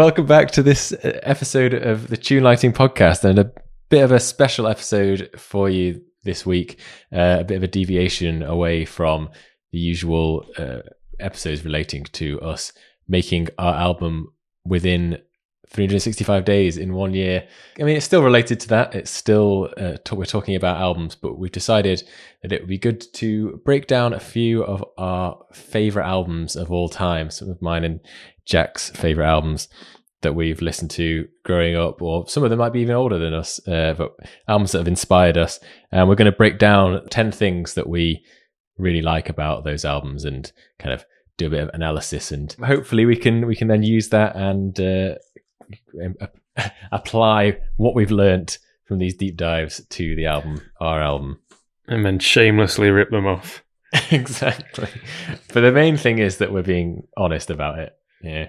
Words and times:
Welcome 0.00 0.24
back 0.24 0.50
to 0.52 0.62
this 0.62 0.92
uh, 0.92 1.20
episode 1.24 1.74
of 1.74 2.08
the 2.08 2.16
Tune 2.16 2.42
Lighting 2.42 2.72
Podcast 2.72 3.22
and 3.22 3.38
a 3.38 3.52
bit 3.90 4.02
of 4.02 4.12
a 4.12 4.18
special 4.18 4.66
episode 4.66 5.28
for 5.36 5.68
you 5.68 6.00
this 6.24 6.46
week. 6.46 6.80
Uh, 7.12 7.36
a 7.40 7.44
bit 7.44 7.58
of 7.58 7.62
a 7.64 7.68
deviation 7.68 8.42
away 8.42 8.86
from 8.86 9.28
the 9.72 9.78
usual 9.78 10.46
uh, 10.56 10.78
episodes 11.18 11.66
relating 11.66 12.04
to 12.04 12.40
us 12.40 12.72
making 13.08 13.48
our 13.58 13.74
album 13.74 14.32
within 14.64 15.18
365 15.68 16.46
days 16.46 16.78
in 16.78 16.94
one 16.94 17.12
year. 17.12 17.46
I 17.78 17.82
mean, 17.84 17.96
it's 17.96 18.06
still 18.06 18.22
related 18.22 18.58
to 18.60 18.68
that. 18.68 18.94
It's 18.94 19.10
still, 19.10 19.68
uh, 19.76 19.98
t- 20.04 20.16
we're 20.16 20.24
talking 20.24 20.56
about 20.56 20.78
albums, 20.78 21.14
but 21.14 21.38
we've 21.38 21.52
decided 21.52 22.02
that 22.42 22.52
it 22.52 22.62
would 22.62 22.68
be 22.68 22.78
good 22.78 23.04
to 23.14 23.60
break 23.66 23.86
down 23.86 24.14
a 24.14 24.18
few 24.18 24.64
of 24.64 24.82
our 24.98 25.38
favorite 25.52 26.06
albums 26.06 26.56
of 26.56 26.72
all 26.72 26.88
time, 26.88 27.30
some 27.30 27.50
of 27.50 27.62
mine 27.62 27.84
and 27.84 28.00
Jack's 28.50 28.90
favorite 28.90 29.26
albums 29.26 29.68
that 30.22 30.34
we've 30.34 30.60
listened 30.60 30.90
to 30.90 31.26
growing 31.44 31.76
up, 31.76 32.02
or 32.02 32.28
some 32.28 32.42
of 32.42 32.50
them 32.50 32.58
might 32.58 32.72
be 32.72 32.80
even 32.80 32.94
older 32.94 33.18
than 33.18 33.32
us, 33.32 33.66
uh, 33.66 33.94
but 33.96 34.14
albums 34.48 34.72
that 34.72 34.78
have 34.78 34.88
inspired 34.88 35.38
us. 35.38 35.60
And 35.90 36.08
we're 36.08 36.14
going 36.14 36.30
to 36.30 36.36
break 36.36 36.58
down 36.58 37.06
10 37.08 37.32
things 37.32 37.74
that 37.74 37.88
we 37.88 38.22
really 38.76 39.02
like 39.02 39.28
about 39.28 39.64
those 39.64 39.84
albums 39.84 40.24
and 40.24 40.50
kind 40.78 40.92
of 40.92 41.04
do 41.36 41.46
a 41.46 41.50
bit 41.50 41.62
of 41.62 41.70
analysis 41.72 42.32
and 42.32 42.52
hopefully 42.64 43.06
we 43.06 43.16
can 43.16 43.46
we 43.46 43.56
can 43.56 43.68
then 43.68 43.82
use 43.82 44.10
that 44.10 44.36
and 44.36 44.78
uh, 44.78 45.14
apply 46.92 47.58
what 47.76 47.94
we've 47.94 48.10
learnt 48.10 48.58
from 48.84 48.98
these 48.98 49.14
deep 49.14 49.36
dives 49.36 49.80
to 49.88 50.14
the 50.16 50.26
album 50.26 50.60
our 50.80 51.00
album. 51.00 51.40
And 51.88 52.04
then 52.04 52.18
shamelessly 52.18 52.90
rip 52.90 53.10
them 53.10 53.26
off. 53.26 53.62
Exactly. 54.12 54.88
But 55.52 55.62
the 55.62 55.72
main 55.72 55.96
thing 55.96 56.18
is 56.18 56.38
that 56.38 56.52
we're 56.52 56.62
being 56.62 57.08
honest 57.16 57.50
about 57.50 57.78
it 57.78 57.92
yeah 58.22 58.48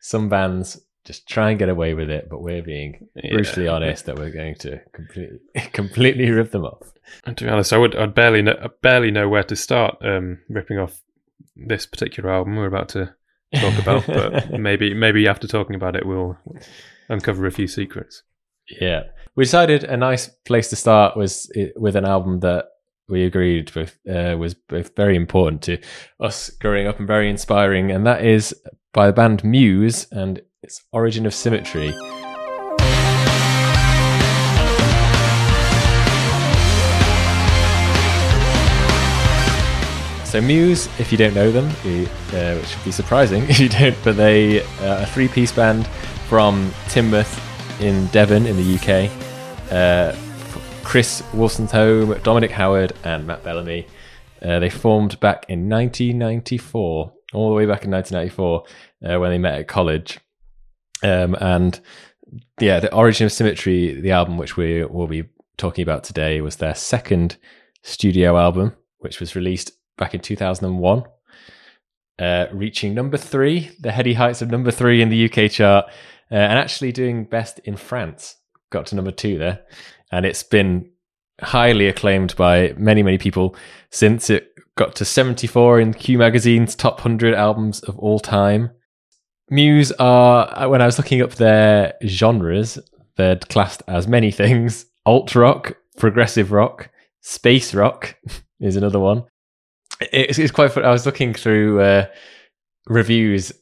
some 0.00 0.28
bands 0.28 0.80
just 1.08 1.26
try 1.26 1.48
and 1.48 1.58
get 1.58 1.70
away 1.70 1.94
with 1.94 2.10
it, 2.10 2.28
but 2.28 2.42
we're 2.42 2.62
being 2.62 3.08
yeah. 3.16 3.32
brutally 3.32 3.66
honest 3.66 4.04
that 4.04 4.18
we're 4.18 4.30
going 4.30 4.54
to 4.56 4.78
completely 4.92 5.38
completely 5.72 6.30
rip 6.30 6.50
them 6.50 6.66
off. 6.66 6.92
And 7.24 7.34
to 7.38 7.44
be 7.44 7.50
honest, 7.50 7.72
I 7.72 7.78
would 7.78 7.96
I'd 7.96 8.14
barely 8.14 8.42
know, 8.42 8.56
I 8.62 8.68
barely 8.82 9.10
know 9.10 9.26
where 9.26 9.42
to 9.44 9.56
start 9.56 9.96
um, 10.02 10.40
ripping 10.50 10.78
off 10.78 11.00
this 11.56 11.86
particular 11.86 12.30
album 12.30 12.56
we're 12.56 12.66
about 12.66 12.90
to 12.90 13.14
talk 13.54 13.78
about, 13.78 14.06
but 14.06 14.52
maybe 14.60 14.92
maybe 14.92 15.26
after 15.26 15.48
talking 15.48 15.76
about 15.76 15.96
it, 15.96 16.04
we'll 16.04 16.36
uncover 17.08 17.46
a 17.46 17.52
few 17.52 17.68
secrets. 17.68 18.22
Yeah, 18.78 19.04
we 19.34 19.44
decided 19.44 19.84
a 19.84 19.96
nice 19.96 20.28
place 20.28 20.68
to 20.68 20.76
start 20.76 21.16
was 21.16 21.50
with 21.74 21.96
an 21.96 22.04
album 22.04 22.40
that 22.40 22.66
we 23.08 23.24
agreed 23.24 23.74
with 23.74 23.98
uh, 24.06 24.36
was 24.38 24.52
both 24.52 24.94
very 24.94 25.16
important 25.16 25.62
to 25.62 25.78
us 26.20 26.50
growing 26.50 26.86
up 26.86 26.98
and 26.98 27.06
very 27.06 27.30
inspiring, 27.30 27.90
and 27.90 28.06
that 28.06 28.26
is 28.26 28.54
by 28.92 29.06
the 29.06 29.12
band 29.12 29.44
Muse 29.44 30.06
and 30.10 30.42
its 30.62 30.84
Origin 30.92 31.26
of 31.26 31.34
Symmetry. 31.34 31.92
So 40.24 40.42
Muse, 40.42 40.88
if 41.00 41.10
you 41.10 41.16
don't 41.16 41.34
know 41.34 41.50
them, 41.50 41.66
uh, 41.68 42.60
which 42.60 42.76
would 42.76 42.84
be 42.84 42.92
surprising 42.92 43.44
if 43.48 43.58
you 43.58 43.68
don't, 43.70 43.96
but 44.04 44.16
they 44.16 44.60
are 44.60 44.98
a 45.02 45.06
three-piece 45.06 45.52
band 45.52 45.86
from 46.28 46.70
Teignmouth 46.88 47.80
in 47.80 48.06
Devon 48.08 48.46
in 48.46 48.56
the 48.56 48.74
UK. 48.74 49.10
Uh, 49.72 50.14
Chris 50.84 51.22
Wolstenholme, 51.32 52.22
Dominic 52.22 52.50
Howard, 52.50 52.92
and 53.04 53.26
Matt 53.26 53.42
Bellamy. 53.42 53.86
Uh, 54.42 54.58
they 54.58 54.70
formed 54.70 55.18
back 55.20 55.46
in 55.48 55.68
1994, 55.68 57.12
all 57.32 57.48
the 57.48 57.54
way 57.54 57.66
back 57.66 57.84
in 57.84 57.90
1994, 57.90 58.64
uh, 59.04 59.20
when 59.20 59.30
they 59.30 59.38
met 59.38 59.58
at 59.58 59.68
college. 59.68 60.18
Um, 61.02 61.36
and 61.40 61.78
yeah, 62.60 62.80
the 62.80 62.92
Origin 62.94 63.26
of 63.26 63.32
Symmetry, 63.32 64.00
the 64.00 64.12
album 64.12 64.36
which 64.36 64.56
we 64.56 64.84
will 64.84 65.06
be 65.06 65.24
talking 65.56 65.82
about 65.82 66.04
today, 66.04 66.40
was 66.40 66.56
their 66.56 66.74
second 66.74 67.36
studio 67.82 68.38
album, 68.38 68.74
which 68.98 69.20
was 69.20 69.36
released 69.36 69.72
back 69.96 70.14
in 70.14 70.20
2001, 70.20 71.04
uh, 72.18 72.46
reaching 72.52 72.94
number 72.94 73.16
three, 73.16 73.70
the 73.80 73.92
heady 73.92 74.14
heights 74.14 74.42
of 74.42 74.50
number 74.50 74.70
three 74.70 75.00
in 75.00 75.08
the 75.08 75.30
UK 75.30 75.50
chart, 75.50 75.86
uh, 76.30 76.34
and 76.34 76.58
actually 76.58 76.92
doing 76.92 77.24
best 77.24 77.60
in 77.60 77.76
France. 77.76 78.36
Got 78.70 78.86
to 78.86 78.96
number 78.96 79.12
two 79.12 79.38
there, 79.38 79.60
and 80.10 80.26
it's 80.26 80.42
been 80.42 80.90
highly 81.40 81.86
acclaimed 81.86 82.34
by 82.36 82.74
many, 82.76 83.02
many 83.02 83.18
people 83.18 83.54
since 83.90 84.28
it 84.30 84.52
got 84.78 84.94
to 84.96 85.04
74 85.04 85.80
in 85.80 85.92
Q 85.92 86.18
Magazine's 86.18 86.74
top 86.74 86.98
100 86.98 87.34
albums 87.34 87.80
of 87.80 87.98
all 87.98 88.18
time. 88.18 88.70
Muse 89.50 89.92
are, 89.92 90.56
uh, 90.56 90.68
when 90.68 90.80
I 90.80 90.86
was 90.86 90.98
looking 90.98 91.20
up 91.20 91.34
their 91.34 91.94
genres, 92.06 92.78
they're 93.16 93.36
classed 93.36 93.82
as 93.88 94.06
many 94.06 94.30
things 94.30 94.86
alt 95.04 95.34
rock, 95.34 95.76
progressive 95.96 96.52
rock, 96.52 96.90
space 97.20 97.74
rock 97.74 98.16
is 98.60 98.76
another 98.76 99.00
one. 99.00 99.24
It's, 100.00 100.38
it's 100.38 100.52
quite. 100.52 100.76
I 100.78 100.92
was 100.92 101.06
looking 101.06 101.34
through 101.34 101.80
uh, 101.80 102.06
reviews 102.86 103.52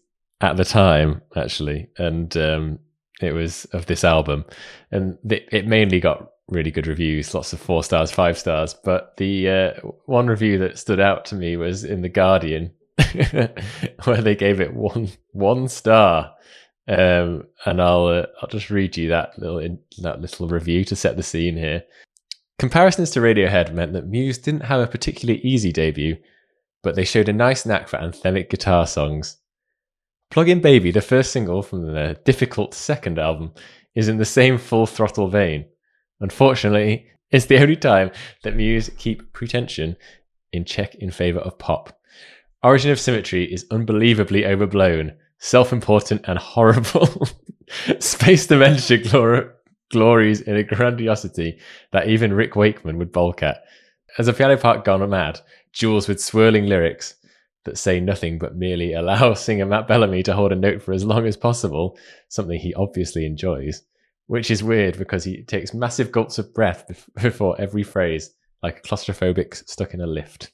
at 0.43 0.59
the 0.59 0.65
time, 0.65 1.23
actually, 1.35 1.89
and 1.97 2.37
um, 2.37 2.79
it 3.23 3.33
was 3.33 3.65
of 3.67 3.87
this 3.87 4.05
album, 4.05 4.45
and 4.91 5.17
it, 5.31 5.49
it 5.51 5.67
mainly 5.67 5.99
got 5.99 6.29
really 6.49 6.71
good 6.71 6.87
reviews, 6.87 7.35
lots 7.35 7.53
of 7.53 7.61
four 7.61 7.83
stars, 7.83 8.11
five 8.11 8.39
stars. 8.39 8.75
But 8.75 9.17
the 9.17 9.49
uh, 9.49 9.73
one 10.07 10.27
review 10.27 10.59
that 10.59 10.79
stood 10.79 11.01
out 11.01 11.25
to 11.27 11.35
me 11.35 11.57
was 11.57 11.85
in 11.85 12.03
the 12.03 12.09
Guardian, 12.09 12.73
where 14.05 14.23
they 14.23 14.35
gave 14.35 14.61
it 14.61 14.75
one 14.75 15.09
one 15.33 15.69
star. 15.69 16.33
Um, 16.89 17.45
and 17.65 17.83
I'll 17.83 18.07
uh, 18.07 18.27
I'll 18.41 18.49
just 18.49 18.71
read 18.71 18.97
you 18.97 19.09
that 19.09 19.39
little 19.39 19.59
in, 19.59 19.79
that 20.03 20.21
little 20.21 20.49
review 20.49 20.85
to 20.85 20.97
set 20.97 21.17
the 21.17 21.23
scene 21.23 21.57
here. 21.57 21.83
Comparisons 22.59 23.11
to 23.11 23.21
Radiohead 23.21 23.75
meant 23.75 23.93
that 23.93 24.07
Muse 24.07 24.39
didn't 24.39 24.65
have 24.65 24.81
a 24.81 24.87
particularly 24.87 25.41
easy 25.41 25.73
debut, 25.73 26.17
but 26.83 26.95
they 26.95 27.05
showed 27.05 27.29
a 27.29 27.33
nice 27.33 27.67
knack 27.67 27.89
for 27.89 27.99
anthemic 27.99 28.49
guitar 28.49 28.87
songs. 28.87 29.37
Plug 30.31 30.49
In 30.49 30.61
Baby, 30.61 30.91
the 30.91 31.03
first 31.03 31.33
single 31.33 31.63
from 31.63 31.93
their 31.93 32.15
difficult 32.15 32.73
second 32.73 33.19
album, 33.19 33.53
is 33.95 34.09
in 34.09 34.17
the 34.17 34.25
same 34.25 34.59
full 34.59 34.87
throttle 34.87 35.29
vein. 35.29 35.67
Unfortunately, 36.21 37.07
it's 37.31 37.47
the 37.47 37.59
only 37.59 37.77
time 37.77 38.11
that 38.43 38.57
Muse 38.57 38.91
keep 38.97 39.33
pretension 39.33 39.97
in 40.53 40.65
check 40.65 40.95
in 40.97 41.11
favour 41.11 41.41
of 41.41 41.59
pop. 41.59 41.99
Origin 42.63 42.91
of 42.91 43.01
Symmetry 43.01 43.45
is 43.53 43.67
unbelievably 43.71 44.47
overblown, 44.47 45.13
self 45.39 45.73
important, 45.73 46.23
and 46.27 46.39
horrible. 46.39 47.29
Space 47.99 48.47
dementia 48.47 48.99
glor- 48.99 49.53
glories 49.91 50.41
in 50.41 50.57
a 50.57 50.63
grandiosity 50.63 51.59
that 51.93 52.09
even 52.09 52.33
Rick 52.33 52.57
Wakeman 52.57 52.99
would 52.99 53.13
balk 53.13 53.43
at. 53.43 53.63
As 54.19 54.29
a 54.29 54.33
piano 54.33 54.57
part 54.57 54.85
gone 54.85 55.09
mad, 55.11 55.41
jewels 55.73 56.09
with 56.09 56.23
swirling 56.23 56.67
lyrics 56.67 57.15
that 57.65 57.77
say 57.77 58.01
nothing 58.01 58.39
but 58.39 58.57
merely 58.57 58.95
allow 58.95 59.35
singer 59.35 59.67
Matt 59.67 59.89
Bellamy 59.89 60.23
to 60.23 60.35
hold 60.35 60.53
a 60.53 60.57
note 60.57 60.83
for 60.83 60.93
as 60.93 61.05
long 61.05 61.27
as 61.27 61.37
possible, 61.37 61.99
something 62.29 62.59
he 62.59 62.73
obviously 62.75 63.27
enjoys 63.27 63.83
which 64.27 64.51
is 64.51 64.63
weird 64.63 64.99
because 64.99 65.25
he 65.25 65.43
takes 65.43 65.73
massive 65.73 66.13
gulps 66.13 66.39
of 66.39 66.53
breath 66.53 67.07
before 67.23 67.61
every 67.61 67.83
phrase, 67.83 68.31
like 68.63 68.79
a 68.79 68.83
claustrophobic 68.83 69.69
stuck 69.69 69.95
in 69.95 70.01
a 70.01 70.07
lift. 70.07 70.51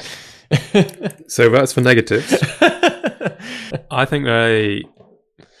so 1.28 1.48
that's 1.50 1.72
for 1.72 1.80
negatives. 1.80 2.32
I 3.90 4.04
think 4.04 4.24
they 4.26 4.84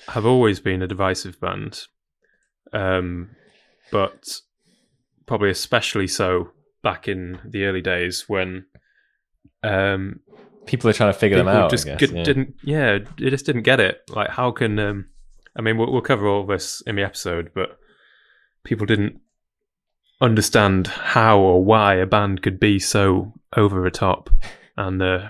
have 0.08 0.26
always 0.26 0.60
been 0.60 0.82
a 0.82 0.86
divisive 0.86 1.40
band, 1.40 1.82
um, 2.72 3.30
but 3.90 4.40
probably 5.26 5.50
especially 5.50 6.06
so 6.06 6.50
back 6.82 7.08
in 7.08 7.38
the 7.44 7.64
early 7.64 7.80
days 7.80 8.24
when 8.28 8.66
um, 9.62 10.20
people 10.66 10.90
are 10.90 10.92
trying 10.92 11.12
to 11.12 11.18
figure 11.18 11.38
them 11.38 11.48
out. 11.48 11.70
Just 11.70 11.86
guess, 11.86 12.10
yeah. 12.10 12.22
didn't, 12.22 12.54
yeah, 12.62 12.98
they 13.18 13.30
just 13.30 13.46
didn't 13.46 13.62
get 13.62 13.80
it. 13.80 14.00
Like, 14.08 14.30
how 14.30 14.50
can 14.50 14.78
um, 14.78 15.08
I 15.56 15.62
mean, 15.62 15.76
we'll, 15.76 15.92
we'll 15.92 16.00
cover 16.00 16.26
all 16.26 16.46
this 16.46 16.82
in 16.86 16.96
the 16.96 17.02
episode, 17.02 17.50
but 17.54 17.78
people 18.64 18.86
didn't 18.86 19.20
understand 20.20 20.86
how 20.86 21.38
or 21.38 21.64
why 21.64 21.94
a 21.94 22.06
band 22.06 22.42
could 22.42 22.60
be 22.60 22.78
so 22.78 23.32
over 23.56 23.82
the 23.82 23.90
top, 23.90 24.30
and 24.76 25.02
uh, 25.02 25.28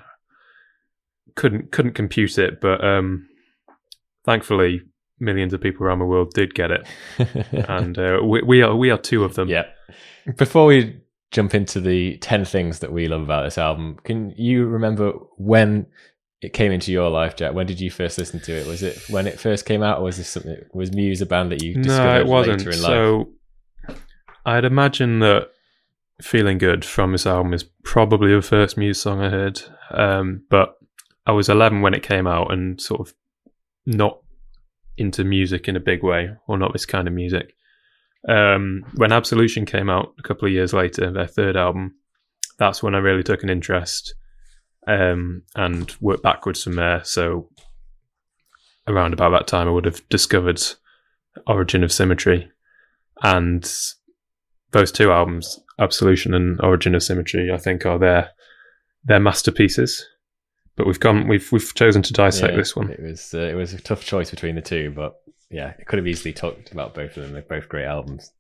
couldn't 1.34 1.72
couldn't 1.72 1.94
compute 1.94 2.38
it. 2.38 2.60
But 2.60 2.84
um, 2.84 3.28
thankfully, 4.24 4.82
millions 5.18 5.52
of 5.52 5.60
people 5.60 5.86
around 5.86 5.98
the 5.98 6.04
world 6.04 6.32
did 6.34 6.54
get 6.54 6.70
it, 6.70 6.86
and 7.68 7.98
uh, 7.98 8.20
we, 8.22 8.42
we 8.42 8.62
are 8.62 8.76
we 8.76 8.90
are 8.90 8.98
two 8.98 9.24
of 9.24 9.34
them. 9.34 9.48
Yeah. 9.48 9.64
Before 10.36 10.66
we 10.66 11.00
jump 11.30 11.54
into 11.54 11.80
the 11.80 12.18
ten 12.18 12.44
things 12.44 12.78
that 12.80 12.92
we 12.92 13.08
love 13.08 13.22
about 13.22 13.42
this 13.42 13.58
album, 13.58 13.98
can 14.04 14.30
you 14.36 14.66
remember 14.66 15.12
when 15.36 15.86
it 16.42 16.52
came 16.52 16.72
into 16.72 16.90
your 16.90 17.08
life, 17.08 17.36
Jack? 17.36 17.54
When 17.54 17.66
did 17.66 17.80
you 17.80 17.90
first 17.90 18.18
listen 18.18 18.40
to 18.40 18.52
it? 18.52 18.66
Was 18.66 18.82
it 18.82 19.00
when 19.08 19.28
it 19.28 19.38
first 19.38 19.64
came 19.64 19.82
out, 19.82 20.00
or 20.00 20.04
was 20.04 20.16
this 20.16 20.28
something? 20.28 20.56
Was 20.74 20.92
Muse 20.92 21.20
a 21.22 21.26
band 21.26 21.52
that 21.52 21.62
you 21.62 21.74
discovered 21.74 22.14
no, 22.14 22.20
it 22.20 22.26
wasn't. 22.26 22.58
later 22.58 22.70
in 22.70 22.82
life? 22.82 22.88
So 22.88 23.28
I'd 24.44 24.64
imagine 24.64 25.20
that 25.20 25.50
"Feeling 26.20 26.58
Good" 26.58 26.84
from 26.84 27.12
this 27.12 27.26
album 27.26 27.54
is 27.54 27.64
probably 27.84 28.34
the 28.34 28.42
first 28.42 28.76
Muse 28.76 29.00
song 29.00 29.22
I 29.22 29.30
heard. 29.30 29.62
Um, 29.92 30.42
but 30.50 30.74
I 31.26 31.32
was 31.32 31.48
11 31.48 31.80
when 31.80 31.94
it 31.94 32.02
came 32.02 32.26
out, 32.26 32.52
and 32.52 32.80
sort 32.80 33.00
of 33.08 33.14
not 33.86 34.18
into 34.98 35.22
music 35.22 35.68
in 35.68 35.76
a 35.76 35.80
big 35.80 36.02
way, 36.02 36.30
or 36.48 36.58
not 36.58 36.72
this 36.72 36.86
kind 36.86 37.06
of 37.06 37.14
music. 37.14 37.54
Um, 38.28 38.84
when 38.96 39.12
Absolution 39.12 39.64
came 39.64 39.88
out 39.88 40.12
a 40.18 40.22
couple 40.22 40.46
of 40.46 40.52
years 40.52 40.72
later, 40.72 41.12
their 41.12 41.26
third 41.26 41.56
album, 41.56 41.94
that's 42.58 42.82
when 42.82 42.96
I 42.96 42.98
really 42.98 43.22
took 43.22 43.44
an 43.44 43.50
interest 43.50 44.14
um, 44.86 45.42
and 45.54 45.94
work 46.00 46.22
backwards 46.22 46.62
from 46.62 46.74
there. 46.74 47.02
So 47.04 47.48
around 48.86 49.12
about 49.12 49.30
that 49.30 49.46
time, 49.46 49.68
I 49.68 49.70
would 49.70 49.84
have 49.84 50.06
discovered 50.08 50.62
Origin 51.46 51.84
of 51.84 51.92
Symmetry, 51.92 52.50
and 53.22 53.70
those 54.72 54.92
two 54.92 55.12
albums, 55.12 55.60
Absolution 55.78 56.34
and 56.34 56.60
Origin 56.60 56.94
of 56.94 57.02
Symmetry, 57.02 57.52
I 57.52 57.58
think 57.58 57.86
are 57.86 57.98
their 57.98 58.30
their 59.04 59.20
masterpieces. 59.20 60.06
But 60.76 60.86
we've 60.86 61.00
gone, 61.00 61.28
we've 61.28 61.50
we've 61.52 61.74
chosen 61.74 62.02
to 62.02 62.12
dissect 62.12 62.52
Yeah, 62.52 62.58
this 62.58 62.74
one. 62.74 62.90
It 62.90 63.02
was 63.02 63.34
uh, 63.34 63.40
it 63.40 63.54
was 63.54 63.74
a 63.74 63.80
tough 63.80 64.04
choice 64.04 64.30
between 64.30 64.54
the 64.54 64.62
two, 64.62 64.92
but 64.94 65.14
yeah, 65.50 65.74
it 65.78 65.86
could 65.86 65.98
have 65.98 66.08
easily 66.08 66.32
talked 66.32 66.72
about 66.72 66.94
both 66.94 67.16
of 67.16 67.22
them. 67.22 67.32
They're 67.32 67.42
both 67.42 67.68
great 67.68 67.84
albums. 67.84 68.32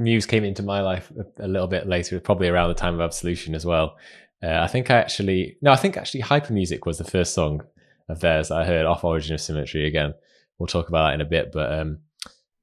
Muse 0.00 0.26
came 0.26 0.42
into 0.42 0.62
my 0.62 0.80
life 0.80 1.12
a, 1.16 1.44
a 1.44 1.48
little 1.48 1.68
bit 1.68 1.86
later, 1.86 2.18
probably 2.18 2.48
around 2.48 2.68
the 2.68 2.74
time 2.74 2.94
of 2.94 3.00
Absolution 3.00 3.54
as 3.54 3.64
well. 3.64 3.96
Uh, 4.42 4.60
I 4.60 4.66
think 4.66 4.90
I 4.90 4.96
actually 4.96 5.56
no, 5.62 5.70
I 5.72 5.76
think 5.76 5.96
actually 5.96 6.20
Hyper 6.20 6.52
Music 6.52 6.84
was 6.86 6.98
the 6.98 7.04
first 7.04 7.34
song 7.34 7.62
of 8.08 8.20
theirs 8.20 8.50
I 8.50 8.64
heard 8.64 8.86
off 8.86 9.04
Origin 9.04 9.34
of 9.34 9.40
Symmetry. 9.40 9.86
Again, 9.86 10.14
we'll 10.58 10.66
talk 10.66 10.88
about 10.88 11.08
that 11.08 11.14
in 11.14 11.20
a 11.20 11.26
bit, 11.26 11.52
but 11.52 11.72
um, 11.72 11.98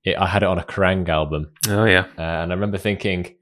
it, 0.04 0.18
I 0.18 0.28
had 0.28 0.44
it 0.44 0.50
on 0.50 0.60
a 0.60 0.64
Kerrang 0.64 1.08
album, 1.08 1.52
Oh 1.68 1.86
yeah, 1.86 2.06
uh, 2.18 2.22
and 2.44 2.52
I 2.52 2.56
remember 2.56 2.78
thinking 2.78 3.36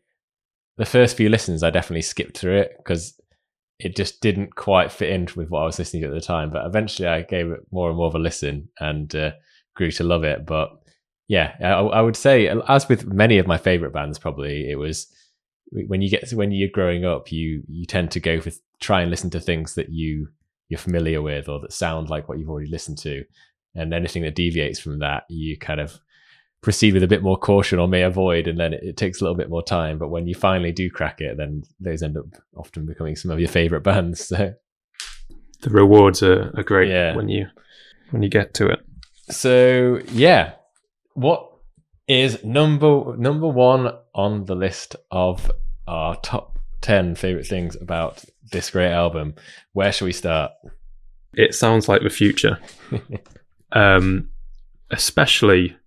the 0.78 0.86
first 0.86 1.18
few 1.18 1.30
listens 1.30 1.64
I 1.64 1.72
definitely 1.72 2.04
skipped 2.04 2.38
through 2.38 2.58
it 2.58 2.74
because 2.78 3.20
it 3.80 3.96
just 3.96 4.22
didn't 4.22 4.56
quite 4.56 4.92
fit 4.92 5.12
in 5.12 5.28
with 5.36 5.50
what 5.50 5.62
I 5.62 5.66
was 5.66 5.78
listening 5.78 6.04
to 6.04 6.08
at 6.10 6.14
the 6.14 6.22
time. 6.22 6.50
But 6.50 6.66
eventually 6.66 7.08
I 7.08 7.22
gave 7.22 7.50
it 7.50 7.62
more 7.72 7.90
and 7.90 7.98
more 7.98 8.08
of 8.08 8.16
a 8.16 8.20
listen 8.20 8.70
and 8.80 9.14
uh, 9.16 9.32
grew 9.76 9.92
to 9.92 10.04
love 10.04 10.24
it. 10.24 10.46
But 10.46 10.72
yeah, 11.28 11.56
I, 11.62 11.72
I 11.72 12.02
would 12.02 12.16
say, 12.16 12.48
as 12.68 12.88
with 12.88 13.06
many 13.06 13.38
of 13.38 13.48
my 13.48 13.58
favorite 13.58 13.94
bands, 13.94 14.18
probably 14.18 14.70
it 14.70 14.76
was 14.76 15.08
when 15.72 16.02
you 16.02 16.10
get 16.10 16.28
to, 16.30 16.36
when 16.36 16.52
you're 16.52 16.70
growing 16.70 17.06
up, 17.06 17.32
you 17.32 17.64
you 17.68 17.86
tend 17.86 18.12
to 18.12 18.20
go 18.20 18.40
for 18.40 18.52
try 18.80 19.02
and 19.02 19.12
listen 19.12 19.30
to 19.32 19.40
things 19.40 19.76
that 19.76 19.90
you 19.90 20.30
you're 20.70 20.78
familiar 20.78 21.22
with 21.22 21.48
or 21.50 21.60
that 21.62 21.74
sound 21.74 22.10
like 22.10 22.28
what 22.28 22.40
you've 22.40 22.50
already 22.50 22.70
listened 22.70 22.98
to, 23.00 23.24
and 23.76 23.94
anything 23.94 24.24
that 24.24 24.36
deviates 24.36 24.80
from 24.80 25.00
that, 25.00 25.24
you 25.30 25.58
kind 25.58 25.80
of 25.80 26.00
proceed 26.62 26.94
with 26.94 27.04
a 27.04 27.08
bit 27.08 27.22
more 27.22 27.38
caution 27.38 27.78
or 27.80 27.88
may 27.88 28.02
avoid 28.02 28.48
and 28.48 28.60
then 28.60 28.74
it, 28.74 28.82
it, 28.84 28.98
takes 28.98 29.22
a 29.22 29.24
little 29.24 29.38
bit 29.38 29.48
more 29.50 29.64
time 29.64 30.00
but 30.00 30.10
when 30.10 30.28
you 30.28 30.34
finally 30.34 30.72
do 30.72 30.90
crack 30.90 31.22
it 31.22 31.38
then 31.38 31.62
those 31.80 32.02
end 32.02 32.18
up 32.18 32.26
often 32.56 32.84
becoming 32.84 33.16
some 33.16 33.30
of 33.30 33.40
your 33.40 33.48
favorite 33.48 33.82
bands 33.84 34.28
so 34.28 34.54
the 35.62 35.70
rewards 35.70 36.24
are, 36.24 36.52
are 36.58 36.64
great 36.64 36.90
Yeah. 36.90 37.16
when 37.16 37.30
you 37.30 37.46
when 38.10 38.24
you 38.24 38.30
get 38.30 38.56
to 38.56 38.68
it. 38.70 38.80
so 39.30 40.02
yeah 40.12 40.54
what 41.14 41.48
is 42.08 42.44
number 42.44 43.16
number 43.18 43.48
one 43.48 43.92
on 44.18 44.46
the 44.46 44.56
list 44.56 44.96
of 45.12 45.50
our 45.88 46.16
top 46.18 46.60
10 46.82 47.16
favorite 47.16 47.48
things 47.48 47.78
about 47.80 48.26
this 48.52 48.72
great 48.72 48.92
album 48.92 49.36
where 49.74 49.92
shall 49.92 50.06
we 50.06 50.12
start 50.12 50.52
It 51.34 51.54
sounds 51.54 51.88
like 51.88 52.02
the 52.02 52.10
future, 52.10 52.60
um, 53.72 54.30
especially 54.92 55.78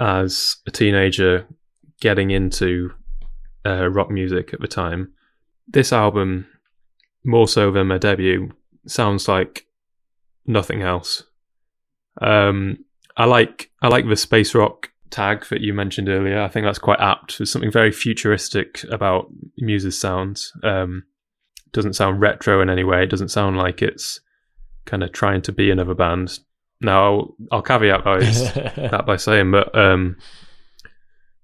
as 0.00 0.56
a 0.66 0.70
teenager 0.70 1.46
getting 2.00 2.30
into 2.30 2.92
uh, 3.66 3.88
rock 3.88 4.10
music 4.10 4.54
at 4.54 4.60
the 4.60 4.68
time. 4.68 5.12
This 5.68 5.92
album, 5.92 6.46
more 7.24 7.46
so 7.46 7.70
than 7.70 7.88
my 7.88 7.98
debut, 7.98 8.50
sounds 8.86 9.28
like 9.28 9.66
nothing 10.46 10.80
else. 10.82 11.24
Um, 12.20 12.84
I 13.16 13.26
like 13.26 13.70
I 13.82 13.88
like 13.88 14.08
the 14.08 14.16
space 14.16 14.54
rock 14.54 14.90
tag 15.10 15.46
that 15.46 15.60
you 15.60 15.74
mentioned 15.74 16.08
earlier. 16.08 16.40
I 16.40 16.48
think 16.48 16.64
that's 16.64 16.78
quite 16.78 17.00
apt. 17.00 17.38
There's 17.38 17.50
something 17.50 17.70
very 17.70 17.92
futuristic 17.92 18.84
about 18.90 19.28
Muse's 19.58 19.98
sounds. 19.98 20.52
Um, 20.62 21.04
doesn't 21.72 21.94
sound 21.94 22.20
retro 22.20 22.60
in 22.60 22.70
any 22.70 22.84
way. 22.84 23.04
It 23.04 23.10
doesn't 23.10 23.28
sound 23.30 23.56
like 23.56 23.82
it's 23.82 24.20
kind 24.86 25.02
of 25.02 25.12
trying 25.12 25.42
to 25.42 25.52
be 25.52 25.70
another 25.70 25.94
band. 25.94 26.38
Now, 26.80 27.04
I'll, 27.04 27.36
I'll 27.52 27.62
caveat 27.62 28.04
that 28.04 29.04
by 29.06 29.16
saying, 29.16 29.50
but 29.50 29.76
um, 29.76 30.16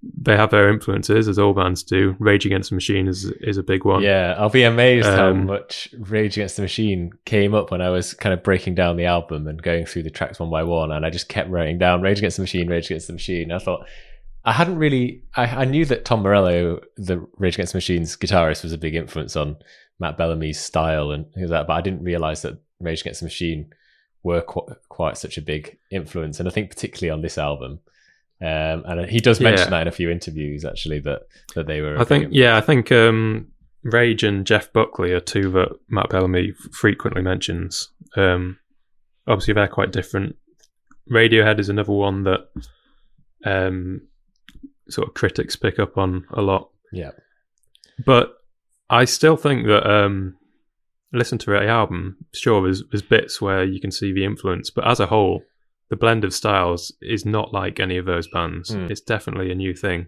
they 0.03 0.37
have 0.37 0.51
their 0.51 0.69
influences, 0.71 1.27
as 1.27 1.39
all 1.39 1.53
bands 1.53 1.83
do. 1.83 2.15
Rage 2.19 2.47
Against 2.47 2.71
the 2.71 2.77
Machine 2.77 3.09
is 3.09 3.25
is 3.41 3.57
a 3.57 3.63
big 3.63 3.85
one. 3.85 4.03
Yeah, 4.03 4.35
I'll 4.39 4.51
be 4.51 4.63
amazed 4.63 5.07
how 5.07 5.31
Um, 5.31 5.47
much 5.47 5.89
Rage 5.99 6.37
Against 6.37 6.57
the 6.57 6.63
Machine 6.63 7.13
came 7.25 7.55
up 7.55 7.71
when 7.71 7.81
I 7.81 7.91
was 7.91 8.15
kind 8.15 8.33
of 8.33 8.43
breaking 8.43 8.75
down 8.75 8.97
the 8.97 9.07
album 9.07 9.49
and 9.49 9.61
going 9.61 9.87
through 9.87 10.05
the 10.05 10.11
tracks 10.11 10.39
one 10.39 10.51
by 10.51 10.63
one, 10.63 10.93
and 10.93 11.05
I 11.05 11.11
just 11.11 11.29
kept 11.29 11.51
writing 11.51 11.79
down 11.79 12.03
Rage 12.03 12.19
Against 12.19 12.37
the 12.37 12.43
Machine, 12.43 12.69
Rage 12.69 12.87
Against 12.87 13.07
the 13.09 13.15
Machine. 13.15 13.51
I 13.51 13.59
thought 13.59 13.87
I 14.45 14.53
hadn't 14.53 14.79
really, 14.79 15.25
I, 15.35 15.45
I 15.45 15.65
knew 15.65 15.85
that 15.87 16.05
Tom 16.05 16.23
Morello, 16.23 16.81
the 16.97 17.27
Rage 17.39 17.55
Against 17.55 17.73
the 17.73 17.79
Machine's 17.79 18.17
guitarist, 18.17 18.63
was 18.63 18.73
a 18.73 18.79
big 18.79 18.95
influence 18.95 19.35
on 19.35 19.57
Matt 19.99 20.17
Bellamy's 20.17 20.61
style 20.61 21.11
and 21.11 21.25
things 21.33 21.51
like 21.51 21.61
that, 21.61 21.67
but 21.67 21.73
I 21.73 21.81
didn't 21.81 22.05
realize 22.05 22.43
that 22.43 22.59
Rage 22.79 23.01
Against 23.01 23.21
the 23.21 23.27
Machine 23.27 23.73
were 24.23 24.43
quite, 24.43 24.69
quite 24.89 25.19
such 25.19 25.37
a 25.39 25.43
big 25.43 25.79
influence, 25.91 26.39
and 26.39 26.49
I 26.49 26.53
think 26.53 26.71
particularly 26.71 27.11
on 27.11 27.23
this 27.23 27.39
album. 27.39 27.81
Um, 28.41 28.83
and 28.87 29.09
he 29.09 29.21
does 29.21 29.41
mention 29.41 29.67
Yeah. 29.67 29.71
that 29.71 29.83
in 29.83 29.89
a 29.89 29.93
few 29.93 30.11
interviews, 30.11 30.65
actually, 30.65 31.01
that 31.01 31.23
that 31.55 31.67
they 31.67 31.81
were. 31.81 31.99
I 31.99 32.05
think, 32.05 32.29
yeah, 32.33 32.57
I 32.57 32.61
think 32.61 32.93
um, 32.93 33.49
Rage 33.83 34.23
and 34.25 34.47
Jeff 34.47 34.73
Buckley 34.73 35.13
are 35.13 35.21
two 35.21 35.51
that 35.53 35.71
Matt 35.89 36.11
Bellamy 36.11 36.53
frequently 36.73 37.23
mentions. 37.23 37.89
Um, 38.15 38.59
obviously, 39.27 39.55
they're 39.55 39.69
quite 39.69 39.91
different. 39.93 40.37
Radiohead 41.11 41.59
is 41.61 41.69
another 41.69 41.93
one 41.93 42.25
that 42.25 42.49
um, 43.45 44.03
sort 44.89 45.09
of 45.09 45.15
critics 45.15 45.57
pick 45.57 45.79
up 45.79 45.97
on 45.99 46.27
a 46.31 46.43
lot. 46.43 46.69
yeah. 46.93 47.13
But 48.05 48.35
I 48.91 49.07
still 49.07 49.37
think 49.39 49.67
that 49.69 49.89
um, 49.91 50.37
listen 51.13 51.39
to 51.39 51.51
the 51.53 51.67
album. 51.67 52.19
Sure, 52.35 52.63
there's 52.63 52.83
there's 52.91 53.01
bits 53.03 53.41
where 53.41 53.65
you 53.65 53.81
can 53.81 53.91
see 53.91 54.13
the 54.13 54.25
influence, 54.25 54.69
but 54.69 54.87
as 54.87 55.01
a 55.01 55.07
whole, 55.07 55.43
the 55.89 55.97
blend 55.97 56.25
of 56.25 56.35
styles 56.35 56.93
is 57.01 57.25
not 57.25 57.53
like 57.53 57.79
any 57.79 57.97
of 57.97 58.07
those 58.07 58.29
bands. 58.29 58.71
Mm. 58.71 58.91
It's 58.91 59.01
definitely 59.01 59.51
a 59.53 59.55
new 59.55 59.75
thing 59.75 60.07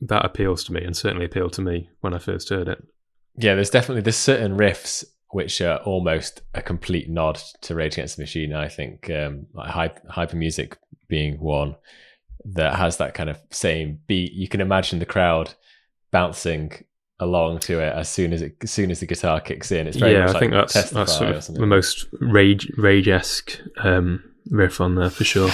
that 0.00 0.24
appeals 0.24 0.64
to 0.64 0.72
me, 0.72 0.84
and 0.84 0.96
certainly 0.96 1.24
appealed 1.24 1.52
to 1.54 1.62
me 1.62 1.90
when 2.00 2.14
I 2.14 2.18
first 2.18 2.48
heard 2.48 2.68
it. 2.68 2.82
yeah, 3.36 3.54
there's 3.54 3.70
definitely 3.70 4.02
there's 4.02 4.16
certain 4.16 4.56
riffs 4.56 5.04
which 5.30 5.60
are 5.60 5.78
almost 5.78 6.42
a 6.54 6.62
complete 6.62 7.08
nod 7.08 7.40
to 7.60 7.74
Rage 7.74 7.94
Against 7.94 8.16
the 8.16 8.22
Machine. 8.22 8.54
I 8.54 8.68
think 8.68 9.10
um, 9.10 9.46
like 9.52 9.70
hyper, 10.08 10.36
music 10.36 10.78
being 11.08 11.38
one 11.38 11.76
that 12.44 12.76
has 12.76 12.96
that 12.96 13.14
kind 13.14 13.28
of 13.28 13.38
same 13.50 14.00
beat. 14.06 14.32
You 14.32 14.48
can 14.48 14.60
imagine 14.60 14.98
the 14.98 15.06
crowd 15.06 15.54
bouncing 16.10 16.84
along 17.20 17.58
to 17.58 17.80
it 17.80 17.92
as 17.92 18.08
soon 18.08 18.32
as 18.32 18.42
it 18.42 18.56
as 18.62 18.70
soon 18.70 18.90
as 18.90 19.00
the 19.00 19.06
guitar 19.06 19.40
kicks 19.40 19.70
in. 19.70 19.86
It's 19.86 19.96
very 19.98 20.12
yeah, 20.12 20.24
I 20.24 20.26
like 20.26 20.38
think 20.38 20.52
that's 20.52 20.90
that's 20.90 21.18
sort 21.18 21.30
of 21.30 21.46
the 21.46 21.66
most 21.66 22.06
rage 22.20 22.70
rage 22.76 23.08
esque 23.08 23.60
um, 23.78 24.22
riff 24.50 24.80
on 24.80 24.94
there 24.94 25.10
for 25.10 25.24
sure. 25.24 25.50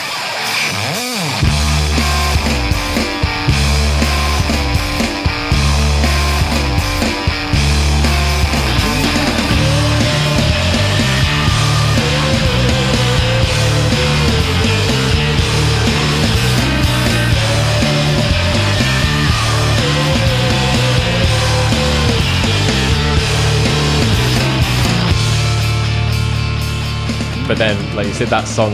Like 27.94 28.06
you 28.08 28.12
said, 28.12 28.28
that 28.28 28.46
song 28.48 28.72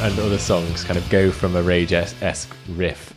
and 0.00 0.18
other 0.18 0.38
songs 0.38 0.84
kind 0.84 0.98
of 0.98 1.08
go 1.10 1.30
from 1.30 1.54
a 1.56 1.62
Rage 1.62 1.92
esque 1.92 2.54
riff 2.70 3.14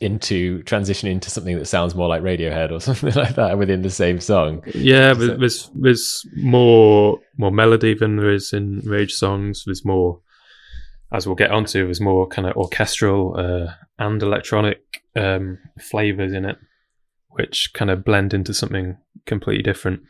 into 0.00 0.62
transition 0.62 1.08
into 1.08 1.28
something 1.30 1.58
that 1.58 1.64
sounds 1.66 1.94
more 1.94 2.08
like 2.08 2.22
Radiohead 2.22 2.70
or 2.70 2.80
something 2.80 3.12
like 3.14 3.34
that 3.36 3.58
within 3.58 3.82
the 3.82 3.90
same 3.90 4.20
song. 4.20 4.62
Yeah, 4.74 5.14
So- 5.14 5.36
there's 5.36 5.70
there's 5.74 6.26
more 6.36 7.18
more 7.38 7.50
melody 7.50 7.94
than 7.94 8.16
there 8.16 8.30
is 8.30 8.52
in 8.52 8.80
Rage 8.80 9.12
songs. 9.14 9.64
There's 9.64 9.84
more, 9.84 10.20
as 11.12 11.26
we'll 11.26 11.36
get 11.36 11.50
onto, 11.50 11.84
there's 11.84 12.00
more 12.00 12.26
kind 12.28 12.46
of 12.46 12.56
orchestral 12.56 13.36
uh, 13.38 13.72
and 13.98 14.22
electronic 14.22 14.82
um, 15.14 15.58
flavors 15.80 16.32
in 16.32 16.44
it, 16.44 16.58
which 17.30 17.70
kind 17.74 17.90
of 17.90 18.04
blend 18.04 18.34
into 18.34 18.52
something 18.52 18.96
completely 19.24 19.62
different. 19.62 20.02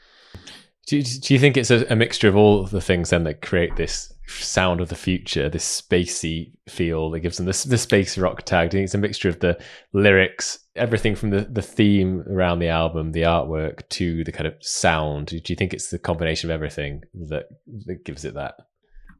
Do 0.88 0.96
you, 0.98 1.02
do 1.02 1.34
you 1.34 1.40
think 1.40 1.56
it's 1.56 1.70
a, 1.72 1.84
a 1.90 1.96
mixture 1.96 2.28
of 2.28 2.36
all 2.36 2.64
the 2.64 2.80
things 2.80 3.10
then 3.10 3.24
that 3.24 3.42
create 3.42 3.74
this 3.76 4.12
sound 4.28 4.80
of 4.80 4.88
the 4.88 4.94
future, 4.94 5.48
this 5.48 5.82
spacey 5.82 6.52
feel 6.68 7.10
that 7.10 7.20
gives 7.20 7.36
them 7.36 7.46
this 7.46 7.64
the 7.64 7.78
space 7.78 8.18
rock 8.18 8.42
tag? 8.42 8.66
You 8.66 8.78
think 8.78 8.84
it's 8.84 8.94
a 8.94 8.98
mixture 8.98 9.28
of 9.28 9.40
the 9.40 9.58
lyrics, 9.92 10.58
everything 10.74 11.14
from 11.14 11.30
the, 11.30 11.42
the 11.42 11.62
theme 11.62 12.24
around 12.28 12.58
the 12.58 12.68
album, 12.68 13.12
the 13.12 13.22
artwork 13.22 13.88
to 13.90 14.24
the 14.24 14.32
kind 14.32 14.46
of 14.46 14.54
sound? 14.60 15.26
Do 15.28 15.40
you 15.46 15.56
think 15.56 15.72
it's 15.72 15.90
the 15.90 15.98
combination 15.98 16.50
of 16.50 16.54
everything 16.54 17.02
that 17.28 17.46
that 17.86 18.04
gives 18.04 18.24
it 18.24 18.34
that? 18.34 18.54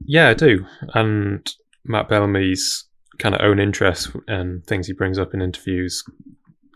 Yeah, 0.04 0.28
I 0.28 0.34
do, 0.34 0.66
and 0.94 1.48
Matt 1.84 2.08
Bellamy's 2.08 2.84
kind 3.18 3.34
of 3.34 3.40
own 3.40 3.58
interests 3.58 4.10
and 4.28 4.64
things 4.66 4.86
he 4.86 4.92
brings 4.92 5.18
up 5.18 5.32
in 5.32 5.40
interviews 5.40 6.04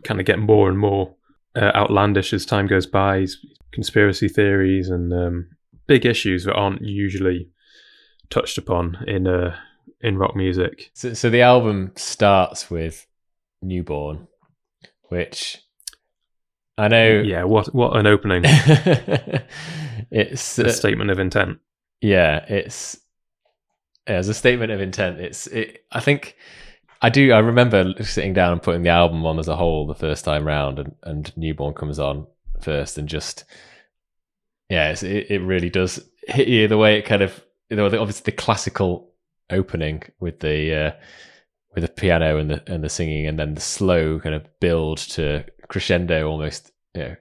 kind 0.05 0.21
of 0.21 0.27
get 0.27 0.39
more 0.39 0.69
and 0.69 0.79
more 0.79 1.15
uh, 1.57 1.73
outlandish 1.75 2.33
as 2.33 2.47
time 2.47 2.67
goes 2.67 2.87
by. 2.87 3.27
Conspiracy 3.73 4.29
theories 4.29 4.89
and 4.89 5.13
um, 5.13 5.49
big 5.87 6.05
issues 6.05 6.45
that 6.45 6.55
aren't 6.55 6.83
usually 6.83 7.49
touched 8.31 8.59
upon 8.59 9.05
in 9.07 9.27
uh, 9.27 9.57
in 10.01 10.17
rock 10.17 10.35
music. 10.35 10.91
So, 10.95 11.13
so 11.15 11.31
the 11.31 11.43
album 11.43 11.93
starts 11.97 12.71
with 12.71 13.07
"Newborn," 13.63 14.29
which 15.09 15.59
I 16.79 16.89
know. 16.89 17.21
Yeah, 17.21 17.45
what 17.45 17.75
what 17.75 17.97
an 17.97 18.07
opening! 18.07 18.43
it's 20.11 20.59
a 20.59 20.69
uh, 20.69 20.73
statement 20.73 21.11
of 21.11 21.19
intent. 21.19 21.59
Yeah, 22.01 22.45
it's 22.49 22.99
as 24.07 24.29
a 24.29 24.35
statement 24.35 24.73
of 24.73 24.81
intent. 24.81 25.21
It's 25.21 25.47
it. 25.49 25.85
I 25.93 26.01
think 26.01 26.37
I 27.03 27.11
do. 27.11 27.33
I 27.33 27.41
remember 27.41 27.93
sitting 28.03 28.33
down 28.33 28.53
and 28.53 28.63
putting 28.63 28.83
the 28.83 28.91
album 28.91 29.27
on 29.27 29.39
as 29.39 29.49
a 29.49 29.57
whole 29.57 29.87
the 29.87 29.95
first 29.95 30.25
time 30.25 30.47
round, 30.47 30.79
and, 30.79 30.95
and 31.03 31.37
Newborn 31.37 31.75
comes 31.75 31.99
on 31.99 32.27
first, 32.61 32.97
and 32.97 33.09
just 33.09 33.45
yeah, 34.71 34.91
it 34.91 35.03
it 35.03 35.43
really 35.43 35.69
does 35.69 36.01
hit 36.27 36.49
you 36.49 36.69
the 36.69 36.79
way 36.79 36.99
it 36.99 37.03
kind 37.03 37.23
of 37.23 37.45
you 37.71 37.77
know 37.77 37.87
obviously 37.87 38.23
the 38.25 38.33
classical 38.33 39.11
opening 39.49 40.03
with 40.21 40.41
the 40.41 40.75
uh, 40.75 40.93
with 41.75 41.83
the 41.83 41.89
piano 41.89 42.37
and 42.37 42.51
the 42.51 42.63
and 42.67 42.85
the 42.85 42.89
singing, 42.89 43.27
and 43.27 43.39
then 43.39 43.55
the 43.55 43.61
slow 43.61 44.19
kind 44.21 44.35
of 44.35 44.47
build 44.61 44.99
to 44.99 45.45
crescendo 45.69 46.29
almost 46.29 46.73
you 46.95 47.03
know, 47.03 47.17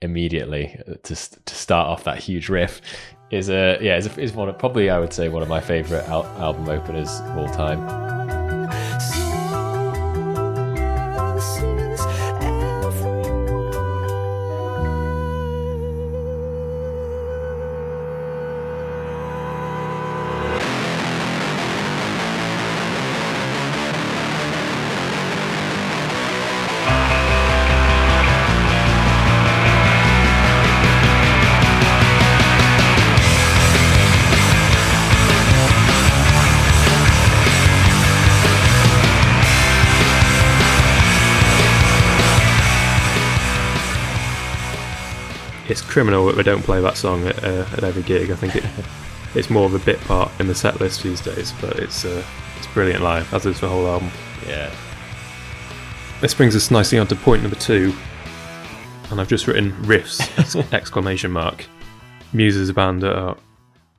immediately 0.00 0.78
to 1.02 1.14
to 1.14 1.54
start 1.54 1.88
off 1.88 2.04
that 2.04 2.18
huge 2.18 2.48
riff 2.48 2.80
is 3.30 3.50
a 3.50 3.78
yeah 3.80 3.96
is, 3.96 4.06
a, 4.06 4.20
is 4.20 4.32
one 4.32 4.48
of, 4.48 4.58
probably 4.58 4.90
I 4.90 4.98
would 4.98 5.12
say 5.12 5.28
one 5.28 5.42
of 5.42 5.48
my 5.48 5.60
favorite 5.60 6.04
al- 6.08 6.26
album 6.38 6.68
openers 6.68 7.20
of 7.20 7.36
all 7.36 7.48
time. 7.48 8.17
Criminal 45.98 46.26
that 46.26 46.36
they 46.36 46.44
don't 46.44 46.62
play 46.62 46.80
that 46.80 46.96
song 46.96 47.26
at, 47.26 47.42
uh, 47.42 47.66
at 47.72 47.82
every 47.82 48.04
gig. 48.04 48.30
I 48.30 48.36
think 48.36 48.54
it 48.54 48.64
it's 49.34 49.50
more 49.50 49.66
of 49.66 49.74
a 49.74 49.80
bit 49.80 49.98
part 50.02 50.30
in 50.38 50.46
the 50.46 50.54
set 50.54 50.78
list 50.78 51.02
these 51.02 51.20
days, 51.20 51.52
but 51.60 51.76
it's 51.76 52.04
uh, 52.04 52.22
it's 52.56 52.68
brilliant 52.68 53.02
live, 53.02 53.34
as 53.34 53.46
is 53.46 53.58
the 53.58 53.68
whole 53.68 53.84
album. 53.84 54.08
Yeah. 54.46 54.72
This 56.20 56.34
brings 56.34 56.54
us 56.54 56.70
nicely 56.70 57.00
on 57.00 57.08
to 57.08 57.16
point 57.16 57.42
number 57.42 57.56
two, 57.56 57.92
and 59.10 59.20
I've 59.20 59.26
just 59.26 59.48
written 59.48 59.72
riffs 59.86 60.22
exclamation 60.72 61.32
mark. 61.32 61.66
Muse 62.32 62.54
is 62.54 62.68
a 62.68 62.74
band 62.74 63.02
that 63.02 63.18
are 63.18 63.36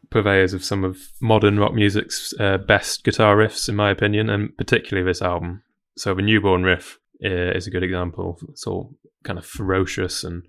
purveyors 0.09 0.53
of 0.53 0.63
some 0.63 0.85
of 0.85 0.97
modern 1.19 1.59
rock 1.59 1.73
music's 1.73 2.33
uh, 2.39 2.59
best 2.59 3.03
guitar 3.03 3.35
riffs, 3.35 3.67
in 3.67 3.75
my 3.75 3.89
opinion, 3.89 4.29
and 4.29 4.55
particularly 4.55 5.05
this 5.05 5.21
album. 5.21 5.63
So 5.97 6.13
the 6.13 6.21
newborn 6.21 6.63
riff 6.63 6.97
uh, 7.25 7.51
is 7.51 7.67
a 7.67 7.71
good 7.71 7.83
example. 7.83 8.39
It's 8.47 8.65
all 8.65 8.95
kind 9.25 9.37
of 9.37 9.45
ferocious 9.45 10.23
and 10.23 10.43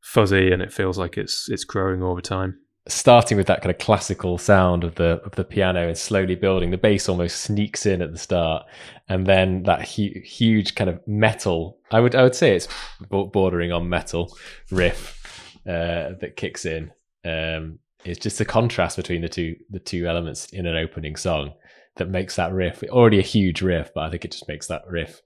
fuzzy 0.00 0.52
and 0.52 0.62
it 0.62 0.72
feels 0.72 0.98
like 0.98 1.16
it's 1.16 1.48
it's 1.48 1.64
growing 1.64 2.02
over 2.02 2.20
time. 2.20 2.58
Starting 2.88 3.36
with 3.36 3.46
that 3.46 3.60
kind 3.60 3.70
of 3.70 3.78
classical 3.78 4.38
sound 4.38 4.84
of 4.84 4.94
the 4.96 5.20
of 5.24 5.32
the 5.32 5.44
piano 5.44 5.86
and 5.86 5.96
slowly 5.96 6.34
building, 6.34 6.70
the 6.70 6.78
bass 6.78 7.08
almost 7.08 7.42
sneaks 7.42 7.86
in 7.86 8.02
at 8.02 8.10
the 8.10 8.18
start, 8.18 8.64
and 9.08 9.26
then 9.26 9.62
that 9.64 9.88
hu- 9.88 10.20
huge 10.24 10.74
kind 10.74 10.90
of 10.90 11.00
metal. 11.06 11.78
I 11.90 12.00
would 12.00 12.14
I 12.14 12.22
would 12.22 12.34
say 12.34 12.56
it's 12.56 12.68
bordering 13.08 13.70
on 13.70 13.88
metal 13.88 14.36
riff 14.70 15.56
uh, 15.66 16.16
that 16.20 16.36
kicks 16.36 16.64
in. 16.64 16.90
Um, 17.24 17.78
it's 18.04 18.18
just 18.18 18.38
the 18.38 18.46
contrast 18.46 18.96
between 18.96 19.20
the 19.20 19.28
two 19.28 19.56
the 19.68 19.78
two 19.78 20.06
elements 20.06 20.46
in 20.46 20.66
an 20.66 20.76
opening 20.76 21.16
song 21.16 21.52
that 21.96 22.08
makes 22.08 22.36
that 22.36 22.52
riff 22.52 22.82
already 22.84 23.18
a 23.18 23.22
huge 23.22 23.60
riff, 23.62 23.90
but 23.94 24.04
I 24.04 24.10
think 24.10 24.24
it 24.24 24.32
just 24.32 24.48
makes 24.48 24.66
that 24.68 24.82
riff 24.88 25.20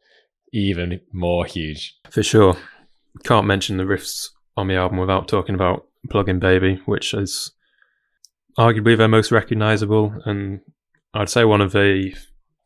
even 0.52 1.00
more 1.12 1.45
huge. 1.45 1.99
For 2.11 2.23
sure. 2.23 2.57
Can't 3.23 3.47
mention 3.47 3.76
the 3.76 3.85
riffs 3.85 4.31
on 4.56 4.68
the 4.68 4.76
album 4.76 4.99
without 4.99 5.28
talking 5.28 5.54
about 5.54 5.87
Plug-in 6.11 6.38
Baby, 6.38 6.80
which 6.87 7.14
is 7.14 7.52
arguably 8.58 8.96
their 8.96 9.08
most 9.08 9.32
recognizable 9.32 10.14
and 10.25 10.61
I'd 11.12 11.28
say 11.28 11.44
one 11.44 11.61
of 11.61 11.73
the 11.73 12.14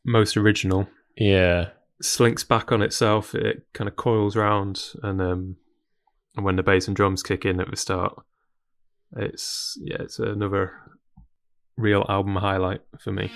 most 0.05 0.37
original. 0.37 0.89
Yeah. 1.17 1.71
Slinks 2.03 2.45
back 2.45 2.73
on 2.73 2.83
itself, 2.83 3.35
it 3.35 3.67
kind 3.73 3.89
of 3.89 3.97
coils 3.97 4.37
round 4.37 4.83
and 5.03 5.21
um 5.21 5.57
and 6.37 6.45
when 6.45 6.57
the 6.57 6.63
bass 6.63 6.87
and 6.87 6.97
drums 6.97 7.23
kick 7.23 7.45
in 7.45 7.61
at 7.61 7.71
the 7.71 7.77
start, 7.77 8.15
it's 9.17 9.77
yeah, 9.81 9.97
it's 10.01 10.19
another 10.19 10.73
real 11.77 12.05
album 12.09 12.37
highlight 12.37 12.83
for 13.01 13.13
me. 13.13 13.31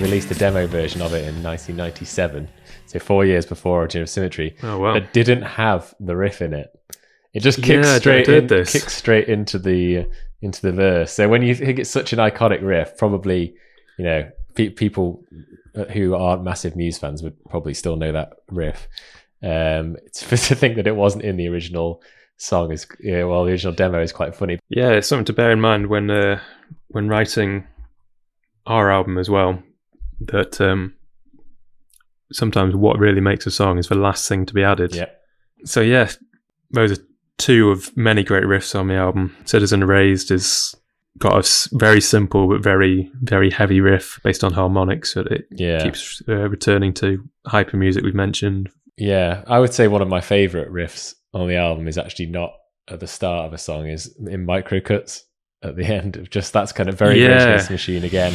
Released 0.00 0.30
a 0.30 0.34
demo 0.34 0.66
version 0.66 1.02
of 1.02 1.12
it 1.12 1.24
in 1.28 1.42
1997, 1.42 2.48
so 2.86 2.98
four 2.98 3.24
years 3.24 3.46
before 3.46 3.78
Origin 3.78 4.02
of 4.02 4.08
Symmetry. 4.08 4.56
Oh 4.62 4.78
wow! 4.78 4.94
It 4.94 5.12
didn't 5.12 5.42
have 5.42 5.94
the 6.00 6.16
riff 6.16 6.42
in 6.42 6.54
it. 6.54 6.68
It 7.32 7.40
just 7.40 7.62
kicks 7.62 7.86
Yeah, 7.86 7.98
straight 7.98 8.28
in, 8.28 8.48
kicks 8.48 8.92
straight 8.92 9.28
into 9.28 9.58
the 9.58 10.06
into 10.42 10.62
the 10.62 10.72
verse. 10.72 11.12
So 11.12 11.28
when 11.28 11.42
you 11.42 11.54
think 11.54 11.78
it's 11.78 11.90
such 11.90 12.12
an 12.12 12.18
iconic 12.18 12.62
riff, 12.62 12.96
probably 12.96 13.54
you 13.98 14.04
know 14.04 14.30
pe- 14.54 14.70
people 14.70 15.24
who 15.92 16.14
aren't 16.14 16.42
massive 16.42 16.74
Muse 16.76 16.98
fans 16.98 17.22
would 17.22 17.36
probably 17.48 17.74
still 17.74 17.96
know 17.96 18.12
that 18.12 18.32
riff. 18.48 18.88
Um, 19.42 19.96
it's 20.04 20.20
to 20.48 20.54
think 20.54 20.76
that 20.76 20.86
it 20.86 20.96
wasn't 20.96 21.24
in 21.24 21.36
the 21.36 21.48
original 21.48 22.02
song 22.36 22.72
is 22.72 22.86
yeah, 23.00 23.24
well, 23.24 23.44
the 23.44 23.52
original 23.52 23.74
demo 23.74 24.02
is 24.02 24.12
quite 24.12 24.34
funny. 24.34 24.58
Yeah, 24.68 24.90
it's 24.90 25.06
something 25.08 25.26
to 25.26 25.32
bear 25.32 25.50
in 25.52 25.60
mind 25.60 25.86
when 25.86 26.10
uh, 26.10 26.40
when 26.88 27.08
writing 27.08 27.66
our 28.66 28.90
album 28.90 29.18
as 29.18 29.30
well. 29.30 29.62
That 30.20 30.60
um, 30.60 30.94
sometimes 32.32 32.74
what 32.74 32.98
really 32.98 33.20
makes 33.20 33.46
a 33.46 33.50
song 33.50 33.78
is 33.78 33.88
the 33.88 33.94
last 33.94 34.28
thing 34.28 34.46
to 34.46 34.54
be 34.54 34.62
added. 34.62 34.94
Yeah. 34.94 35.06
So 35.64 35.80
yeah, 35.80 36.10
those 36.70 36.98
are 36.98 37.02
two 37.38 37.70
of 37.70 37.96
many 37.96 38.22
great 38.22 38.44
riffs 38.44 38.78
on 38.78 38.88
the 38.88 38.94
album. 38.94 39.34
Citizen 39.44 39.82
Erased 39.82 40.30
is 40.30 40.74
got 41.18 41.44
a 41.44 41.68
very 41.76 42.00
simple 42.00 42.48
but 42.48 42.62
very 42.62 43.10
very 43.22 43.50
heavy 43.50 43.80
riff 43.80 44.20
based 44.22 44.44
on 44.44 44.52
harmonics 44.52 45.14
that 45.14 45.26
it 45.26 45.46
Yeah. 45.50 45.82
keeps 45.82 46.22
uh, 46.28 46.48
returning 46.48 46.92
to. 46.94 47.28
Hyper 47.46 47.76
music 47.76 48.04
we've 48.04 48.14
mentioned. 48.14 48.70
Yeah, 48.96 49.42
I 49.46 49.58
would 49.58 49.72
say 49.74 49.88
one 49.88 50.02
of 50.02 50.08
my 50.08 50.20
favorite 50.20 50.70
riffs 50.70 51.14
on 51.32 51.48
the 51.48 51.56
album 51.56 51.88
is 51.88 51.96
actually 51.98 52.26
not 52.26 52.52
at 52.88 53.00
the 53.00 53.06
start 53.06 53.46
of 53.46 53.52
a 53.54 53.58
song, 53.58 53.88
is 53.88 54.14
in 54.28 54.44
micro 54.44 54.80
cuts 54.80 55.24
at 55.62 55.76
the 55.76 55.84
end 56.00 56.16
of 56.16 56.28
just 56.30 56.52
that's 56.52 56.72
kind 56.72 56.88
of 56.88 56.98
very 56.98 57.20
Yeah. 57.20 57.28
Rage 57.28 57.42
Against 57.42 57.68
the 57.68 57.74
Machine 57.74 58.04
again. 58.04 58.32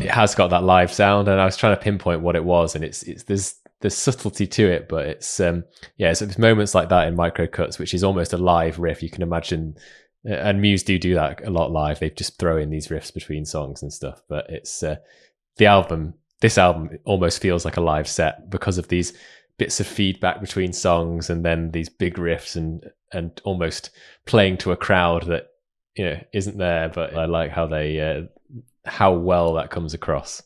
It 0.00 0.10
has 0.10 0.34
got 0.34 0.50
that 0.50 0.62
live 0.62 0.92
sound, 0.92 1.28
and 1.28 1.40
I 1.40 1.44
was 1.44 1.56
trying 1.56 1.76
to 1.76 1.82
pinpoint 1.82 2.20
what 2.20 2.36
it 2.36 2.44
was, 2.44 2.74
and 2.74 2.84
it's 2.84 3.02
it's 3.04 3.22
there's 3.24 3.54
there's 3.80 3.96
subtlety 3.96 4.46
to 4.46 4.66
it, 4.66 4.88
but 4.88 5.06
it's 5.06 5.40
um 5.40 5.64
yeah, 5.98 6.12
so 6.14 6.24
it's 6.24 6.38
moments 6.38 6.74
like 6.74 6.88
that 6.88 7.06
in 7.06 7.14
micro 7.16 7.46
cuts, 7.46 7.78
which 7.78 7.92
is 7.92 8.02
almost 8.02 8.32
a 8.32 8.38
live 8.38 8.78
riff. 8.78 9.02
You 9.02 9.10
can 9.10 9.22
imagine, 9.22 9.76
and 10.24 10.60
Muse 10.60 10.82
do 10.82 10.98
do 10.98 11.14
that 11.14 11.46
a 11.46 11.50
lot 11.50 11.70
live. 11.70 12.00
They 12.00 12.10
just 12.10 12.38
throw 12.38 12.56
in 12.56 12.70
these 12.70 12.88
riffs 12.88 13.12
between 13.12 13.44
songs 13.44 13.82
and 13.82 13.92
stuff, 13.92 14.22
but 14.28 14.46
it's 14.48 14.82
uh, 14.82 14.96
the 15.56 15.66
album, 15.66 16.14
this 16.40 16.58
album 16.58 16.98
almost 17.04 17.42
feels 17.42 17.64
like 17.64 17.76
a 17.76 17.82
live 17.82 18.08
set 18.08 18.50
because 18.50 18.78
of 18.78 18.88
these 18.88 19.12
bits 19.58 19.80
of 19.80 19.86
feedback 19.86 20.40
between 20.40 20.72
songs 20.72 21.30
and 21.30 21.44
then 21.44 21.70
these 21.70 21.88
big 21.88 22.14
riffs 22.14 22.56
and 22.56 22.90
and 23.12 23.40
almost 23.44 23.90
playing 24.26 24.56
to 24.58 24.72
a 24.72 24.76
crowd 24.76 25.26
that 25.26 25.48
you 25.94 26.04
know 26.04 26.20
isn't 26.32 26.58
there. 26.58 26.88
But 26.88 27.16
I 27.16 27.26
like 27.26 27.50
how 27.50 27.66
they 27.66 28.00
uh, 28.00 28.22
how 28.84 29.12
well 29.12 29.54
that 29.54 29.70
comes 29.70 29.94
across. 29.94 30.42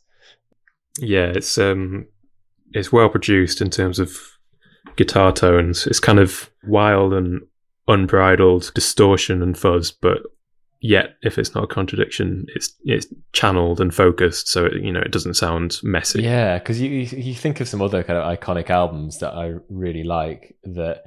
Yeah, 0.99 1.27
it's 1.35 1.57
um, 1.57 2.07
it's 2.73 2.93
well 2.93 3.09
produced 3.09 3.61
in 3.61 3.71
terms 3.71 3.99
of 3.99 4.17
guitar 4.97 5.33
tones. 5.33 5.87
It's 5.87 6.01
kind 6.01 6.19
of 6.19 6.51
wild 6.65 7.13
and 7.15 7.41
unbridled 7.89 8.71
distortion 8.75 9.43
and 9.43 9.57
fuzz, 9.59 9.91
but 9.91 10.19
yet 10.81 11.17
if 11.23 11.39
it's 11.39 11.55
not 11.55 11.65
a 11.65 11.69
contradiction, 11.69 12.47
it's 12.55 12.75
it's 12.85 13.07
channeled 13.33 13.81
and 13.81 13.95
focused, 13.95 14.49
so 14.49 14.67
it, 14.67 14.75
you 14.83 14.93
know 14.93 15.01
it 15.01 15.11
doesn't 15.11 15.35
sound 15.35 15.81
messy. 15.83 16.23
Yeah, 16.23 16.59
because 16.59 16.81
you 16.81 16.91
you 16.91 17.35
think 17.35 17.61
of 17.61 17.69
some 17.69 17.83
other 17.83 18.03
kind 18.03 18.19
of 18.19 18.39
iconic 18.39 18.71
albums 18.71 19.19
that 19.19 19.35
I 19.35 19.55
really 19.69 20.05
like 20.05 20.57
that 20.65 21.05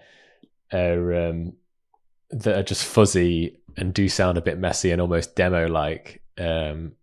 are 0.73 1.29
um, 1.29 1.53
that 2.31 2.57
are 2.57 2.63
just 2.63 2.85
fuzzy 2.85 3.57
and 3.77 3.93
do 3.93 4.09
sound 4.09 4.37
a 4.37 4.41
bit 4.41 4.59
messy 4.59 4.91
and 4.91 5.01
almost 5.01 5.35
demo 5.35 5.67
like. 5.67 6.21
Um, 6.37 6.93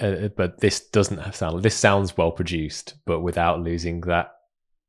uh, 0.00 0.28
but 0.28 0.60
this 0.60 0.80
doesn't 0.80 1.18
have 1.18 1.34
sound. 1.34 1.62
This 1.62 1.74
sounds 1.74 2.16
well 2.16 2.30
produced, 2.30 2.94
but 3.06 3.20
without 3.20 3.60
losing 3.60 4.02
that, 4.02 4.35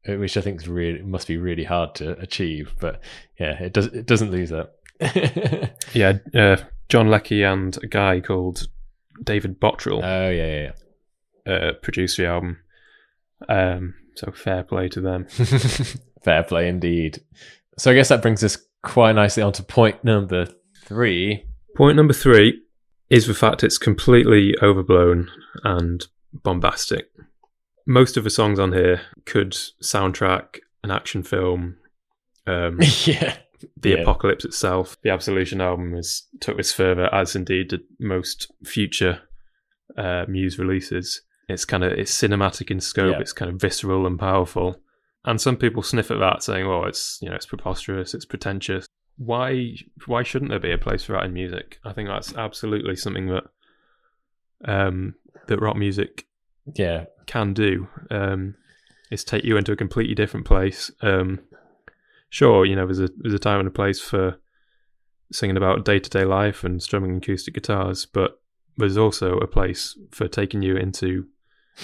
which 0.05 0.37
I 0.37 0.41
think 0.41 0.61
is 0.61 0.67
really 0.67 1.01
must 1.01 1.27
be 1.27 1.37
really 1.37 1.63
hard 1.63 1.95
to 1.95 2.17
achieve. 2.19 2.73
But 2.79 3.01
yeah, 3.39 3.61
it 3.61 3.73
does. 3.73 3.87
It 3.87 4.05
doesn't 4.05 4.31
lose 4.31 4.49
that. 4.49 5.75
yeah, 5.93 6.17
uh, 6.33 6.57
John 6.89 7.09
Leckie 7.09 7.43
and 7.43 7.77
a 7.83 7.87
guy 7.87 8.19
called 8.19 8.67
David 9.23 9.59
Bottrill. 9.59 10.03
Oh 10.03 10.29
yeah, 10.29 10.45
yeah, 10.45 10.71
yeah. 11.45 11.53
Uh, 11.53 11.73
produced 11.73 12.17
the 12.17 12.27
album. 12.27 12.59
Um, 13.47 13.95
so 14.15 14.31
fair 14.31 14.63
play 14.63 14.89
to 14.89 15.01
them. 15.01 15.27
fair 16.23 16.43
play 16.43 16.67
indeed. 16.67 17.21
So 17.77 17.91
I 17.91 17.93
guess 17.93 18.09
that 18.09 18.21
brings 18.21 18.43
us 18.43 18.57
quite 18.83 19.13
nicely 19.13 19.43
onto 19.43 19.63
point 19.63 20.03
number 20.03 20.47
three. 20.85 21.45
Point 21.75 21.95
number 21.95 22.13
three 22.13 22.61
is 23.09 23.27
the 23.27 23.33
fact 23.33 23.63
it's 23.63 23.77
completely 23.77 24.55
overblown 24.61 25.29
and 25.63 26.05
bombastic. 26.33 27.09
Most 27.87 28.17
of 28.17 28.23
the 28.23 28.29
songs 28.29 28.59
on 28.59 28.73
here 28.73 29.01
could 29.25 29.51
soundtrack 29.51 30.59
an 30.83 30.91
action 30.91 31.23
film. 31.23 31.77
Um, 32.45 32.79
yeah. 33.05 33.37
The 33.75 33.89
yeah. 33.89 33.95
Apocalypse 33.95 34.45
itself, 34.45 34.97
the 35.01 35.09
Absolution 35.09 35.61
album, 35.61 35.95
is 35.95 36.27
took 36.39 36.57
this 36.57 36.71
further, 36.71 37.11
as 37.13 37.35
indeed 37.35 37.69
did 37.69 37.81
most 37.99 38.51
future 38.63 39.21
uh, 39.97 40.25
Muse 40.27 40.59
releases. 40.59 41.21
It's 41.49 41.65
kind 41.65 41.83
of 41.83 41.93
it's 41.93 42.15
cinematic 42.15 42.69
in 42.69 42.79
scope. 42.79 43.13
Yeah. 43.13 43.19
It's 43.19 43.33
kind 43.33 43.49
of 43.49 43.59
visceral 43.59 44.05
and 44.05 44.19
powerful. 44.19 44.79
And 45.25 45.41
some 45.41 45.57
people 45.57 45.81
sniff 45.81 46.11
at 46.11 46.19
that, 46.19 46.43
saying, 46.43 46.67
"Well, 46.67 46.85
it's 46.85 47.17
you 47.19 47.29
know, 47.29 47.35
it's 47.35 47.47
preposterous, 47.47 48.13
it's 48.13 48.25
pretentious." 48.25 48.85
why 49.17 49.73
why 50.05 50.23
shouldn't 50.23 50.51
there 50.51 50.59
be 50.59 50.71
a 50.71 50.77
place 50.77 51.03
for 51.03 51.13
that 51.13 51.25
in 51.25 51.33
music? 51.33 51.79
I 51.83 51.91
think 51.91 52.07
that's 52.07 52.35
absolutely 52.35 52.95
something 52.95 53.27
that 53.27 53.43
um, 54.65 55.15
that 55.47 55.59
rock 55.59 55.75
music 55.75 56.25
yeah 56.75 57.05
can 57.27 57.53
do. 57.53 57.87
Um, 58.09 58.55
is 59.11 59.23
take 59.23 59.43
you 59.43 59.57
into 59.57 59.71
a 59.71 59.77
completely 59.77 60.15
different 60.15 60.45
place. 60.45 60.91
Um, 61.01 61.39
sure, 62.29 62.65
you 62.65 62.75
know, 62.75 62.85
there's 62.85 62.99
a 62.99 63.09
there's 63.17 63.33
a 63.33 63.39
time 63.39 63.59
and 63.59 63.67
a 63.67 63.71
place 63.71 64.01
for 64.01 64.37
singing 65.31 65.57
about 65.57 65.85
day 65.85 65.99
to 65.99 66.09
day 66.09 66.25
life 66.25 66.63
and 66.63 66.81
strumming 66.81 67.17
acoustic 67.17 67.53
guitars, 67.53 68.05
but 68.05 68.39
there's 68.77 68.97
also 68.97 69.37
a 69.37 69.47
place 69.47 69.97
for 70.11 70.27
taking 70.27 70.61
you 70.61 70.77
into 70.77 71.25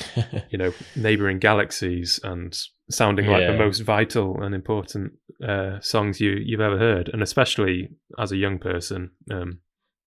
you 0.49 0.57
know 0.57 0.73
neighboring 0.95 1.39
galaxies 1.39 2.19
and 2.23 2.57
sounding 2.89 3.25
yeah. 3.25 3.31
like 3.31 3.47
the 3.47 3.57
most 3.57 3.81
vital 3.81 4.41
and 4.41 4.55
important 4.55 5.13
uh, 5.47 5.79
songs 5.81 6.19
you 6.19 6.31
you've 6.43 6.61
ever 6.61 6.77
heard, 6.77 7.09
and 7.09 7.21
especially 7.21 7.89
as 8.19 8.31
a 8.31 8.37
young 8.37 8.59
person, 8.59 9.11
um, 9.31 9.59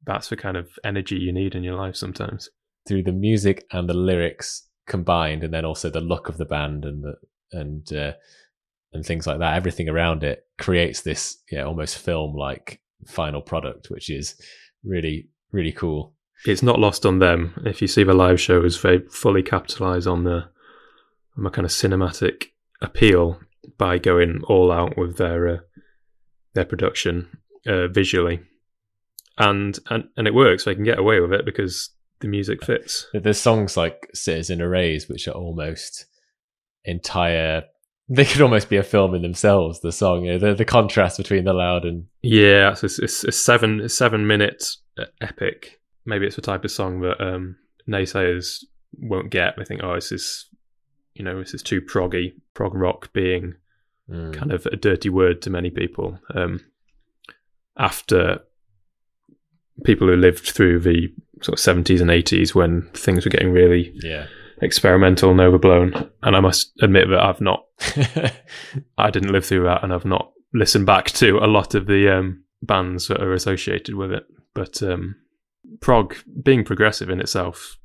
that's 0.05 0.29
the 0.29 0.37
kind 0.37 0.57
of 0.57 0.71
energy 0.85 1.17
you 1.17 1.33
need 1.33 1.55
in 1.55 1.65
your 1.65 1.77
life 1.77 1.97
sometimes. 1.97 2.49
Through 2.87 3.03
the 3.03 3.13
music 3.13 3.67
and 3.73 3.89
the 3.89 3.95
lyrics 3.95 4.69
combined, 4.87 5.45
and 5.45 5.53
then 5.53 5.65
also 5.65 5.91
the 5.91 6.01
look 6.01 6.29
of 6.29 6.39
the 6.39 6.45
band 6.45 6.85
and 6.85 7.05
the 7.05 7.15
and 7.53 7.93
uh, 7.93 8.13
and 8.93 9.05
things 9.05 9.27
like 9.27 9.39
that, 9.39 9.57
everything 9.57 9.89
around 9.89 10.25
it 10.25 10.47
creates 10.59 11.03
this 11.03 11.39
yeah 11.51 11.63
almost 11.63 11.99
film 11.99 12.35
like 12.35 12.81
final 13.07 13.43
product, 13.43 13.91
which 13.91 14.11
is 14.11 14.41
really 14.85 15.29
really 15.53 15.73
cool. 15.73 16.15
It's 16.45 16.63
not 16.63 16.79
lost 16.79 17.07
on 17.07 17.19
them. 17.19 17.55
If 17.65 17.81
you 17.81 17.89
see 17.89 18.05
the 18.05 18.15
live 18.15 18.41
shows, 18.41 18.81
they 18.83 18.99
fully 19.11 19.43
capitalize 19.43 20.07
on 20.07 20.25
the 20.25 20.49
on 21.37 21.45
the 21.45 21.51
kind 21.51 21.65
of 21.65 21.71
cinematic 21.71 22.47
appeal 22.81 23.41
by 23.79 23.99
going 23.99 24.43
all 24.45 24.71
out 24.71 24.97
with 24.97 25.17
their 25.17 25.49
uh, 25.49 25.59
their 26.55 26.65
production 26.65 27.29
uh, 27.67 27.89
visually, 27.89 28.41
and 29.39 29.79
and 29.91 30.09
and 30.17 30.27
it 30.27 30.35
works. 30.35 30.65
They 30.65 30.75
can 30.75 30.85
get 30.85 30.99
away 30.99 31.21
with 31.21 31.33
it 31.33 31.45
because 31.45 31.91
the 32.21 32.29
music 32.29 32.65
fits. 32.65 33.07
There's 33.13 33.41
songs 33.41 33.77
like 33.77 34.11
"Citizen 34.15 34.61
Erased" 34.61 35.09
which 35.09 35.29
are 35.29 35.33
almost 35.33 36.07
entire. 36.85 37.65
They 38.09 38.25
could 38.25 38.41
almost 38.41 38.69
be 38.69 38.77
a 38.77 38.83
film 38.83 39.15
in 39.15 39.23
themselves. 39.23 39.81
The 39.81 39.93
song, 39.93 40.25
you 40.25 40.33
know, 40.33 40.39
the 40.39 40.55
the 40.55 40.65
contrast 40.65 41.19
between 41.19 41.45
the 41.45 41.53
loud 41.53 41.85
and 41.85 42.07
yeah, 42.23 42.75
it's, 42.81 42.99
it's 42.99 43.25
a 43.25 43.33
seven 43.33 43.81
a 43.81 43.89
seven 43.89 44.27
minute 44.27 44.77
uh, 44.99 45.07
epic. 45.21 45.81
Maybe 46.05 46.27
it's 46.27 46.37
the 46.37 46.43
type 46.43 46.65
of 46.65 46.71
song 46.71 47.01
that 47.01 47.21
um, 47.21 47.57
naysayers 47.89 48.65
won't 48.99 49.31
get. 49.31 49.55
They 49.57 49.65
think, 49.65 49.83
oh, 49.83 49.95
this 49.95 50.13
is 50.13 50.47
you 51.15 51.25
know, 51.25 51.39
this 51.39 51.55
is 51.55 51.63
too 51.63 51.81
proggy, 51.81 52.35
prog 52.55 52.75
rock 52.75 53.13
being 53.13 53.55
mm. 54.09 54.35
kind 54.35 54.53
of 54.53 54.67
a 54.67 54.77
dirty 54.77 55.09
word 55.09 55.43
to 55.43 55.51
many 55.51 55.71
people. 55.71 56.19
Um, 56.35 56.61
after 57.79 58.41
people 59.85 60.09
who 60.09 60.17
lived 60.17 60.49
through 60.49 60.81
the 60.81 61.13
sort 61.43 61.59
of 61.59 61.65
70s 61.65 62.01
and 62.01 62.11
80s 62.11 62.55
when 62.55 62.89
things 62.95 63.25
were 63.25 63.31
getting 63.31 63.53
really 63.53 63.93
yeah. 64.03 64.27
experimental 64.63 65.31
and 65.31 65.41
overblown. 65.41 66.11
And 66.23 66.37
I 66.37 66.41
must 66.41 66.73
admit 66.81 67.09
that 67.11 67.23
I've 67.23 67.41
not, 67.41 67.65
I 68.99 69.11
didn't 69.11 69.33
live 69.33 69.45
through 69.45 69.65
that 69.65 69.85
and 69.85 69.93
I've 69.93 70.05
not 70.05 70.33
listened 70.55 70.87
back 70.87 71.07
to 71.13 71.39
a 71.39 71.47
lot 71.47 71.75
of 71.75 71.87
the 71.87 72.17
um, 72.17 72.45
bands 72.63 73.09
that 73.09 73.21
are 73.21 73.33
associated 73.33 73.95
with 73.95 74.13
it. 74.13 74.25
But 74.55 74.83
um, 74.83 75.17
prog, 75.81 76.17
being 76.43 76.65
progressive 76.65 77.11
in 77.11 77.21
itself, 77.21 77.77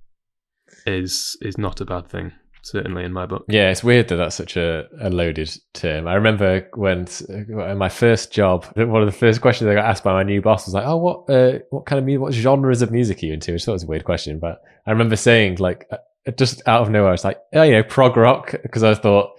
is 0.86 1.38
is 1.42 1.58
not 1.58 1.82
a 1.82 1.86
bad 1.86 2.08
thing 2.08 2.32
certainly 2.62 3.04
in 3.04 3.14
my 3.14 3.26
book. 3.26 3.46
Yeah, 3.48 3.70
it's 3.70 3.84
weird 3.84 4.08
that 4.10 4.18
that's 4.18 4.36
such 4.36 4.58
a, 4.58 4.88
a 5.00 5.10
loaded 5.10 5.52
term. 5.74 6.08
I 6.08 6.16
remember 6.16 6.68
when 6.76 7.08
in 7.30 7.78
my 7.78 7.90
first 7.90 8.32
job, 8.32 8.66
one 8.76 9.02
of 9.02 9.06
the 9.08 9.18
first 9.18 9.42
questions 9.42 9.70
I 9.70 9.74
got 9.74 9.86
asked 9.86 10.04
by 10.04 10.14
my 10.14 10.24
new 10.24 10.42
boss 10.42 10.66
was 10.66 10.74
like, 10.74 10.86
"Oh, 10.86 10.98
what 10.98 11.30
uh, 11.30 11.60
what 11.70 11.86
kind 11.86 12.00
of 12.00 12.06
music, 12.06 12.22
what 12.22 12.34
genres 12.34 12.82
of 12.82 12.92
music 12.92 13.22
are 13.22 13.26
you 13.26 13.34
into?" 13.34 13.54
Which 13.54 13.64
I 13.64 13.66
thought 13.66 13.74
was 13.74 13.84
a 13.84 13.88
weird 13.88 14.06
question, 14.06 14.40
but 14.40 14.62
I 14.86 14.92
remember 14.92 15.16
saying 15.16 15.56
like 15.56 15.88
uh, 15.92 15.98
just 16.38 16.62
out 16.68 16.82
of 16.82 16.90
nowhere, 16.90 17.10
I 17.10 17.14
was 17.14 17.26
like, 17.26 17.40
"Oh, 17.54 17.64
you 17.64 17.72
know, 17.72 17.84
prog 17.84 18.18
rock," 18.18 18.56
because 18.64 18.84
I 18.84 18.94
thought 18.94 19.32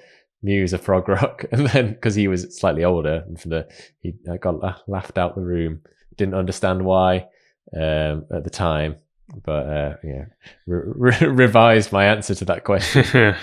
Muse 0.43 0.73
of 0.73 0.83
prog 0.83 1.09
rock, 1.09 1.45
and 1.53 1.67
then 1.69 1.93
because 1.93 2.15
he 2.15 2.29
was 2.29 2.57
slightly 2.59 2.85
older, 2.85 3.25
and 3.27 3.41
for 3.41 3.49
the 3.49 3.69
he 4.01 4.15
I 4.31 4.37
got 4.37 4.89
laughed 4.89 5.19
out 5.19 5.35
the 5.35 5.43
room, 5.43 5.83
didn't 6.17 6.35
understand 6.35 6.85
why 6.85 7.29
um, 7.75 8.27
at 8.35 8.45
the 8.45 8.51
time 8.51 8.97
but 9.45 9.67
uh, 9.67 9.97
yeah, 10.05 10.25
re- 10.67 11.13
re- 11.21 11.27
revise 11.29 11.93
my 11.93 12.07
answer 12.07 12.35
to 12.35 12.45
that 12.47 12.65
question. 12.65 13.05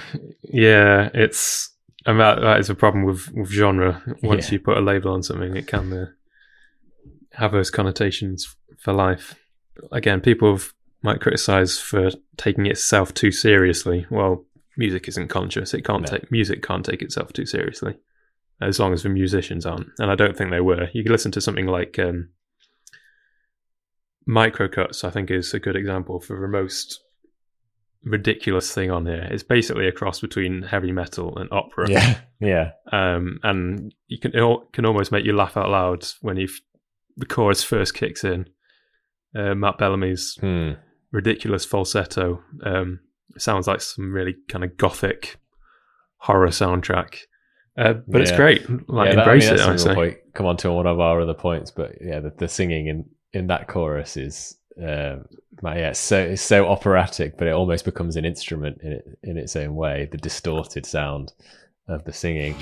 yeah, 0.43 1.09
it's 1.13 1.73
and 2.05 2.19
that 2.19 2.41
that 2.41 2.59
is 2.59 2.69
a 2.69 2.75
problem 2.75 3.03
with 3.03 3.31
with 3.33 3.49
genre. 3.49 4.01
Once 4.21 4.47
yeah. 4.47 4.53
you 4.53 4.59
put 4.59 4.77
a 4.77 4.81
label 4.81 5.11
on 5.11 5.23
something, 5.23 5.55
it 5.55 5.67
can 5.67 5.91
uh, 5.91 6.05
have 7.33 7.51
those 7.51 7.71
connotations 7.71 8.55
for 8.77 8.93
life. 8.93 9.35
Again, 9.91 10.21
people 10.21 10.59
might 11.01 11.21
criticize 11.21 11.79
for 11.79 12.11
taking 12.37 12.65
itself 12.65 13.13
too 13.13 13.31
seriously. 13.31 14.05
Well, 14.09 14.45
music 14.77 15.07
isn't 15.07 15.29
conscious; 15.29 15.73
it 15.73 15.85
can't 15.85 16.03
no. 16.03 16.17
take 16.17 16.31
music 16.31 16.61
can't 16.61 16.85
take 16.85 17.01
itself 17.01 17.33
too 17.33 17.45
seriously, 17.45 17.95
as 18.61 18.79
long 18.79 18.93
as 18.93 19.03
the 19.03 19.09
musicians 19.09 19.65
aren't. 19.65 19.87
And 19.97 20.11
I 20.11 20.15
don't 20.15 20.37
think 20.37 20.51
they 20.51 20.61
were. 20.61 20.89
You 20.93 21.03
can 21.03 21.11
listen 21.11 21.31
to 21.31 21.41
something 21.41 21.65
like 21.65 21.97
um, 21.97 22.29
microcuts 24.27 25.03
i 25.03 25.09
think 25.09 25.31
is 25.31 25.53
a 25.53 25.59
good 25.59 25.75
example 25.75 26.19
for 26.19 26.39
the 26.39 26.47
most 26.47 27.01
ridiculous 28.03 28.73
thing 28.73 28.89
on 28.89 29.05
here 29.05 29.27
it's 29.29 29.43
basically 29.43 29.87
a 29.87 29.91
cross 29.91 30.21
between 30.21 30.61
heavy 30.61 30.91
metal 30.91 31.37
and 31.37 31.51
opera 31.51 31.89
yeah 31.89 32.19
yeah 32.39 32.71
um, 32.93 33.39
and 33.43 33.93
you 34.07 34.17
can 34.17 34.31
it 34.33 34.59
can 34.71 34.85
almost 34.85 35.11
make 35.11 35.25
you 35.25 35.33
laugh 35.33 35.57
out 35.57 35.69
loud 35.69 36.05
when 36.21 36.37
you 36.37 36.47
the 37.17 37.25
chorus 37.25 37.61
first 37.63 37.93
kicks 37.93 38.23
in 38.23 38.45
uh, 39.35 39.53
matt 39.53 39.77
bellamy's 39.77 40.37
hmm. 40.39 40.71
ridiculous 41.11 41.65
falsetto 41.65 42.41
um, 42.63 43.01
sounds 43.37 43.67
like 43.67 43.81
some 43.81 44.13
really 44.13 44.35
kind 44.47 44.63
of 44.63 44.77
gothic 44.77 45.37
horror 46.19 46.47
soundtrack 46.47 47.17
uh, 47.79 47.93
but 48.07 48.17
yeah. 48.17 48.21
it's 48.23 48.31
great. 48.31 48.89
Like 48.89 49.13
yeah, 49.13 49.19
embrace 49.19 49.49
that, 49.49 49.61
I 49.61 49.67
mean, 49.67 49.69
it. 49.69 49.73
I 49.73 49.77
say. 49.77 49.93
Point, 49.93 50.17
come 50.33 50.45
on 50.45 50.57
to 50.57 50.71
one 50.71 50.85
of 50.85 50.99
our 50.99 51.21
other 51.21 51.33
points, 51.33 51.71
but 51.71 51.93
yeah, 52.01 52.19
the, 52.19 52.33
the 52.37 52.49
singing 52.49 52.87
in 52.87 53.05
in 53.33 53.47
that 53.47 53.67
chorus 53.67 54.17
is 54.17 54.57
uh, 54.81 55.17
yeah, 55.63 55.89
it's 55.89 55.99
so 55.99 56.19
it's 56.19 56.41
so 56.41 56.67
operatic, 56.67 57.37
but 57.37 57.47
it 57.47 57.51
almost 57.51 57.85
becomes 57.85 58.15
an 58.15 58.25
instrument 58.25 58.81
in 58.81 58.93
it, 58.93 59.19
in 59.23 59.37
its 59.37 59.55
own 59.55 59.75
way. 59.75 60.07
The 60.09 60.17
distorted 60.17 60.85
sound 60.85 61.33
of 61.87 62.05
the 62.05 62.13
singing. 62.13 62.55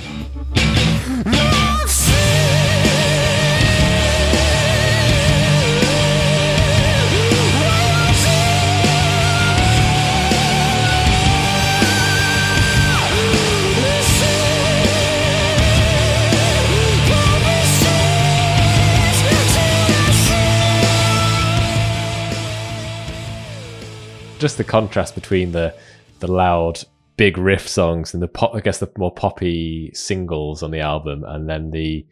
Just 24.38 24.58
the 24.58 24.64
contrast 24.64 25.16
between 25.16 25.52
the 25.52 25.74
the 26.20 26.32
loud 26.32 26.84
big 27.16 27.38
riff 27.38 27.68
songs 27.68 28.14
and 28.14 28.22
the 28.22 28.28
pop 28.28 28.54
I 28.56 28.60
guess 28.60 28.80
the 28.80 28.92
more 28.98 29.14
poppy 29.14 29.92
singles 29.94 30.64
on 30.64 30.72
the 30.72 30.80
album 30.80 31.24
and 31.26 31.50
then 31.50 31.72
the 31.72 32.06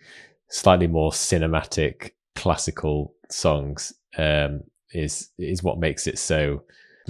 slightly 0.49 0.87
more 0.87 1.11
cinematic 1.11 2.11
classical 2.35 3.13
songs 3.29 3.93
um, 4.17 4.61
is 4.91 5.29
is 5.37 5.63
what 5.63 5.79
makes 5.79 6.07
it 6.07 6.17
so 6.17 6.63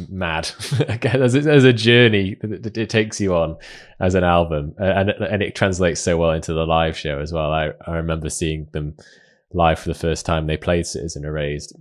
mad 0.09 0.49
again 0.87 1.21
as, 1.21 1.35
as 1.35 1.63
a 1.63 1.73
journey 1.73 2.35
that 2.41 2.77
it 2.77 2.89
takes 2.89 3.21
you 3.21 3.35
on 3.35 3.57
as 3.99 4.15
an 4.15 4.23
album. 4.23 4.73
And 4.77 5.09
and 5.09 5.41
it 5.41 5.55
translates 5.55 6.01
so 6.01 6.17
well 6.17 6.31
into 6.31 6.53
the 6.53 6.65
live 6.65 6.97
show 6.97 7.19
as 7.19 7.31
well. 7.31 7.51
I, 7.51 7.71
I 7.85 7.95
remember 7.95 8.29
seeing 8.29 8.67
them 8.71 8.95
live 9.53 9.79
for 9.79 9.89
the 9.89 9.95
first 9.95 10.25
time. 10.25 10.47
They 10.47 10.57
played 10.57 10.85
Citizen 10.85 11.25
Erased. 11.25 11.75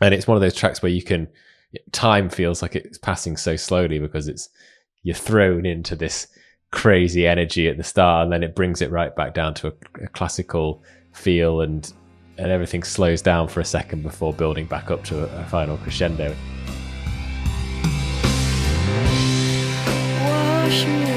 And 0.00 0.12
it's 0.12 0.26
one 0.26 0.36
of 0.36 0.40
those 0.40 0.54
tracks 0.54 0.82
where 0.82 0.92
you 0.92 1.02
can 1.02 1.28
time 1.92 2.28
feels 2.28 2.62
like 2.62 2.76
it's 2.76 2.98
passing 2.98 3.36
so 3.36 3.56
slowly 3.56 3.98
because 3.98 4.28
it's 4.28 4.48
you're 5.02 5.14
thrown 5.14 5.66
into 5.66 5.96
this 5.96 6.26
crazy 6.70 7.26
energy 7.26 7.68
at 7.68 7.76
the 7.76 7.84
start 7.84 8.24
and 8.24 8.32
then 8.32 8.42
it 8.42 8.54
brings 8.54 8.82
it 8.82 8.90
right 8.90 9.14
back 9.14 9.34
down 9.34 9.54
to 9.54 9.68
a, 9.68 10.04
a 10.04 10.08
classical 10.08 10.82
feel 11.12 11.60
and 11.60 11.92
and 12.36 12.50
everything 12.50 12.82
slows 12.82 13.22
down 13.22 13.46
for 13.46 13.60
a 13.60 13.64
second 13.64 14.02
before 14.02 14.32
building 14.32 14.66
back 14.66 14.90
up 14.90 15.04
to 15.04 15.20
a, 15.20 15.40
a 15.40 15.44
final 15.44 15.76
crescendo. 15.78 16.34
is 20.66 21.13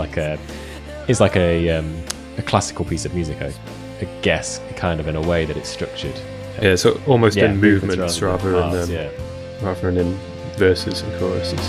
like 0.00 0.16
a 0.16 0.38
is 1.08 1.20
like 1.20 1.36
a 1.36 1.68
um, 1.70 2.02
a 2.38 2.42
classical 2.42 2.84
piece 2.84 3.04
of 3.04 3.14
music. 3.14 3.40
I, 3.42 3.52
I, 4.00 4.08
guess 4.22 4.60
kind 4.76 4.98
of 4.98 5.08
in 5.08 5.16
a 5.16 5.20
way 5.20 5.44
that 5.44 5.56
it's 5.58 5.68
structured. 5.68 6.18
Yeah, 6.62 6.76
so 6.76 6.98
almost 7.06 7.36
yeah, 7.36 7.50
in 7.50 7.60
movements, 7.60 8.22
rather, 8.22 8.52
rather 8.52 8.62
parts, 8.62 8.88
than 8.88 9.06
um, 9.06 9.12
yeah. 9.12 9.66
rather 9.66 9.92
than 9.92 10.06
in 10.06 10.18
verses 10.56 11.02
and 11.02 11.12
choruses. 11.18 11.60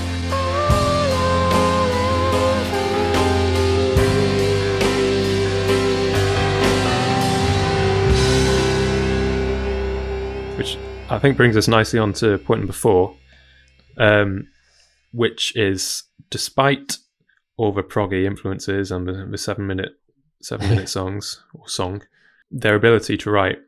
Which 10.57 10.77
I 11.09 11.19
think 11.19 11.35
brings 11.35 11.57
us 11.57 11.67
nicely 11.67 11.99
on 11.99 12.13
to 12.13 12.37
point 12.37 12.61
number 12.61 12.73
four, 12.73 13.17
um, 13.97 14.47
which 15.11 15.53
is 15.57 16.03
despite 16.29 16.97
all 17.61 17.71
the 17.71 17.83
proggy 17.83 18.25
influences 18.25 18.91
and 18.91 19.07
the, 19.07 19.27
the 19.29 19.37
seven 19.37 19.67
minute 19.67 19.91
seven 20.41 20.67
minute 20.71 20.89
songs 20.89 21.43
or 21.53 21.69
song, 21.69 22.01
their 22.49 22.73
ability 22.73 23.15
to 23.17 23.29
write 23.29 23.59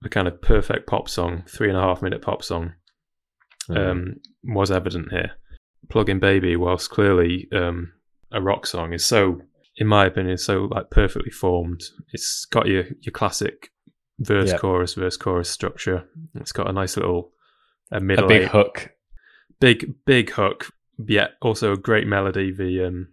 the 0.00 0.08
kind 0.08 0.28
of 0.28 0.40
perfect 0.40 0.86
pop 0.86 1.08
song, 1.08 1.42
three 1.48 1.68
and 1.68 1.76
a 1.76 1.80
half 1.80 2.02
minute 2.02 2.22
pop 2.22 2.44
song, 2.44 2.74
mm. 3.68 3.76
um, 3.76 4.14
was 4.44 4.70
evident 4.70 5.10
here. 5.10 5.32
Plug-in 5.88 6.20
Baby, 6.20 6.54
whilst 6.54 6.90
clearly 6.90 7.48
um, 7.52 7.92
a 8.30 8.40
rock 8.40 8.64
song, 8.64 8.92
is 8.92 9.04
so, 9.04 9.40
in 9.76 9.88
my 9.88 10.06
opinion, 10.06 10.38
so 10.38 10.68
like 10.70 10.90
perfectly 10.90 11.32
formed. 11.32 11.82
It's 12.12 12.44
got 12.44 12.68
your 12.68 12.84
your 13.00 13.12
classic 13.12 13.72
verse 14.20 14.50
yep. 14.50 14.60
chorus 14.60 14.94
verse 14.94 15.16
chorus 15.16 15.50
structure. 15.50 16.04
It's 16.36 16.52
got 16.52 16.70
a 16.70 16.72
nice 16.72 16.96
little 16.96 17.32
a 17.90 17.98
middle 17.98 18.26
a 18.26 18.28
big 18.28 18.42
eight, 18.42 18.48
hook, 18.48 18.90
big 19.58 19.94
big 20.04 20.30
hook, 20.30 20.70
yet 20.96 21.30
also 21.42 21.72
a 21.72 21.76
great 21.76 22.06
melody. 22.06 22.52
The 22.52 22.86
um, 22.86 23.08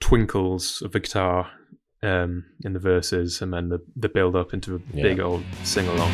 twinkles 0.00 0.82
of 0.82 0.92
the 0.92 1.00
guitar 1.00 1.50
um, 2.02 2.44
in 2.64 2.72
the 2.72 2.78
verses, 2.78 3.42
and 3.42 3.52
then 3.52 3.68
the, 3.68 3.80
the 3.96 4.08
build 4.08 4.36
up 4.36 4.54
into 4.54 4.76
a 4.76 4.80
yeah. 4.92 5.02
big 5.02 5.20
old 5.20 5.42
sing 5.64 5.86
along. 5.88 6.12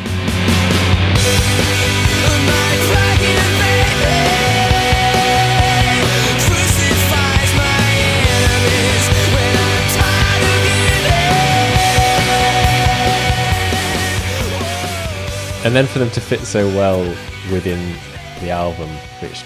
And 15.63 15.75
then 15.75 15.87
for 15.87 15.97
them 15.97 16.11
to 16.11 16.21
fit 16.21 16.41
so 16.41 16.67
well 16.75 16.99
within 17.51 17.95
the 18.39 18.51
album, 18.51 18.87
which 19.19 19.43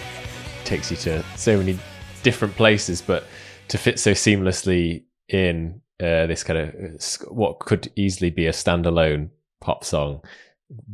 takes 0.66 0.92
you 0.92 0.98
to 0.98 1.24
so 1.38 1.58
many 1.58 1.80
different 2.24 2.54
places, 2.58 3.02
but 3.02 3.24
to 3.70 3.78
fit 3.78 4.00
so 4.00 4.12
seamlessly 4.12 5.04
in 5.28 5.82
uh, 6.02 6.26
this 6.28 6.44
kind 6.44 6.60
of 6.60 7.32
what 7.32 7.60
could 7.60 7.92
easily 7.96 8.30
be 8.30 8.48
a 8.48 8.52
standalone 8.52 9.30
pop 9.62 9.84
song 9.84 10.22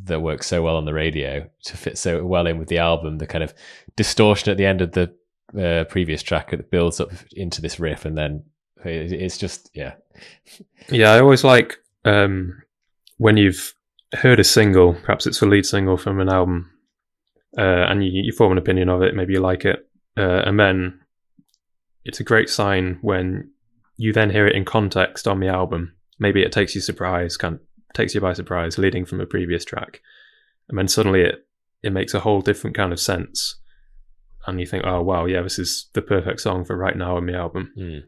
that 0.03 0.21
works 0.21 0.47
so 0.47 0.63
well 0.63 0.77
on 0.77 0.85
the 0.85 0.93
radio 0.93 1.47
to 1.63 1.77
fit 1.77 1.97
so 1.97 2.25
well 2.25 2.47
in 2.47 2.57
with 2.57 2.69
the 2.69 2.77
album 2.77 3.17
the 3.17 3.27
kind 3.27 3.43
of 3.43 3.53
distortion 3.95 4.49
at 4.49 4.57
the 4.57 4.65
end 4.65 4.81
of 4.81 4.93
the 4.93 5.13
uh, 5.59 5.83
previous 5.85 6.23
track 6.23 6.51
that 6.51 6.71
builds 6.71 6.99
up 6.99 7.09
into 7.33 7.61
this 7.61 7.79
riff 7.79 8.05
and 8.05 8.17
then 8.17 8.43
it's 8.83 9.38
just 9.38 9.69
yeah. 9.73 9.93
Yeah 10.89 11.11
i 11.11 11.19
always 11.19 11.43
like 11.43 11.77
um, 12.03 12.61
when 13.17 13.38
you've 13.38 13.73
heard 14.13 14.39
a 14.39 14.43
single 14.43 14.93
perhaps 14.93 15.27
it's 15.27 15.39
the 15.39 15.45
lead 15.45 15.65
single 15.65 15.97
from 15.97 16.19
an 16.19 16.29
album 16.29 16.71
uh, 17.57 17.61
and 17.89 18.03
you, 18.03 18.23
you, 18.23 18.31
form 18.33 18.51
an 18.51 18.57
opinion 18.57 18.89
of 18.89 19.01
it 19.01 19.15
maybe 19.15 19.33
you 19.33 19.39
like 19.39 19.65
it 19.65 19.88
uh, 20.17 20.41
and 20.45 20.59
then 20.59 20.99
it's 22.05 22.19
a 22.19 22.23
great 22.23 22.49
sign 22.49 22.99
when 23.01 23.49
you 23.97 24.13
then 24.13 24.29
hear 24.29 24.47
it 24.47 24.55
in 24.55 24.63
context 24.63 25.27
on 25.27 25.39
the 25.39 25.47
album. 25.47 25.95
Maybe 26.19 26.43
it 26.43 26.51
takes 26.51 26.75
you 26.75 26.81
surprise, 26.81 27.35
kind 27.35 27.55
of 27.55 27.61
takes 27.93 28.13
you 28.15 28.21
by 28.21 28.33
surprise, 28.33 28.77
leading 28.77 29.05
from 29.05 29.19
a 29.19 29.25
previous 29.25 29.65
track, 29.65 30.01
and 30.69 30.77
then 30.77 30.87
suddenly 30.87 31.21
it 31.21 31.47
it 31.83 31.91
makes 31.91 32.13
a 32.13 32.19
whole 32.19 32.41
different 32.41 32.75
kind 32.75 32.93
of 32.93 32.99
sense, 32.99 33.59
and 34.45 34.59
you 34.59 34.65
think, 34.65 34.83
oh 34.85 35.01
wow, 35.01 35.25
yeah, 35.25 35.41
this 35.41 35.59
is 35.59 35.89
the 35.93 36.01
perfect 36.01 36.39
song 36.39 36.63
for 36.63 36.77
right 36.77 36.95
now 36.95 37.17
on 37.17 37.25
the 37.25 37.35
album. 37.35 37.73
Mm. 37.77 38.03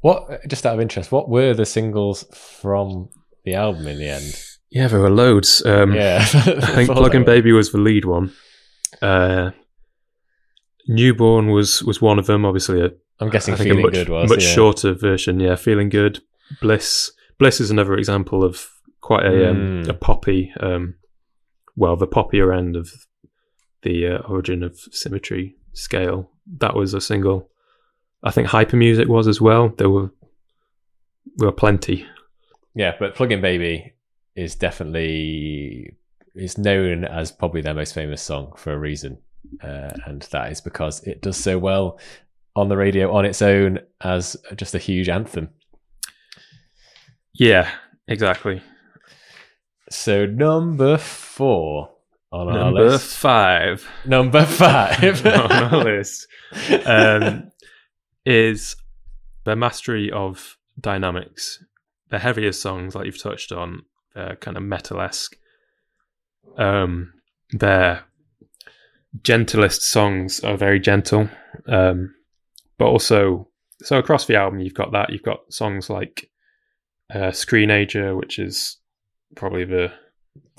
What, 0.00 0.46
just 0.48 0.66
out 0.66 0.74
of 0.74 0.80
interest, 0.80 1.12
what 1.12 1.30
were 1.30 1.54
the 1.54 1.64
singles 1.64 2.24
from 2.34 3.08
the 3.44 3.54
album 3.54 3.86
in 3.86 3.98
the 3.98 4.08
end? 4.08 4.34
Yeah, 4.70 4.88
there 4.88 5.00
were 5.00 5.08
loads. 5.08 5.64
Um, 5.64 5.94
yeah, 5.94 6.18
I 6.34 6.40
think 6.74 6.90
Plug-in 6.90 7.24
Baby" 7.24 7.52
was 7.52 7.72
the 7.72 7.78
lead 7.78 8.04
one. 8.04 8.32
Uh, 9.00 9.52
Newborn 10.86 11.48
was 11.50 11.82
was 11.82 12.02
one 12.02 12.18
of 12.18 12.26
them. 12.26 12.44
Obviously, 12.44 12.84
a 12.84 12.90
I'm 13.20 13.30
guessing 13.30 13.56
feeling 13.56 13.82
much, 13.82 13.92
good 13.92 14.08
was 14.08 14.30
much 14.30 14.44
yeah. 14.44 14.50
shorter 14.50 14.94
version. 14.94 15.40
Yeah, 15.40 15.56
feeling 15.56 15.88
good. 15.88 16.20
Bliss. 16.60 17.12
Bliss 17.38 17.60
is 17.60 17.70
another 17.70 17.94
example 17.94 18.44
of 18.44 18.68
quite 19.00 19.24
a 19.24 19.30
mm. 19.30 19.50
um, 19.50 19.84
hmm. 19.84 19.90
a 19.90 19.94
poppy. 19.94 20.52
Um, 20.60 20.96
well, 21.76 21.96
the 21.96 22.06
poppier 22.06 22.56
end 22.56 22.76
of 22.76 22.90
the 23.82 24.06
uh, 24.06 24.18
origin 24.28 24.62
of 24.62 24.78
symmetry 24.90 25.56
scale. 25.72 26.30
That 26.58 26.74
was 26.74 26.94
a 26.94 27.00
single. 27.00 27.50
I 28.22 28.30
think 28.30 28.48
hyper 28.48 28.76
music 28.76 29.08
was 29.08 29.28
as 29.28 29.40
well. 29.40 29.72
There 29.76 29.90
were 29.90 30.10
there 31.36 31.48
were 31.48 31.52
plenty. 31.52 32.06
Yeah, 32.74 32.94
but 32.98 33.14
Plug-in 33.14 33.40
Baby 33.40 33.94
is 34.34 34.54
definitely 34.54 35.96
is 36.34 36.58
known 36.58 37.04
as 37.04 37.30
probably 37.30 37.60
their 37.60 37.74
most 37.74 37.94
famous 37.94 38.22
song 38.22 38.52
for 38.56 38.72
a 38.72 38.78
reason. 38.78 39.18
Uh, 39.62 39.90
and 40.06 40.22
that 40.32 40.50
is 40.50 40.60
because 40.60 41.02
it 41.04 41.22
does 41.22 41.36
so 41.36 41.58
well 41.58 41.98
on 42.56 42.68
the 42.68 42.76
radio 42.76 43.12
on 43.12 43.24
its 43.24 43.42
own 43.42 43.80
as 44.00 44.36
just 44.56 44.74
a 44.74 44.78
huge 44.78 45.08
anthem. 45.08 45.50
Yeah, 47.34 47.70
exactly. 48.06 48.62
So 49.90 50.26
number 50.26 50.98
four 50.98 51.90
on 52.32 52.46
number 52.46 52.60
our 52.60 52.72
list. 52.72 52.82
Number 52.84 52.98
five. 52.98 53.88
Number 54.04 54.44
five 54.44 55.26
on 55.50 55.52
our 55.52 55.84
list 55.84 56.26
um, 56.86 57.50
is 58.24 58.76
the 59.44 59.56
mastery 59.56 60.10
of 60.10 60.56
dynamics. 60.80 61.62
The 62.10 62.18
heavier 62.18 62.52
songs, 62.52 62.94
like 62.94 63.06
you've 63.06 63.20
touched 63.20 63.52
on, 63.52 63.82
they're 64.14 64.36
kind 64.36 64.56
of 64.56 64.62
metal 64.62 65.00
esque. 65.00 65.36
Um, 66.56 67.14
they're 67.50 68.04
gentlest 69.22 69.82
songs 69.82 70.40
are 70.40 70.56
very 70.56 70.80
gentle, 70.80 71.28
um, 71.68 72.14
but 72.78 72.86
also 72.86 73.48
so 73.82 73.98
across 73.98 74.26
the 74.26 74.36
album 74.36 74.60
you've 74.60 74.74
got 74.74 74.92
that 74.92 75.10
you've 75.10 75.22
got 75.22 75.40
songs 75.52 75.90
like 75.90 76.30
uh, 77.12 77.30
Screenager, 77.30 78.16
which 78.16 78.38
is 78.38 78.78
probably 79.36 79.64
the 79.64 79.92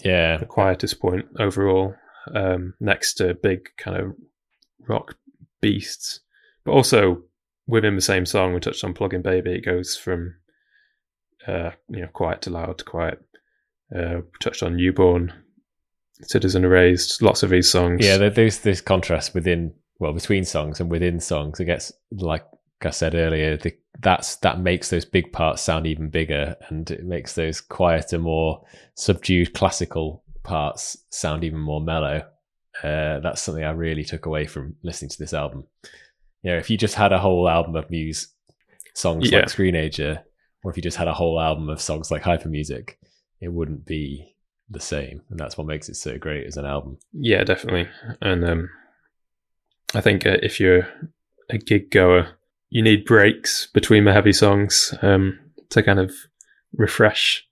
Yeah, 0.04 0.38
the 0.38 0.46
quietest 0.46 1.00
point 1.00 1.26
overall, 1.40 1.96
um, 2.34 2.74
next 2.80 3.16
to 3.16 3.34
big 3.34 3.70
kind 3.78 3.98
of 3.98 4.14
rock 4.88 5.16
beasts. 5.62 6.20
But 6.64 6.72
also 6.74 7.24
within 7.68 7.96
the 7.96 8.02
same 8.02 8.26
song, 8.26 8.54
we 8.54 8.60
touched 8.60 8.84
on 8.84 8.94
"Plug-in 8.94 9.22
Baby." 9.22 9.56
It 9.56 9.66
goes 9.66 9.98
from 9.98 10.36
uh, 11.48 11.72
you 11.90 12.02
know 12.02 12.10
quiet 12.14 12.42
to 12.44 12.50
loud 12.50 12.78
to 12.78 12.86
quiet. 12.86 13.20
Uh, 13.96 14.18
we 14.18 14.40
touched 14.40 14.64
on 14.64 14.76
"Newborn," 14.76 15.34
"Citizen 16.22 16.64
Erased." 16.64 17.22
Lots 17.22 17.44
of 17.44 17.50
these 17.50 17.70
songs. 17.70 18.06
yeah. 18.06 18.18
There's 18.18 18.60
this 18.60 18.82
contrast 18.82 19.34
within, 19.34 19.74
well, 20.00 20.14
between 20.14 20.44
songs 20.46 20.80
and 20.80 20.90
within 20.90 21.20
songs. 21.20 21.60
It 21.60 21.66
gets 21.66 21.92
like 22.12 22.46
I 22.84 22.90
said 22.90 23.16
earlier, 23.16 23.58
the, 23.58 23.74
that's 24.02 24.36
that 24.38 24.60
makes 24.60 24.90
those 24.90 25.06
big 25.06 25.32
parts 25.32 25.62
sound 25.62 25.88
even 25.88 26.10
bigger, 26.10 26.56
and 26.70 26.90
it 26.92 27.06
makes 27.06 27.34
those 27.34 27.62
quieter, 27.62 28.20
more 28.20 28.64
subdued 28.96 29.54
classical 29.54 30.24
parts 30.44 30.98
sound 31.10 31.44
even 31.44 31.60
more 31.60 31.82
mellow. 31.82 32.24
Uh, 32.84 33.20
that's 33.22 33.42
something 33.42 33.64
I 33.64 33.72
really 33.72 34.04
took 34.04 34.26
away 34.26 34.46
from 34.46 34.76
listening 34.84 35.10
to 35.10 35.18
this 35.18 35.34
album. 35.34 35.66
You 36.44 36.52
know, 36.52 36.58
if 36.58 36.70
you 36.70 36.78
just 36.78 36.96
had 36.96 37.14
a 37.14 37.20
whole 37.20 37.48
album 37.48 37.76
of 37.76 37.90
Muse 37.90 38.28
songs 38.94 39.32
Yeah. 39.32 39.40
like 39.40 39.48
Screenager, 39.48 40.22
or 40.64 40.72
if 40.72 40.78
you 40.78 40.84
just 40.84 40.98
had 40.98 41.08
a 41.08 41.14
whole 41.14 41.40
album 41.40 41.70
of 41.70 41.82
songs 41.82 42.12
like 42.12 42.22
Hyper 42.22 42.50
Music, 42.50 43.00
it 43.40 43.48
wouldn't 43.48 43.86
be 43.86 44.36
the 44.70 44.80
same, 44.80 45.22
and 45.30 45.40
that's 45.40 45.58
what 45.58 45.68
makes 45.68 45.88
it 45.90 45.96
so 45.96 46.18
great 46.18 46.46
as 46.48 46.58
an 46.58 46.66
album. 46.66 46.98
Yeah, 47.14 47.44
definitely. 47.44 47.88
And 48.22 48.44
um, 48.44 48.70
I 49.96 50.02
think 50.02 50.26
uh, 50.26 50.38
if 50.44 50.60
you're 50.60 50.88
a 51.50 51.58
gig 51.58 51.92
goer, 51.92 52.28
you 52.70 52.82
need 52.82 53.06
breaks 53.06 53.68
between 53.68 54.04
the 54.04 54.14
heavy 54.14 54.34
songs 54.34 54.94
um, 55.02 55.40
to 55.70 55.82
kind 55.82 56.00
of 56.00 56.12
refresh. 56.74 57.48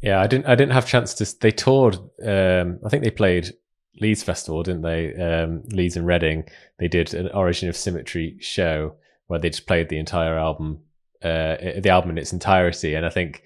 Yeah, 0.00 0.20
I 0.20 0.26
didn't. 0.26 0.46
I 0.46 0.54
didn't 0.54 0.72
have 0.72 0.86
chance 0.86 1.14
to. 1.14 1.38
They 1.40 1.50
toured. 1.50 1.96
Um, 2.24 2.78
I 2.84 2.88
think 2.88 3.02
they 3.02 3.10
played 3.10 3.52
Leeds 4.00 4.22
Festival, 4.22 4.62
didn't 4.62 4.82
they? 4.82 5.14
Um, 5.14 5.64
Leeds 5.70 5.96
and 5.96 6.06
Reading. 6.06 6.44
They 6.78 6.88
did 6.88 7.14
an 7.14 7.28
Origin 7.32 7.68
of 7.68 7.76
Symmetry 7.76 8.36
show 8.40 8.94
where 9.26 9.40
they 9.40 9.50
just 9.50 9.66
played 9.66 9.88
the 9.88 9.98
entire 9.98 10.38
album, 10.38 10.80
uh, 11.22 11.56
the 11.80 11.90
album 11.90 12.10
in 12.10 12.18
its 12.18 12.32
entirety. 12.32 12.94
And 12.94 13.04
I 13.04 13.10
think, 13.10 13.42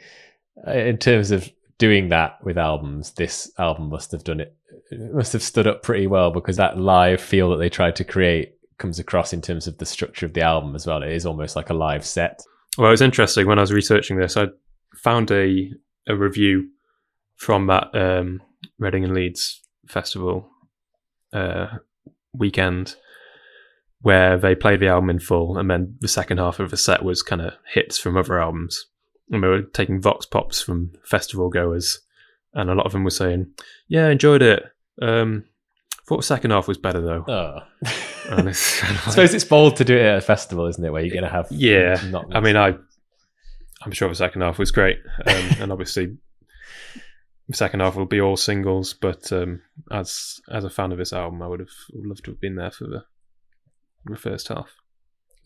uh, 0.66 0.72
in 0.72 0.98
terms 0.98 1.30
of 1.30 1.50
doing 1.78 2.10
that 2.10 2.38
with 2.44 2.58
albums, 2.58 3.12
this 3.12 3.50
album 3.58 3.88
must 3.88 4.12
have 4.12 4.22
done 4.22 4.40
it. 4.40 4.54
It 4.90 5.14
Must 5.14 5.32
have 5.32 5.42
stood 5.42 5.66
up 5.66 5.82
pretty 5.82 6.06
well 6.06 6.30
because 6.30 6.56
that 6.56 6.78
live 6.78 7.20
feel 7.20 7.50
that 7.50 7.56
they 7.56 7.68
tried 7.68 7.96
to 7.96 8.04
create 8.04 8.54
comes 8.78 8.98
across 8.98 9.32
in 9.32 9.40
terms 9.40 9.66
of 9.66 9.78
the 9.78 9.86
structure 9.86 10.26
of 10.26 10.34
the 10.34 10.42
album 10.42 10.74
as 10.74 10.86
well. 10.86 11.02
It 11.02 11.12
is 11.12 11.26
almost 11.26 11.56
like 11.56 11.70
a 11.70 11.74
live 11.74 12.04
set. 12.04 12.42
Well, 12.76 12.88
it 12.88 12.92
was 12.92 13.02
interesting 13.02 13.46
when 13.46 13.58
I 13.58 13.62
was 13.62 13.72
researching 13.72 14.18
this. 14.18 14.36
I 14.36 14.46
found 14.94 15.30
a 15.30 15.70
a 16.08 16.16
review 16.16 16.68
from 17.36 17.66
that 17.68 17.94
um, 17.94 18.42
Reading 18.78 19.04
and 19.04 19.14
Leeds 19.14 19.60
festival 19.86 20.48
uh, 21.32 21.66
weekend 22.32 22.96
where 24.00 24.36
they 24.36 24.54
played 24.54 24.80
the 24.80 24.88
album 24.88 25.10
in 25.10 25.20
full, 25.20 25.56
and 25.56 25.70
then 25.70 25.96
the 26.00 26.08
second 26.08 26.38
half 26.38 26.58
of 26.58 26.70
the 26.70 26.76
set 26.76 27.04
was 27.04 27.22
kind 27.22 27.40
of 27.40 27.54
hits 27.72 27.98
from 27.98 28.16
other 28.16 28.40
albums. 28.40 28.86
And 29.30 29.42
they 29.42 29.48
were 29.48 29.62
taking 29.62 30.00
vox 30.00 30.26
pops 30.26 30.60
from 30.60 30.92
festival 31.04 31.48
goers, 31.48 32.00
and 32.54 32.70
a 32.70 32.74
lot 32.74 32.86
of 32.86 32.92
them 32.92 33.04
were 33.04 33.10
saying, 33.10 33.52
"Yeah, 33.88 34.08
enjoyed 34.08 34.42
it. 34.42 34.62
Um, 35.00 35.44
thought 36.06 36.18
the 36.18 36.22
second 36.22 36.50
half 36.50 36.68
was 36.68 36.78
better 36.78 37.00
though." 37.00 37.24
Oh. 37.28 37.58
It's 38.24 38.82
of 38.82 38.88
I 38.88 39.10
suppose 39.10 39.34
it's 39.34 39.44
bold 39.44 39.76
to 39.76 39.84
do 39.84 39.96
it 39.96 40.02
at 40.02 40.18
a 40.18 40.20
festival, 40.20 40.66
isn't 40.66 40.84
it? 40.84 40.90
Where 40.90 41.02
you're 41.02 41.12
going 41.12 41.24
to 41.24 41.28
have 41.28 41.48
Yeah, 41.50 42.00
Not 42.10 42.34
I 42.34 42.40
mean, 42.40 42.56
I, 42.56 42.74
I'm 43.84 43.92
sure 43.92 44.08
the 44.08 44.14
second 44.14 44.42
half 44.42 44.58
was 44.58 44.70
great, 44.70 44.98
um, 45.26 45.34
and 45.60 45.72
obviously, 45.72 46.16
the 47.48 47.56
second 47.56 47.80
half 47.80 47.96
will 47.96 48.06
be 48.06 48.20
all 48.20 48.36
singles. 48.36 48.94
But 48.94 49.32
um, 49.32 49.62
as 49.90 50.40
as 50.50 50.64
a 50.64 50.70
fan 50.70 50.92
of 50.92 50.98
this 50.98 51.12
album, 51.12 51.42
I 51.42 51.48
would 51.48 51.60
have 51.60 51.68
loved 51.92 52.24
to 52.26 52.30
have 52.30 52.40
been 52.40 52.56
there 52.56 52.70
for 52.70 52.84
the, 52.84 53.04
the 54.04 54.16
first 54.16 54.48
half. 54.48 54.70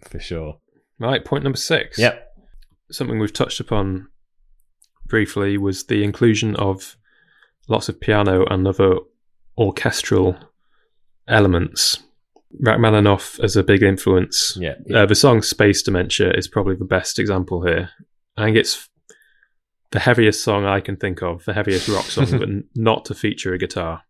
for 0.08 0.20
sure. 0.20 0.58
Right, 0.98 1.24
point 1.24 1.44
number 1.44 1.58
six. 1.58 1.98
Yep. 1.98 2.26
something 2.90 3.18
we've 3.18 3.32
touched 3.32 3.60
upon 3.60 4.08
briefly 5.06 5.56
was 5.58 5.84
the 5.84 6.02
inclusion 6.04 6.56
of 6.56 6.96
lots 7.68 7.88
of 7.88 8.00
piano 8.00 8.44
and 8.46 8.66
other 8.66 8.96
orchestral 9.58 10.36
elements. 11.28 12.02
Rachmaninoff 12.62 13.38
as 13.40 13.56
a 13.56 13.62
big 13.62 13.82
influence 13.82 14.56
Yeah. 14.58 14.74
uh, 14.94 15.04
the 15.06 15.14
song 15.14 15.42
Space 15.42 15.82
Dementia 15.82 16.32
is 16.32 16.48
probably 16.48 16.76
the 16.76 16.84
best 16.84 17.18
example 17.18 17.66
here. 17.66 17.90
I 18.36 18.44
think 18.44 18.56
it's 18.56 18.88
the 19.90 19.98
heaviest 19.98 20.42
song 20.42 20.64
I 20.64 20.80
can 20.80 20.96
think 20.96 21.22
of, 21.22 21.44
the 21.44 21.52
heaviest 21.54 21.88
rock 21.88 22.04
song, 22.04 22.26
but 22.38 22.48
not 22.74 23.04
to 23.06 23.14
feature 23.14 23.52
a 23.52 23.58
guitar. 23.58 24.02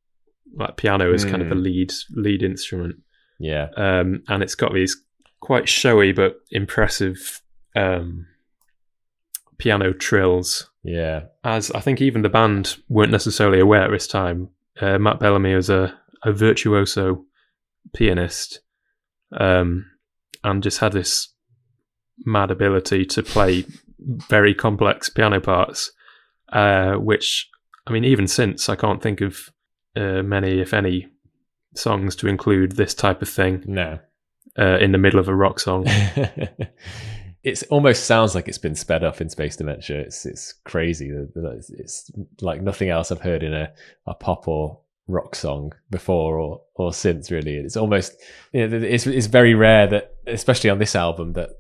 Like 0.55 0.77
piano 0.77 1.13
is 1.13 1.25
kind 1.25 1.43
of 1.43 1.49
the 1.49 1.55
Mm. 1.55 1.63
lead 1.65 1.93
lead 2.15 2.43
instrument, 2.43 2.97
yeah. 3.39 3.69
um, 3.77 4.23
and 4.29 4.43
it's 4.43 4.55
got 4.55 4.73
these 4.73 4.97
quite 5.41 5.69
showy 5.69 6.13
but 6.13 6.37
impressive 6.51 7.43
um, 7.75 8.27
piano 9.59 9.93
trills. 9.93 10.71
Yeah. 10.83 11.25
As 11.45 11.71
I 11.73 11.81
think 11.81 12.01
even 12.01 12.23
the 12.23 12.29
band 12.29 12.77
weren't 12.89 13.13
necessarily 13.13 13.61
aware 13.61 13.83
at 13.83 13.91
this 13.91 14.07
time. 14.07 14.49
Uh, 14.81 14.99
Matt 14.99 15.19
Bellamy 15.21 15.55
was 15.55 15.71
a, 15.71 15.99
a 16.25 16.33
virtuoso 16.33 17.25
pianist, 17.95 18.61
um, 19.39 19.87
and 20.45 20.63
just 20.63 20.79
had 20.79 20.93
this 20.93 21.29
mad 22.25 22.51
ability 22.51 23.05
to 23.07 23.23
play 23.23 23.65
very 23.99 24.55
complex 24.55 25.09
piano 25.09 25.41
parts. 25.41 25.93
Uh, 26.53 26.95
which, 26.95 27.49
I 27.87 27.93
mean, 27.93 28.05
even 28.05 28.29
since 28.29 28.69
I 28.69 28.77
can't 28.77 29.03
think 29.03 29.21
of 29.21 29.51
uh, 29.97 30.23
many, 30.23 30.61
if 30.61 30.73
any, 30.73 31.09
songs 31.75 32.15
to 32.17 32.29
include 32.29 32.73
this 32.73 32.95
type 32.95 33.21
of 33.21 33.29
thing 33.29 33.65
No. 33.67 33.99
uh, 34.59 34.79
in 34.79 34.93
the 34.93 34.99
middle 34.99 35.19
of 35.19 35.29
a 35.29 35.35
rock 35.35 35.59
song. 35.59 35.87
it 37.47 37.63
almost 37.71 38.07
sounds 38.07 38.35
like 38.35 38.49
it's 38.49 38.59
been 38.59 38.75
sped 38.75 39.05
up 39.05 39.21
in 39.21 39.29
Space 39.29 39.55
Dementia. 39.55 40.01
It's 40.01 40.27
it's 40.27 40.53
crazy. 40.65 41.13
It's, 41.37 41.71
it's 41.71 42.11
like 42.41 42.61
nothing 42.61 42.89
else 42.89 43.13
I've 43.13 43.21
heard 43.21 43.45
in 43.45 43.55
a, 43.55 43.73
a 44.05 44.15
pop 44.15 44.49
or 44.49 44.81
rock 45.07 45.37
song 45.37 45.73
before 45.89 46.41
or 46.41 46.63
or 46.75 46.93
since. 46.93 47.31
Really, 47.31 47.55
it's 47.55 47.77
almost 47.77 48.17
you 48.53 48.67
know, 48.67 48.77
it's 48.79 49.07
it's 49.07 49.29
very 49.29 49.55
rare 49.55 49.87
that, 49.87 50.17
especially 50.27 50.71
on 50.71 50.81
this 50.81 50.97
album, 50.97 51.35
that 51.35 51.51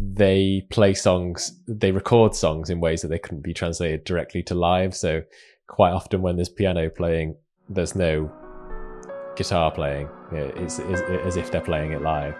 they 0.00 0.66
play 0.70 0.94
songs, 0.94 1.60
they 1.68 1.92
record 1.92 2.34
songs 2.34 2.70
in 2.70 2.80
ways 2.80 3.02
that 3.02 3.08
they 3.08 3.18
couldn't 3.18 3.42
be 3.42 3.52
translated 3.52 4.04
directly 4.04 4.42
to 4.44 4.54
live. 4.54 4.96
So 4.96 5.22
quite 5.66 5.92
often 5.92 6.22
when 6.22 6.36
there's 6.36 6.48
piano 6.48 6.88
playing, 6.88 7.36
there's 7.68 7.94
no 7.94 8.32
guitar 9.36 9.70
playing. 9.70 10.08
Yeah, 10.32 10.50
It's, 10.56 10.78
it's 10.78 11.02
as 11.02 11.36
if 11.36 11.50
they're 11.50 11.60
playing 11.60 11.92
it 11.92 12.00
live. 12.00 12.34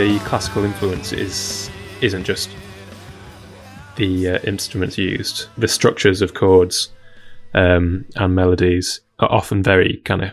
The 0.00 0.18
classical 0.20 0.64
influence 0.64 1.12
is 1.12 1.70
isn't 2.00 2.24
just 2.24 2.48
the 3.96 4.30
uh, 4.30 4.38
instruments 4.44 4.96
used. 4.96 5.48
The 5.58 5.68
structures 5.68 6.22
of 6.22 6.32
chords 6.32 6.88
um, 7.52 8.06
and 8.16 8.34
melodies 8.34 9.02
are 9.18 9.30
often 9.30 9.62
very 9.62 9.98
kind 10.06 10.24
of 10.24 10.30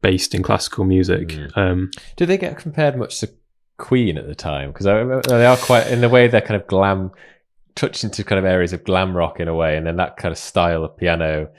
based 0.00 0.34
in 0.34 0.42
classical 0.42 0.86
music. 0.86 1.28
Mm. 1.28 1.56
Um, 1.58 1.90
Did 2.16 2.30
they 2.30 2.38
get 2.38 2.56
compared 2.56 2.96
much 2.96 3.20
to 3.20 3.28
Queen 3.76 4.16
at 4.16 4.26
the 4.26 4.34
time? 4.34 4.72
Because 4.72 4.86
they 5.26 5.44
are 5.44 5.58
quite, 5.58 5.88
in 5.88 6.02
a 6.02 6.08
way, 6.08 6.26
they're 6.28 6.40
kind 6.40 6.58
of 6.58 6.66
glam, 6.66 7.10
touched 7.74 8.02
into 8.02 8.24
kind 8.24 8.38
of 8.38 8.46
areas 8.46 8.72
of 8.72 8.82
glam 8.82 9.14
rock 9.14 9.40
in 9.40 9.48
a 9.48 9.54
way, 9.54 9.76
and 9.76 9.86
then 9.86 9.96
that 9.96 10.16
kind 10.16 10.32
of 10.32 10.38
style 10.38 10.84
of 10.84 10.96
piano. 10.96 11.50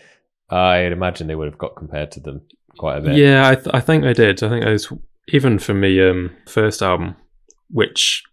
I'd 0.49 0.91
imagine 0.91 1.27
they 1.27 1.35
would 1.35 1.49
have 1.49 1.59
got 1.59 1.75
compared 1.75 2.09
to 2.13 2.19
them 2.19 2.41
quite 2.79 2.97
a 2.97 3.01
bit. 3.01 3.15
yeah, 3.15 3.47
I, 3.47 3.53
th- 3.53 3.75
I 3.75 3.79
think 3.79 4.01
they 4.01 4.13
did. 4.13 4.41
I 4.41 4.49
think 4.49 4.65
those 4.65 4.91
even 5.27 5.59
for 5.59 5.75
me, 5.75 6.01
um, 6.01 6.35
first 6.47 6.81
album, 6.81 7.15
which 7.69 8.23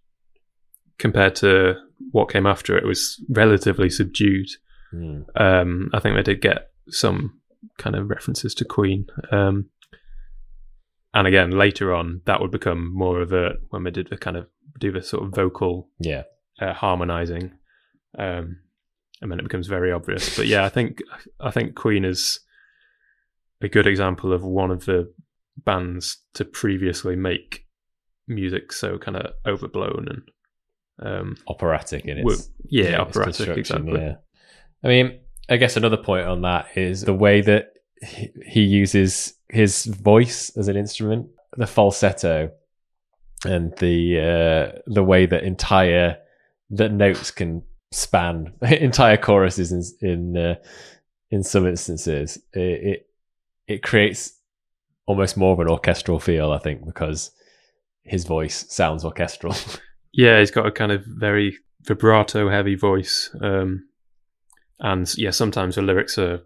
compared 0.98 1.34
to 1.36 1.74
what 2.12 2.30
came 2.30 2.46
after 2.46 2.76
it 2.76 2.84
was 2.86 3.22
relatively 3.28 3.90
subdued. 3.90 4.48
Mm. 4.94 5.24
um, 5.40 5.90
I 5.92 5.98
think 6.00 6.14
they 6.16 6.22
did 6.22 6.40
get 6.40 6.70
some 6.88 7.40
kind 7.78 7.96
of 7.96 8.08
references 8.08 8.54
to 8.56 8.64
Queen. 8.64 9.06
Um, 9.32 9.70
and 11.12 11.26
again, 11.26 11.50
later 11.50 11.92
on, 11.94 12.20
that 12.26 12.40
would 12.40 12.50
become 12.52 12.94
more 12.94 13.20
overt 13.20 13.56
when 13.70 13.82
they 13.84 13.90
did 13.90 14.08
the 14.10 14.16
kind 14.16 14.36
of 14.36 14.46
do 14.78 14.92
the 14.92 15.02
sort 15.02 15.24
of 15.24 15.34
vocal 15.34 15.88
Yeah. 15.98 16.22
uh, 16.60 16.72
harmonizing. 16.74 17.52
um, 18.18 18.58
and 19.20 19.30
then 19.30 19.38
it 19.38 19.44
becomes 19.44 19.66
very 19.68 19.90
obvious. 19.90 20.36
But 20.36 20.46
yeah, 20.48 20.64
I 20.64 20.68
think 20.68 20.98
I 21.40 21.50
think 21.50 21.74
Queen 21.76 22.04
is 22.04 22.40
a 23.62 23.68
good 23.68 23.86
example 23.86 24.32
of 24.32 24.44
one 24.44 24.70
of 24.70 24.84
the 24.84 25.12
bands 25.56 26.18
to 26.34 26.44
previously 26.44 27.16
make 27.16 27.63
music 28.26 28.72
so 28.72 28.98
kind 28.98 29.16
of 29.16 29.34
overblown 29.46 30.06
and 30.08 30.22
um, 31.02 31.36
operatic 31.48 32.04
in 32.06 32.18
its 32.18 32.50
yeah, 32.64 32.84
its 32.84 32.98
operatic 33.00 33.36
construction, 33.36 33.58
exactly. 33.88 34.00
Yeah. 34.00 34.14
I 34.82 34.88
mean, 34.88 35.20
I 35.48 35.56
guess 35.56 35.76
another 35.76 35.96
point 35.96 36.26
on 36.26 36.42
that 36.42 36.76
is 36.76 37.02
the 37.02 37.14
way 37.14 37.40
that 37.40 37.72
he, 38.02 38.30
he 38.46 38.60
uses 38.62 39.34
his 39.48 39.84
voice 39.84 40.50
as 40.56 40.68
an 40.68 40.76
instrument, 40.76 41.28
the 41.56 41.66
falsetto, 41.66 42.50
and 43.44 43.76
the 43.78 44.18
uh, 44.20 44.78
the 44.86 45.04
way 45.04 45.26
that 45.26 45.44
entire 45.44 46.18
that 46.70 46.92
notes 46.92 47.30
can 47.30 47.62
span 47.92 48.52
entire 48.62 49.16
choruses 49.16 49.72
in 49.72 50.08
in 50.08 50.36
uh, 50.36 50.54
in 51.30 51.42
some 51.42 51.66
instances. 51.66 52.38
It, 52.52 52.60
it 52.60 53.06
it 53.66 53.82
creates 53.82 54.38
almost 55.06 55.36
more 55.36 55.52
of 55.52 55.60
an 55.60 55.68
orchestral 55.68 56.18
feel, 56.18 56.52
I 56.52 56.58
think, 56.58 56.84
because 56.84 57.30
his 58.04 58.24
voice 58.24 58.66
sounds 58.68 59.04
orchestral. 59.04 59.54
Yeah, 60.16 60.38
he's 60.38 60.52
got 60.52 60.64
a 60.64 60.70
kind 60.70 60.92
of 60.92 61.04
very 61.04 61.58
vibrato 61.82 62.48
heavy 62.48 62.76
voice. 62.76 63.34
Um, 63.40 63.88
and 64.78 65.12
yeah, 65.18 65.30
sometimes 65.30 65.74
the 65.74 65.82
lyrics 65.82 66.18
are 66.18 66.40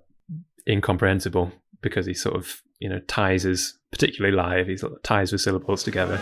incomprehensible 0.66 1.52
because 1.82 2.06
he 2.06 2.14
sort 2.14 2.36
of, 2.36 2.62
you 2.78 2.88
know, 2.88 3.00
ties 3.08 3.42
his, 3.42 3.78
particularly 3.90 4.34
live, 4.34 4.68
he 4.68 4.76
sort 4.78 4.94
of 4.94 5.02
ties 5.02 5.32
the 5.32 5.38
syllables 5.38 5.82
together. 5.82 6.18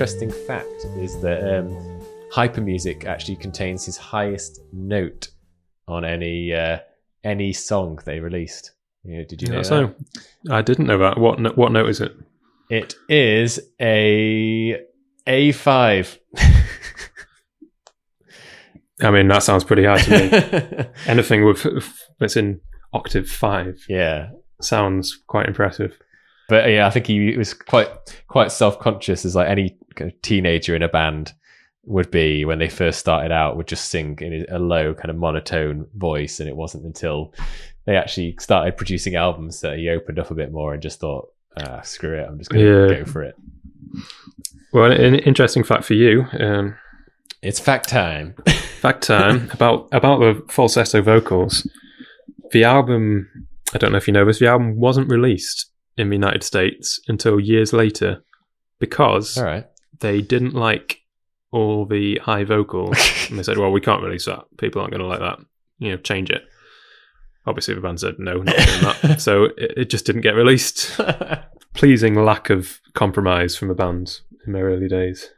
Interesting 0.00 0.32
fact 0.46 0.86
is 0.96 1.20
that 1.20 1.58
um, 1.58 1.76
Hypermusic 2.32 3.04
actually 3.04 3.36
contains 3.36 3.84
his 3.84 3.98
highest 3.98 4.58
note 4.72 5.28
on 5.86 6.06
any 6.06 6.54
uh, 6.54 6.78
any 7.22 7.52
song 7.52 7.98
they 8.06 8.18
released. 8.18 8.70
You 9.04 9.18
know, 9.18 9.24
did 9.24 9.42
you 9.42 9.48
know 9.48 9.56
Yeah, 9.56 9.60
that? 9.60 9.66
so 9.66 9.94
I 10.50 10.62
didn't 10.62 10.86
know 10.86 10.96
that. 10.96 11.18
What 11.18 11.54
what 11.54 11.70
note 11.70 11.90
is 11.90 12.00
it? 12.00 12.16
It 12.70 12.94
is 13.10 13.60
a 13.78 14.80
A 15.26 15.52
five. 15.52 16.18
I 19.02 19.10
mean, 19.10 19.28
that 19.28 19.42
sounds 19.42 19.64
pretty 19.64 19.84
high 19.84 19.98
to 19.98 20.10
me. 20.10 20.88
Anything 21.06 21.44
with 21.44 21.66
that's 22.18 22.38
in 22.38 22.62
octave 22.94 23.28
five 23.28 23.84
yeah, 23.86 24.30
sounds 24.62 25.18
quite 25.26 25.44
impressive. 25.46 25.98
But 26.50 26.68
yeah, 26.68 26.86
I 26.86 26.90
think 26.90 27.06
he 27.06 27.36
was 27.38 27.54
quite 27.54 27.88
quite 28.28 28.52
self 28.52 28.78
conscious 28.78 29.24
as 29.24 29.34
like 29.34 29.48
any 29.48 29.78
kind 29.94 30.10
of 30.12 30.20
teenager 30.22 30.76
in 30.76 30.82
a 30.82 30.88
band 30.88 31.32
would 31.84 32.10
be 32.10 32.44
when 32.44 32.58
they 32.58 32.68
first 32.68 32.98
started 32.98 33.32
out. 33.32 33.56
Would 33.56 33.66
just 33.68 33.88
sing 33.90 34.18
in 34.20 34.44
a 34.50 34.58
low 34.58 34.92
kind 34.92 35.08
of 35.10 35.16
monotone 35.16 35.86
voice, 35.96 36.38
and 36.40 36.48
it 36.48 36.56
wasn't 36.56 36.84
until 36.84 37.32
they 37.86 37.96
actually 37.96 38.36
started 38.38 38.76
producing 38.76 39.14
albums 39.14 39.62
that 39.62 39.78
he 39.78 39.88
opened 39.88 40.18
up 40.18 40.30
a 40.30 40.34
bit 40.34 40.52
more 40.52 40.74
and 40.74 40.82
just 40.82 41.00
thought, 41.00 41.28
ah, 41.56 41.80
screw 41.80 42.14
it, 42.18 42.26
I'm 42.28 42.36
just 42.38 42.50
going 42.50 42.62
to 42.64 42.88
Yeah. 42.92 42.98
go 42.98 43.04
for 43.06 43.22
it. 43.22 43.34
Well, 44.72 44.92
an 44.92 45.14
interesting 45.16 45.64
fact 45.64 45.84
for 45.84 45.94
you. 45.94 46.26
Um, 46.38 46.76
It's 47.42 47.58
fact 47.58 47.88
time. 47.88 48.34
fact 48.80 49.02
time 49.04 49.48
about 49.52 49.88
about 49.92 50.20
the 50.20 50.44
falsetto 50.52 51.00
vocals. 51.02 51.66
The 52.52 52.64
album, 52.64 53.28
I 53.74 53.78
don't 53.78 53.92
know 53.92 53.98
if 53.98 54.06
you 54.06 54.12
know 54.12 54.24
this, 54.26 54.38
the 54.40 54.46
album 54.48 54.78
wasn't 54.78 55.10
released 55.10 55.69
in 56.00 56.08
the 56.08 56.16
United 56.16 56.42
States 56.42 56.98
until 57.08 57.38
years 57.38 57.72
later 57.72 58.24
because 58.78 59.38
right. 59.38 59.66
they 60.00 60.22
didn't 60.22 60.54
like 60.54 61.00
all 61.52 61.84
the 61.84 62.18
high 62.18 62.44
vocals. 62.44 62.96
and 63.28 63.38
they 63.38 63.42
said, 63.42 63.58
well, 63.58 63.70
we 63.70 63.80
can't 63.80 64.02
release 64.02 64.24
that. 64.24 64.44
People 64.58 64.80
aren't 64.80 64.92
going 64.92 65.02
to 65.02 65.06
like 65.06 65.20
that. 65.20 65.38
You 65.78 65.92
know, 65.92 65.96
change 65.98 66.30
it. 66.30 66.42
Obviously, 67.46 67.74
the 67.74 67.80
band 67.80 68.00
said, 68.00 68.14
no, 68.18 68.38
not 68.38 68.56
doing 68.56 68.80
that. 68.82 69.16
so 69.20 69.44
it, 69.44 69.72
it 69.76 69.90
just 69.90 70.06
didn't 70.06 70.22
get 70.22 70.34
released. 70.34 70.98
Pleasing 71.74 72.14
lack 72.14 72.50
of 72.50 72.80
compromise 72.94 73.56
from 73.56 73.68
the 73.68 73.74
band 73.74 74.20
in 74.46 74.52
their 74.52 74.66
early 74.66 74.88
days. 74.88 75.30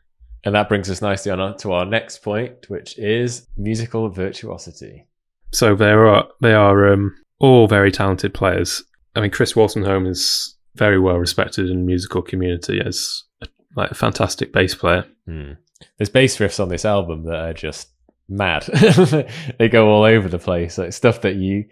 and 0.45 0.55
that 0.55 0.69
brings 0.69 0.89
us 0.91 1.03
nicely 1.03 1.31
on 1.31 1.57
to 1.59 1.73
our 1.73 1.85
next 1.85 2.23
point, 2.23 2.69
which 2.69 2.99
is 2.99 3.47
musical 3.57 4.09
virtuosity. 4.09 5.07
So 5.53 5.75
they 5.75 5.91
are 5.91 6.27
they 6.41 6.55
are 6.55 6.93
um, 6.93 7.15
all 7.39 7.69
very 7.69 7.93
talented 7.93 8.33
players. 8.33 8.83
I 9.15 9.21
mean, 9.21 9.31
Chris 9.31 9.53
Wolstenholme 9.53 10.09
is 10.09 10.57
very 10.75 10.99
well 10.99 11.17
respected 11.17 11.69
in 11.69 11.79
the 11.79 11.85
musical 11.85 12.23
community 12.23 12.81
as 12.85 13.25
a, 13.43 13.47
like 13.77 13.91
a 13.91 13.95
fantastic 13.95 14.53
bass 14.53 14.75
player. 14.75 15.05
Hmm. 15.27 15.53
There's 15.99 16.11
bass 16.11 16.37
riffs 16.39 16.61
on 16.61 16.69
this 16.69 16.85
album 16.85 17.25
that 17.25 17.41
are 17.41 17.53
just 17.53 17.89
mad. 18.29 18.63
they 19.59 19.69
go 19.69 19.89
all 19.89 20.05
over 20.05 20.29
the 20.29 20.39
place. 20.39 20.79
Like 20.79 20.93
stuff 20.93 21.23
that 21.23 21.37
you, 21.37 21.65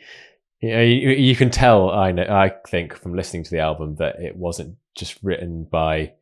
you 0.61 0.70
know, 0.70 0.83
you, 0.83 1.11
you 1.11 1.37
can 1.37 1.50
tell. 1.50 1.90
I 1.90 2.12
know. 2.12 2.24
I 2.24 2.53
think 2.68 2.94
from 2.96 3.14
listening 3.14 3.44
to 3.44 3.50
the 3.50 3.61
album 3.61 3.96
that 3.96 4.20
it 4.20 4.37
wasn't 4.37 4.76
just 4.94 5.18
written 5.22 5.64
by 5.64 6.12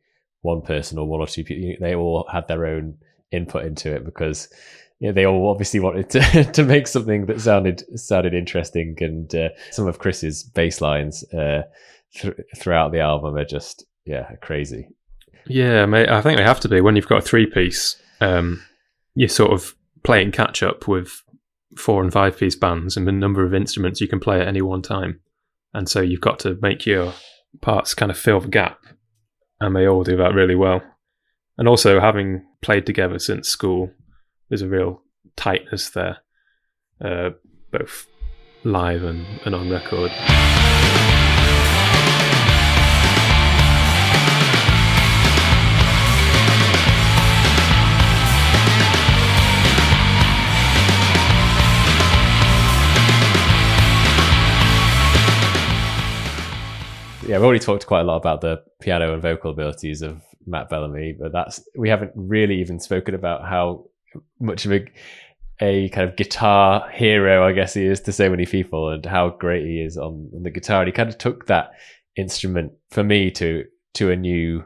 one 0.41 0.61
person 0.61 0.97
or 0.97 1.07
one 1.07 1.19
or 1.19 1.27
two 1.27 1.43
people. 1.43 1.75
They 1.79 1.95
all 1.95 2.27
had 2.31 2.47
their 2.47 2.65
own 2.65 2.97
input 3.31 3.65
into 3.65 3.93
it 3.93 4.05
because 4.05 4.49
you 4.99 5.07
know, 5.07 5.13
they 5.13 5.25
all 5.25 5.49
obviously 5.49 5.79
wanted 5.79 6.09
to 6.11 6.43
to 6.53 6.63
make 6.63 6.87
something 6.87 7.25
that 7.25 7.41
sounded 7.41 7.83
sounded 7.99 8.33
interesting. 8.33 8.95
And 8.99 9.33
uh, 9.33 9.49
some 9.71 9.87
of 9.87 9.99
Chris's 9.99 10.43
bass 10.43 10.81
lines 10.81 11.23
uh, 11.33 11.63
th- 12.13 12.35
throughout 12.57 12.91
the 12.91 12.99
album 12.99 13.35
are 13.35 13.45
just 13.45 13.85
yeah 14.05 14.35
crazy. 14.41 14.89
Yeah, 15.47 15.85
mate, 15.85 16.09
I 16.09 16.21
think 16.21 16.37
they 16.37 16.43
have 16.43 16.59
to 16.61 16.69
be 16.69 16.81
when 16.81 16.95
you've 16.95 17.07
got 17.07 17.19
a 17.19 17.25
three 17.25 17.47
piece. 17.47 17.99
Um, 18.21 18.63
you're 19.15 19.29
sort 19.29 19.51
of 19.51 19.73
playing 20.03 20.31
catch 20.31 20.61
up 20.61 20.87
with 20.87 21.23
four 21.77 22.03
and 22.03 22.11
five 22.11 22.37
piece 22.37 22.55
bands 22.55 22.97
and 22.97 23.07
the 23.07 23.11
number 23.11 23.45
of 23.45 23.53
instruments 23.53 24.01
you 24.01 24.07
can 24.07 24.19
play 24.19 24.41
at 24.41 24.47
any 24.47 24.61
one 24.61 24.81
time, 24.81 25.21
and 25.73 25.87
so 25.87 26.01
you've 26.01 26.21
got 26.21 26.39
to 26.39 26.57
make 26.61 26.85
your 26.85 27.13
parts 27.61 27.93
kind 27.93 28.11
of 28.11 28.17
fill 28.17 28.41
the 28.41 28.49
gap, 28.49 28.79
and 29.61 29.75
they 29.75 29.87
all 29.87 30.03
do 30.03 30.17
that 30.17 30.33
really 30.33 30.55
well. 30.55 30.81
And 31.57 31.67
also, 31.67 31.99
having 32.01 32.45
played 32.61 32.85
together 32.85 33.19
since 33.19 33.49
school, 33.49 33.91
there's 34.49 34.61
a 34.63 34.67
real 34.67 35.01
tightness 35.35 35.91
there, 35.91 36.17
uh, 37.01 37.29
both 37.71 38.07
live 38.63 39.03
and, 39.03 39.25
and 39.45 39.55
on 39.55 39.69
record. 39.69 40.11
yeah, 57.29 57.37
we've 57.37 57.45
already 57.45 57.59
talked 57.59 57.85
quite 57.85 58.01
a 58.01 58.03
lot 58.03 58.17
about 58.17 58.41
the 58.41 58.63
piano 58.79 59.13
and 59.13 59.21
vocal 59.21 59.51
abilities 59.51 60.01
of 60.01 60.23
Matt 60.47 60.67
Bellamy, 60.67 61.13
but 61.13 61.31
that's 61.31 61.63
we 61.77 61.87
haven't 61.87 62.11
really 62.15 62.59
even 62.59 62.79
spoken 62.79 63.13
about 63.13 63.47
how 63.47 63.85
much 64.39 64.65
of 64.65 64.71
a 64.71 64.85
a 65.61 65.89
kind 65.89 66.07
of 66.07 66.15
guitar 66.15 66.89
hero, 66.89 67.45
I 67.45 67.51
guess 67.51 67.73
he 67.73 67.85
is 67.85 67.99
to 68.01 68.13
so 68.13 68.29
many 68.29 68.45
people, 68.45 68.89
and 68.89 69.05
how 69.05 69.29
great 69.29 69.65
he 69.65 69.81
is 69.81 69.97
on, 69.97 70.29
on 70.33 70.43
the 70.43 70.49
guitar. 70.49 70.81
And 70.81 70.87
he 70.87 70.93
kind 70.93 71.09
of 71.09 71.17
took 71.17 71.47
that 71.47 71.71
instrument 72.15 72.73
for 72.91 73.03
me 73.03 73.31
to 73.31 73.65
to 73.95 74.11
a 74.11 74.15
new 74.15 74.63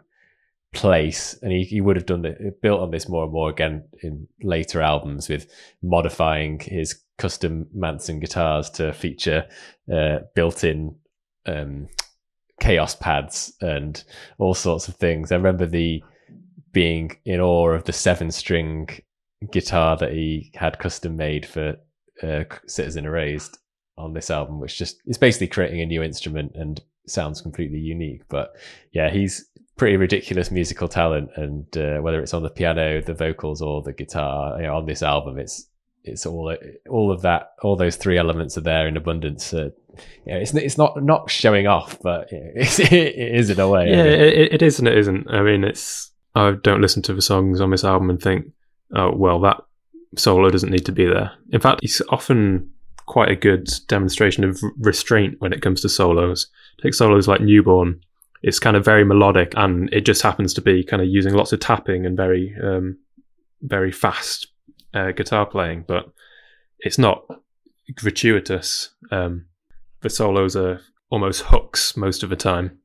place, 0.73 1.35
and 1.41 1.51
he, 1.51 1.63
he 1.63 1.81
would 1.81 1.95
have 1.95 2.05
done 2.05 2.25
it 2.25 2.61
built 2.61 2.81
on 2.81 2.91
this 2.91 3.07
more 3.07 3.23
and 3.23 3.33
more 3.33 3.49
again 3.49 3.83
in 4.01 4.27
later 4.41 4.81
albums 4.81 5.29
with 5.29 5.47
modifying 5.81 6.59
his 6.59 6.99
custom 7.17 7.67
Manson 7.73 8.19
guitars 8.19 8.69
to 8.71 8.91
feature 8.91 9.45
uh, 9.91 10.19
built-in 10.33 10.95
um, 11.45 11.87
Kaoss 12.59 12.99
pads 12.99 13.53
and 13.61 14.03
all 14.39 14.53
sorts 14.53 14.87
of 14.87 14.95
things. 14.95 15.31
I 15.31 15.35
remember 15.35 15.65
the 15.65 16.03
being 16.71 17.17
in 17.23 17.39
awe 17.39 17.69
of 17.69 17.83
the 17.83 17.93
seven 17.93 18.31
string 18.31 18.89
guitar 19.51 19.97
that 19.97 20.11
he 20.11 20.51
had 20.55 20.79
custom 20.79 21.15
made 21.15 21.45
for 21.45 21.77
uh, 22.21 22.43
Citizen 22.67 23.05
Erased 23.05 23.57
on 23.97 24.13
this 24.13 24.29
album, 24.29 24.59
which 24.59 24.77
just 24.77 25.01
is 25.05 25.17
basically 25.17 25.47
creating 25.47 25.81
a 25.81 25.85
new 25.85 26.01
instrument 26.01 26.53
and 26.55 26.81
sounds 27.07 27.41
completely 27.41 27.79
unique. 27.79 28.23
But 28.29 28.55
yeah, 28.91 29.09
he's 29.09 29.45
pretty 29.77 29.97
ridiculous 29.97 30.51
musical 30.51 30.87
talent, 30.87 31.29
and 31.35 31.65
uh, 31.77 31.99
whether 31.99 32.21
it's 32.21 32.33
on 32.33 32.43
the 32.43 32.49
piano, 32.49 33.01
the 33.01 33.13
vocals, 33.13 33.61
or 33.61 33.81
the 33.81 33.93
guitar, 33.93 34.59
you 34.59 34.67
know, 34.67 34.77
on 34.77 34.85
this 34.85 35.03
album, 35.03 35.37
it's 35.37 35.67
it's 36.03 36.25
all 36.25 36.55
all 36.89 37.11
of 37.11 37.21
that, 37.21 37.51
all 37.61 37.75
those 37.75 37.95
three 37.95 38.17
elements 38.17 38.57
are 38.57 38.61
there 38.61 38.87
in 38.87 38.97
abundance. 38.97 39.53
Uh, 39.53 39.69
yeah, 40.25 40.35
it's 40.35 40.53
it's 40.53 40.77
not 40.77 41.01
not 41.03 41.29
showing 41.29 41.67
off, 41.67 41.99
but 42.01 42.27
it's, 42.31 42.79
it 42.79 42.93
is 42.93 43.49
in 43.49 43.59
a 43.59 43.67
way. 43.67 43.89
Yeah, 43.89 44.03
it, 44.03 44.53
it 44.53 44.61
is 44.61 44.79
and 44.79 44.87
it 44.87 44.97
isn't. 44.97 45.29
I 45.29 45.41
mean, 45.41 45.63
it's 45.63 46.11
I 46.35 46.51
don't 46.51 46.81
listen 46.81 47.01
to 47.03 47.13
the 47.13 47.21
songs 47.21 47.61
on 47.61 47.69
this 47.69 47.83
album 47.83 48.09
and 48.09 48.21
think, 48.21 48.47
oh 48.93 49.15
well, 49.15 49.39
that 49.41 49.57
solo 50.17 50.49
doesn't 50.49 50.71
need 50.71 50.85
to 50.85 50.91
be 50.91 51.05
there. 51.05 51.31
In 51.51 51.59
fact, 51.59 51.81
it's 51.83 52.01
often 52.09 52.69
quite 53.05 53.29
a 53.29 53.35
good 53.35 53.69
demonstration 53.87 54.43
of 54.43 54.61
restraint 54.79 55.35
when 55.39 55.53
it 55.53 55.61
comes 55.61 55.81
to 55.81 55.89
solos. 55.89 56.47
Take 56.81 56.93
solos 56.93 57.27
like 57.27 57.41
Newborn. 57.41 58.01
It's 58.41 58.59
kind 58.59 58.75
of 58.75 58.85
very 58.85 59.03
melodic, 59.03 59.53
and 59.55 59.91
it 59.93 60.01
just 60.01 60.21
happens 60.21 60.53
to 60.55 60.61
be 60.61 60.83
kind 60.83 61.01
of 61.01 61.07
using 61.07 61.33
lots 61.33 61.53
of 61.53 61.59
tapping 61.59 62.05
and 62.05 62.17
very, 62.17 62.53
um, 62.61 62.97
very 63.61 63.91
fast 63.91 64.47
uh, 64.93 65.11
guitar 65.11 65.45
playing, 65.45 65.85
but 65.87 66.11
it's 66.79 66.97
not 66.97 67.25
gratuitous. 67.95 68.89
Um, 69.11 69.45
the 70.01 70.09
solos 70.09 70.55
are 70.55 70.81
almost 71.09 71.43
hooks 71.43 71.95
most 71.95 72.23
of 72.23 72.29
the 72.29 72.35
time. 72.35 72.79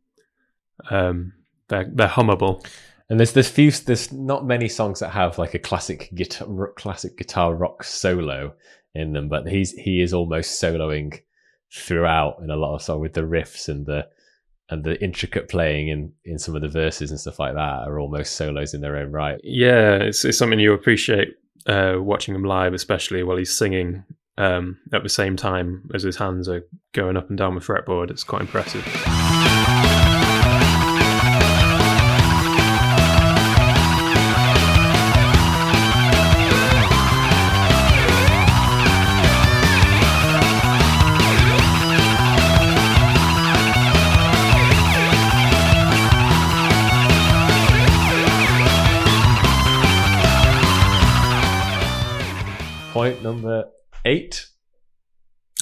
Um, 0.91 1.33
they're 1.69 1.91
they're 1.93 2.09
hummable. 2.09 2.65
And 3.11 3.19
there's 3.19 3.33
there's 3.33 3.49
few 3.49 3.71
there's 3.71 4.13
not 4.13 4.47
many 4.47 4.69
songs 4.69 5.01
that 5.01 5.11
have 5.11 5.39
like 5.39 5.55
a 5.55 5.59
classic 5.59 6.11
guitar 6.15 6.73
classic 6.77 7.17
guitar 7.17 7.55
rock 7.55 7.85
solo 7.85 8.55
in 8.95 9.13
them, 9.13 9.29
but 9.29 9.49
he's 9.49 9.73
he 9.73 10.03
is 10.03 10.13
almost 10.13 10.61
soloing 10.61 11.21
throughout 11.75 12.41
in 12.43 12.51
a 12.51 12.57
lot 12.57 12.75
of 12.75 12.83
songs 12.83 13.01
with 13.01 13.15
the 13.15 13.23
riffs 13.23 13.69
and 13.69 13.87
the 13.87 14.07
and 14.71 14.85
the 14.85 15.03
intricate 15.03 15.49
playing 15.49 15.89
in 15.89 16.13
in 16.25 16.39
some 16.39 16.55
of 16.55 16.63
the 16.63 16.69
verses 16.69 17.11
and 17.11 17.19
stuff 17.19 17.39
like 17.39 17.55
that 17.55 17.89
are 17.89 17.99
almost 17.99 18.37
solos 18.37 18.75
in 18.75 18.83
their 18.83 18.97
own 18.97 19.11
right. 19.11 19.41
Yeah, 19.43 19.97
it's 19.97 20.25
it's 20.25 20.37
something 20.37 20.61
you 20.61 20.75
appreciate 20.75 21.29
uh, 21.67 21.95
watching 21.99 22.35
him 22.35 22.45
live, 22.45 22.75
especially 22.75 23.23
while 23.23 23.37
he's 23.39 23.57
singing 23.57 24.05
um, 24.37 24.79
at 24.93 25.03
the 25.03 25.09
same 25.09 25.37
time 25.37 25.89
as 25.95 26.03
his 26.03 26.17
hands 26.17 26.49
are 26.49 26.65
going 26.93 27.17
up 27.17 27.29
and 27.29 27.39
down 27.39 27.55
the 27.55 27.61
fretboard. 27.61 28.11
It's 28.11 28.25
quite 28.25 28.43
impressive. 28.43 28.85
Point 52.99 53.23
number 53.23 53.67
eight. 54.05 54.45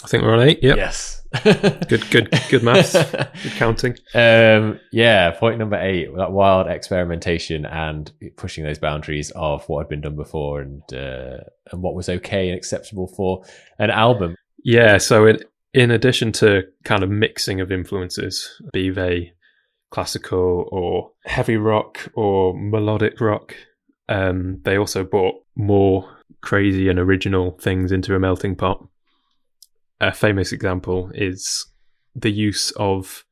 I 0.03 0.07
think 0.07 0.23
we're 0.23 0.33
on 0.33 0.49
eight. 0.49 0.63
Yep. 0.63 0.77
Yes. 0.79 1.21
good, 1.45 2.11
good, 2.11 2.31
good 2.49 2.63
maths. 2.63 2.95
good 2.95 3.53
counting. 3.57 3.95
Um, 4.15 4.81
yeah, 4.91 5.33
point 5.33 5.59
number 5.59 5.77
eight: 5.77 6.09
that 6.17 6.33
wild 6.33 6.67
experimentation 6.67 7.67
and 7.67 8.11
pushing 8.39 8.65
those 8.65 8.79
boundaries 8.79 9.33
of 9.33 9.69
what 9.69 9.81
had 9.81 9.91
been 9.91 10.01
done 10.01 10.17
before 10.17 10.63
and 10.63 10.81
uh, 10.95 11.45
and 11.71 11.83
what 11.83 11.95
was 11.95 12.09
okay 12.09 12.49
and 12.49 12.57
acceptable 12.57 13.07
for 13.07 13.45
an 13.79 13.91
album. 13.91 14.35
Yeah. 14.65 14.97
So 14.97 15.27
in 15.27 15.41
in 15.75 15.91
addition 15.91 16.33
to 16.41 16.63
kind 16.85 17.03
of 17.03 17.11
mixing 17.11 17.61
of 17.61 17.71
influences, 17.71 18.51
be 18.73 18.89
they 18.89 19.35
classical 19.91 20.71
or 20.73 21.11
heavy 21.27 21.59
rock 21.59 22.11
or 22.15 22.59
melodic 22.59 23.21
rock, 23.21 23.55
um, 24.09 24.61
they 24.65 24.79
also 24.79 25.05
brought 25.05 25.35
more 25.55 26.16
crazy 26.47 26.89
and 26.89 26.99
original 26.99 27.59
things 27.61 27.91
into 27.93 28.15
a 28.15 28.19
melting 28.21 28.55
pot. 28.57 28.87
A 30.01 30.13
famous 30.13 30.53
example 30.53 31.11
is 31.15 31.67
the 32.15 32.31
use 32.31 32.71
of 32.77 33.25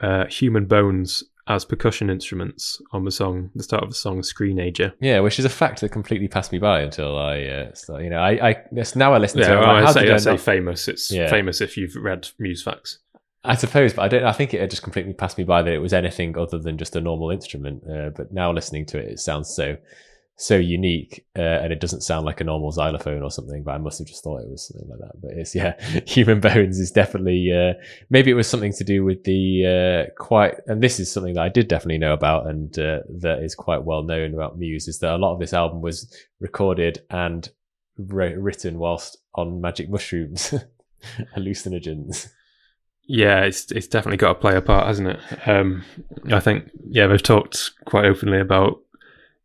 uh, 0.00 0.26
human 0.26 0.66
bones 0.66 1.24
as 1.48 1.64
percussion 1.64 2.10
instruments 2.10 2.80
on 2.92 3.04
the 3.04 3.10
song, 3.10 3.50
the 3.54 3.62
start 3.62 3.84
of 3.84 3.88
the 3.90 3.94
song 3.94 4.20
"Screenager." 4.20 4.92
Yeah, 5.00 5.20
which 5.20 5.38
is 5.38 5.44
a 5.44 5.48
fact 5.48 5.80
that 5.80 5.90
completely 5.92 6.26
passed 6.28 6.50
me 6.52 6.58
by 6.58 6.80
until 6.80 7.16
I, 7.16 7.42
uh, 7.44 7.74
so, 7.74 7.98
you 7.98 8.10
know, 8.10 8.18
I, 8.18 8.50
I 8.50 8.56
now 8.96 9.12
I 9.14 9.18
listen 9.18 9.38
Yeah, 9.40 9.48
to 9.48 9.54
it. 9.54 9.60
well, 9.60 9.70
I 9.70 9.80
how 9.82 9.92
say, 9.92 10.10
I 10.12 10.16
say 10.18 10.30
not- 10.32 10.40
famous. 10.40 10.88
It's 10.88 11.10
Yeah. 11.10 11.30
famous 11.30 11.60
if 11.60 11.76
you've 11.76 11.94
read 11.96 12.28
Muse 12.38 12.62
Facts. 12.64 12.98
I 13.44 13.54
suppose, 13.54 13.92
but 13.94 14.02
I 14.02 14.08
don't. 14.08 14.24
I 14.24 14.32
think 14.32 14.54
it 14.54 14.70
just 14.70 14.82
completely 14.82 15.12
passed 15.14 15.38
me 15.38 15.44
by 15.44 15.62
that 15.62 15.72
it 15.72 15.78
was 15.78 15.92
anything 15.92 16.36
other 16.36 16.58
than 16.58 16.76
just 16.78 16.96
a 16.96 17.00
normal 17.00 17.30
instrument. 17.30 17.84
Uh, 17.88 18.10
but 18.10 18.32
now 18.32 18.52
listening 18.52 18.84
to 18.86 18.98
it, 18.98 19.08
it 19.12 19.20
sounds 19.20 19.48
so 19.54 19.76
so 20.38 20.56
unique, 20.56 21.24
uh, 21.34 21.40
and 21.40 21.72
it 21.72 21.80
doesn't 21.80 22.02
sound 22.02 22.26
like 22.26 22.42
a 22.42 22.44
normal 22.44 22.70
xylophone 22.70 23.22
or 23.22 23.30
something. 23.30 23.62
But 23.62 23.72
I 23.72 23.78
must 23.78 23.98
have 23.98 24.06
just 24.06 24.22
thought 24.22 24.42
it 24.42 24.50
was 24.50 24.68
something 24.68 24.88
like 24.88 24.98
that. 24.98 25.20
But 25.20 25.30
it's 25.32 25.54
yeah, 25.54 25.80
human 26.06 26.40
bones 26.40 26.78
is 26.78 26.90
definitely 26.90 27.50
uh, 27.52 27.72
maybe 28.10 28.30
it 28.30 28.34
was 28.34 28.46
something 28.46 28.72
to 28.74 28.84
do 28.84 29.02
with 29.02 29.24
the 29.24 30.08
uh, 30.08 30.22
quite. 30.22 30.56
And 30.66 30.82
this 30.82 31.00
is 31.00 31.10
something 31.10 31.34
that 31.34 31.42
I 31.42 31.48
did 31.48 31.68
definitely 31.68 31.98
know 31.98 32.12
about, 32.12 32.46
and 32.46 32.78
uh, 32.78 33.00
that 33.20 33.40
is 33.42 33.54
quite 33.54 33.84
well 33.84 34.02
known 34.02 34.34
about 34.34 34.58
Muse. 34.58 34.88
Is 34.88 34.98
that 34.98 35.14
a 35.14 35.16
lot 35.16 35.32
of 35.32 35.40
this 35.40 35.54
album 35.54 35.80
was 35.80 36.14
recorded 36.38 37.02
and 37.08 37.48
wr- 37.96 38.38
written 38.38 38.78
whilst 38.78 39.16
on 39.34 39.62
magic 39.62 39.88
mushrooms, 39.88 40.52
hallucinogens. 41.36 42.28
Yeah, 43.08 43.42
it's 43.42 43.70
it's 43.70 43.86
definitely 43.86 44.16
got 44.16 44.34
to 44.34 44.40
play 44.40 44.56
a 44.56 44.60
part, 44.60 44.86
hasn't 44.86 45.08
it? 45.08 45.48
Um, 45.48 45.84
I 46.30 46.40
think 46.40 46.70
yeah, 46.88 47.06
they've 47.06 47.22
talked 47.22 47.70
quite 47.84 48.04
openly 48.04 48.40
about 48.40 48.80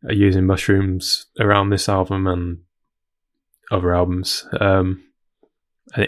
uh, 0.08 0.12
using 0.12 0.46
mushrooms 0.46 1.26
around 1.40 1.70
this 1.70 1.88
album 1.88 2.26
and 2.26 2.58
other 3.70 3.94
albums. 3.94 4.46
Um, 4.60 5.04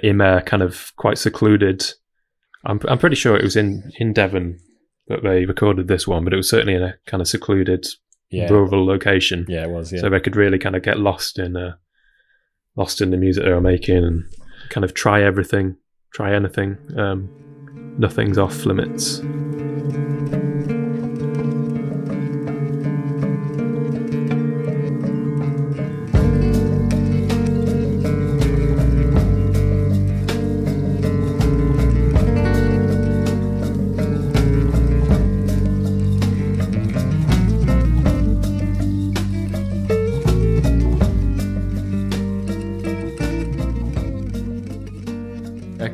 in 0.03 0.19
there, 0.19 0.41
kind 0.43 0.63
of 0.63 0.93
quite 0.97 1.19
secluded. 1.19 1.85
I'm 2.65 2.81
I'm 2.89 2.99
pretty 2.99 3.17
sure 3.17 3.37
it 3.37 3.43
was 3.43 3.57
in 3.57 3.91
in 3.99 4.13
Devon 4.13 4.59
that 5.09 5.23
they 5.23 5.45
recorded 5.45 5.87
this 5.89 6.09
one, 6.09 6.25
but 6.25 6.33
it 6.33 6.37
was 6.37 6.49
certainly 6.49 6.75
in 6.75 6.83
a 6.83 6.95
kind 7.07 7.21
of 7.21 7.29
secluded 7.29 7.85
Yeah, 8.31 8.49
rural 8.49 8.87
location, 8.87 9.45
yeah, 9.49 9.65
it 9.65 9.71
was. 9.71 9.93
Yeah. 9.93 10.01
so 10.01 10.09
they 10.11 10.21
could 10.21 10.37
really 10.37 10.59
kind 10.59 10.75
of 10.77 10.83
get 10.83 10.99
lost 10.99 11.39
in 11.39 11.57
uh, 11.57 11.75
lost 12.77 13.01
in 13.03 13.11
the 13.11 13.19
music 13.19 13.45
they 13.45 13.51
were 13.53 13.61
making 13.61 13.99
and 13.99 14.25
kind 14.71 14.85
of 14.85 14.95
try 14.95 15.23
everything, 15.23 15.77
try 16.15 16.35
anything. 16.35 16.79
Um, 16.97 17.29
nothing's 17.99 18.39
off 18.39 18.65
limits. 18.65 19.21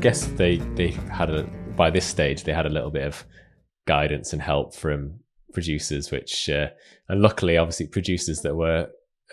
Guess 0.01 0.27
they 0.27 0.57
they 0.75 0.89
had 0.91 1.31
a 1.31 1.45
by 1.77 1.91
this 1.91 2.05
stage 2.05 2.45
they 2.45 2.53
had 2.53 2.67
a 2.67 2.71
little 2.71 2.91
bit 2.91 3.07
of 3.07 3.25
guidance 3.87 4.33
and 4.33 4.43
help 4.43 4.75
from 4.75 5.21
producers, 5.53 6.11
which 6.11 6.49
uh, 6.49 6.69
and 7.09 7.21
luckily, 7.21 7.57
obviously, 7.57 7.87
producers 7.87 8.41
that 8.41 8.55
were 8.55 8.89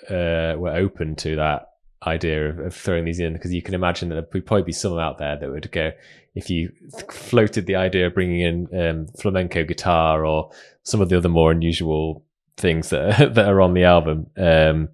uh, 0.09 0.57
were 0.57 0.75
open 0.75 1.15
to 1.15 1.35
that 1.35 1.63
idea 2.05 2.49
of, 2.49 2.59
of 2.59 2.75
throwing 2.75 3.05
these 3.05 3.19
in 3.19 3.33
because 3.33 3.53
you 3.53 3.61
can 3.61 3.73
imagine 3.73 4.09
that 4.09 4.15
there 4.15 4.27
would 4.33 4.45
probably 4.45 4.63
be 4.63 4.71
some 4.71 4.97
out 4.97 5.17
there 5.17 5.37
that 5.37 5.49
would 5.49 5.71
go 5.71 5.91
if 6.35 6.49
you 6.49 6.71
floated 7.09 7.65
the 7.65 7.75
idea 7.75 8.05
of 8.05 8.13
bringing 8.13 8.41
in 8.41 8.79
um, 8.79 9.07
flamenco 9.19 9.63
guitar 9.63 10.23
or 10.23 10.51
some 10.83 11.01
of 11.01 11.09
the 11.09 11.17
other 11.17 11.29
more 11.29 11.51
unusual 11.51 12.23
things 12.55 12.89
that 12.89 13.21
are, 13.21 13.29
that 13.33 13.47
are 13.47 13.61
on 13.61 13.73
the 13.73 13.83
album. 13.83 14.27
Um, 14.37 14.89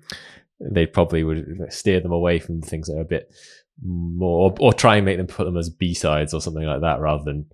they 0.60 0.86
probably 0.86 1.26
would 1.26 1.68
steer 1.70 2.00
them 2.00 2.14
away 2.14 2.40
from 2.40 2.62
things 2.62 2.88
that 2.88 2.98
are 2.98 3.02
a 3.02 3.06
bit 3.06 3.34
more, 3.82 4.52
or, 4.52 4.56
or 4.60 4.74
try 4.74 4.98
and 4.98 5.06
make 5.06 5.18
them 5.18 5.28
put 5.28 5.46
them 5.46 5.58
as 5.58 5.70
B 5.70 5.94
sides 5.94 6.34
or 6.34 6.42
something 6.42 6.64
like 6.66 6.82
that, 6.82 7.00
rather 7.00 7.24
than. 7.24 7.46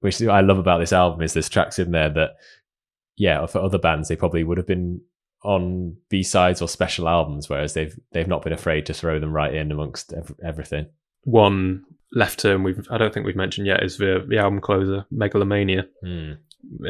Which 0.00 0.20
I 0.20 0.40
love 0.40 0.58
about 0.58 0.78
this 0.78 0.92
album 0.92 1.22
is 1.22 1.32
there's 1.32 1.48
tracks 1.48 1.78
in 1.78 1.92
there 1.92 2.10
that, 2.10 2.30
yeah, 3.16 3.46
for 3.46 3.60
other 3.60 3.78
bands 3.78 4.08
they 4.08 4.16
probably 4.16 4.42
would 4.42 4.58
have 4.58 4.66
been 4.66 5.00
on 5.44 5.96
B 6.08 6.24
sides 6.24 6.60
or 6.60 6.66
special 6.68 7.08
albums, 7.08 7.48
whereas 7.48 7.74
they've 7.74 7.96
they've 8.10 8.26
not 8.26 8.42
been 8.42 8.52
afraid 8.52 8.86
to 8.86 8.94
throw 8.94 9.20
them 9.20 9.32
right 9.32 9.54
in 9.54 9.70
amongst 9.70 10.12
ev- 10.12 10.34
everything. 10.44 10.86
One 11.22 11.84
left 12.12 12.40
turn 12.40 12.64
we've 12.64 12.84
I 12.90 12.98
don't 12.98 13.14
think 13.14 13.24
we've 13.24 13.36
mentioned 13.36 13.68
yet 13.68 13.84
is 13.84 13.96
the 13.98 14.24
the 14.28 14.38
album 14.38 14.60
closer 14.60 15.06
Megalomania, 15.12 15.86
Hmm. 16.04 16.32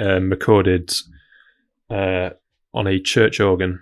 um, 0.00 0.30
recorded 0.30 0.90
uh, 1.90 2.30
on 2.72 2.86
a 2.86 2.98
church 2.98 3.40
organ, 3.40 3.78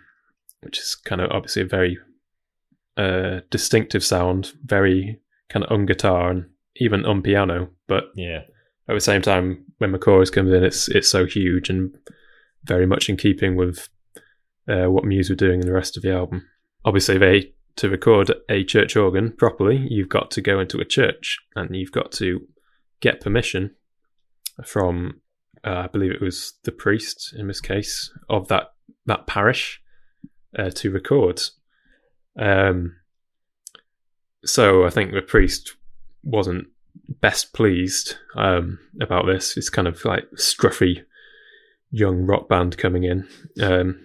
which 0.62 0.78
is 0.80 0.96
kind 0.96 1.20
of 1.20 1.30
obviously 1.30 1.62
a 1.62 1.66
very 1.66 1.98
uh, 2.96 3.40
distinctive 3.50 4.04
sound, 4.04 4.52
very 4.64 5.20
kind 5.48 5.64
of 5.64 5.72
on 5.72 5.86
guitar 5.86 6.30
and 6.30 6.46
even 6.76 7.04
on 7.04 7.22
piano, 7.22 7.70
but 7.86 8.04
Yeah, 8.14 8.42
at 8.88 8.94
the 8.94 9.00
same 9.00 9.22
time, 9.22 9.64
when 9.78 9.92
the 9.92 9.98
chorus 9.98 10.30
comes 10.30 10.52
in, 10.52 10.64
it's 10.64 10.88
it's 10.88 11.08
so 11.08 11.26
huge 11.26 11.70
and 11.70 11.96
very 12.64 12.86
much 12.86 13.08
in 13.08 13.16
keeping 13.16 13.56
with 13.56 13.88
uh, 14.68 14.86
what 14.86 15.04
Muse 15.04 15.30
were 15.30 15.36
doing 15.36 15.60
in 15.60 15.66
the 15.66 15.72
rest 15.72 15.96
of 15.96 16.02
the 16.02 16.12
album. 16.12 16.46
Obviously, 16.84 17.18
they 17.18 17.52
to 17.76 17.88
record 17.88 18.32
a 18.48 18.64
church 18.64 18.96
organ 18.96 19.32
properly, 19.32 19.86
you've 19.88 20.08
got 20.08 20.30
to 20.32 20.40
go 20.40 20.60
into 20.60 20.78
a 20.80 20.84
church 20.84 21.38
and 21.56 21.74
you've 21.74 21.92
got 21.92 22.12
to 22.12 22.46
get 23.00 23.20
permission 23.20 23.74
from, 24.64 25.20
uh, 25.64 25.84
I 25.84 25.86
believe 25.86 26.12
it 26.12 26.20
was 26.20 26.54
the 26.64 26.72
priest 26.72 27.34
in 27.36 27.48
this 27.48 27.60
case 27.60 28.12
of 28.28 28.48
that 28.48 28.72
that 29.06 29.26
parish 29.26 29.80
uh, 30.58 30.70
to 30.70 30.90
record. 30.90 31.40
Um, 32.38 32.96
so 34.44 34.84
I 34.84 34.90
think 34.90 35.12
the 35.12 35.22
priest 35.22 35.76
wasn't 36.22 36.68
best 37.08 37.52
pleased 37.52 38.16
um, 38.36 38.78
about 39.00 39.26
this. 39.26 39.56
It's 39.56 39.70
kind 39.70 39.88
of 39.88 40.04
like 40.04 40.24
scruffy 40.36 41.04
young 41.90 42.26
rock 42.26 42.48
band 42.48 42.78
coming 42.78 43.04
in, 43.04 43.28
um, 43.60 44.00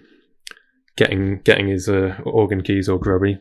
getting 0.96 1.40
getting 1.40 1.68
his 1.68 1.88
uh, 1.88 2.16
organ 2.24 2.62
keys 2.62 2.88
all 2.88 2.98
grubby. 2.98 3.38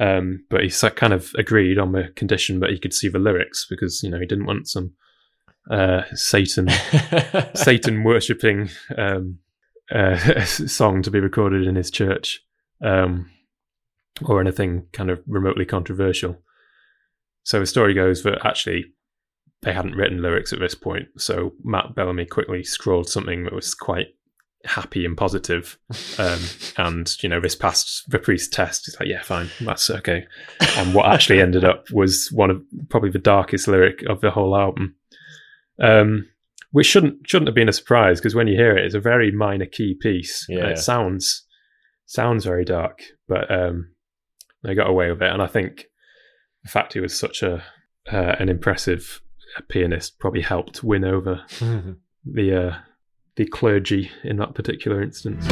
Um, 0.00 0.44
but 0.48 0.62
he 0.62 0.70
kind 0.90 1.12
of 1.12 1.32
agreed 1.36 1.78
on 1.78 1.92
the 1.92 2.08
condition 2.16 2.60
that 2.60 2.70
he 2.70 2.78
could 2.78 2.94
see 2.94 3.08
the 3.08 3.18
lyrics 3.18 3.66
because 3.68 4.02
you 4.02 4.10
know 4.10 4.18
he 4.18 4.26
didn't 4.26 4.46
want 4.46 4.68
some 4.68 4.92
uh, 5.70 6.02
Satan 6.14 6.68
Satan 7.54 8.02
worshipping 8.02 8.70
um, 8.96 9.38
uh, 9.94 10.44
song 10.44 11.02
to 11.02 11.10
be 11.10 11.20
recorded 11.20 11.66
in 11.66 11.76
his 11.76 11.90
church 11.90 12.40
um, 12.82 13.30
or 14.24 14.40
anything 14.40 14.86
kind 14.92 15.10
of 15.10 15.20
remotely 15.26 15.64
controversial. 15.64 16.38
So 17.44 17.60
the 17.60 17.66
story 17.66 17.94
goes 17.94 18.22
that 18.22 18.44
actually 18.44 18.92
they 19.62 19.72
hadn't 19.72 19.96
written 19.96 20.22
lyrics 20.22 20.52
at 20.52 20.60
this 20.60 20.74
point. 20.74 21.08
So 21.18 21.52
Matt 21.64 21.94
Bellamy 21.94 22.26
quickly 22.26 22.62
scrawled 22.64 23.08
something 23.08 23.44
that 23.44 23.54
was 23.54 23.74
quite 23.74 24.08
happy 24.64 25.04
and 25.04 25.16
positive. 25.16 25.78
Um, 26.18 26.40
and, 26.76 27.22
you 27.22 27.28
know, 27.28 27.40
this 27.40 27.54
passed 27.54 28.10
the 28.10 28.18
priest 28.18 28.52
test. 28.52 28.86
He's 28.86 28.98
like, 28.98 29.08
yeah, 29.08 29.22
fine, 29.22 29.50
that's 29.60 29.90
okay. 29.90 30.24
And 30.76 30.94
what 30.94 31.06
actually 31.06 31.40
ended 31.40 31.64
up 31.64 31.90
was 31.90 32.28
one 32.32 32.50
of 32.50 32.62
probably 32.88 33.10
the 33.10 33.18
darkest 33.18 33.68
lyric 33.68 34.02
of 34.08 34.20
the 34.20 34.30
whole 34.30 34.56
album. 34.56 34.96
Um, 35.80 36.28
which 36.70 36.86
shouldn't 36.86 37.26
shouldn't 37.26 37.48
have 37.48 37.54
been 37.54 37.68
a 37.68 37.72
surprise 37.72 38.18
because 38.18 38.34
when 38.34 38.46
you 38.46 38.56
hear 38.56 38.76
it, 38.76 38.84
it's 38.84 38.94
a 38.94 39.00
very 39.00 39.30
minor 39.30 39.66
key 39.66 39.94
piece. 39.94 40.46
Yeah. 40.48 40.68
it 40.68 40.78
sounds 40.78 41.44
sounds 42.06 42.44
very 42.44 42.64
dark, 42.64 43.00
but 43.28 43.50
um, 43.50 43.90
they 44.62 44.74
got 44.74 44.88
away 44.88 45.10
with 45.10 45.22
it. 45.22 45.32
And 45.32 45.42
I 45.42 45.46
think 45.46 45.86
the 46.62 46.70
fact 46.70 46.92
he 46.94 47.00
was 47.00 47.18
such 47.18 47.42
a 47.42 47.62
uh, 48.12 48.36
an 48.38 48.48
impressive 48.48 49.20
pianist 49.68 50.18
probably 50.18 50.42
helped 50.42 50.82
win 50.82 51.04
over 51.04 51.44
the 52.24 52.56
uh, 52.56 52.78
the 53.36 53.46
clergy 53.46 54.10
in 54.24 54.36
that 54.36 54.54
particular 54.54 55.02
instance. 55.02 55.46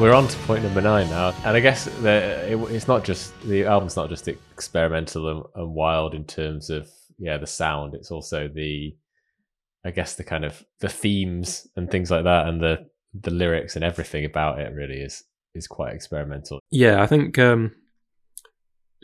We're 0.00 0.14
on 0.14 0.28
to 0.28 0.38
point 0.40 0.62
number 0.62 0.80
nine 0.80 1.08
now, 1.10 1.34
and 1.44 1.56
I 1.56 1.60
guess 1.60 1.86
the, 1.86 2.52
it, 2.52 2.56
it's 2.70 2.86
not 2.86 3.04
just 3.04 3.38
the 3.42 3.64
album's 3.64 3.96
not 3.96 4.08
just 4.08 4.28
experimental 4.28 5.28
and, 5.28 5.44
and 5.56 5.74
wild 5.74 6.14
in 6.14 6.24
terms 6.24 6.70
of 6.70 6.88
yeah 7.18 7.36
the 7.36 7.46
sound. 7.46 7.94
It's 7.94 8.10
also 8.10 8.48
the 8.48 8.94
I 9.84 9.90
guess 9.90 10.14
the 10.14 10.24
kind 10.24 10.44
of 10.44 10.64
the 10.80 10.88
themes 10.88 11.66
and 11.76 11.90
things 11.90 12.10
like 12.10 12.24
that, 12.24 12.46
and 12.46 12.60
the 12.60 12.86
the 13.12 13.30
lyrics 13.30 13.74
and 13.74 13.84
everything 13.84 14.24
about 14.24 14.60
it 14.60 14.72
really 14.72 15.00
is 15.00 15.24
is 15.54 15.66
quite 15.66 15.94
experimental. 15.94 16.60
Yeah, 16.70 17.02
I 17.02 17.06
think 17.06 17.38
um, 17.38 17.74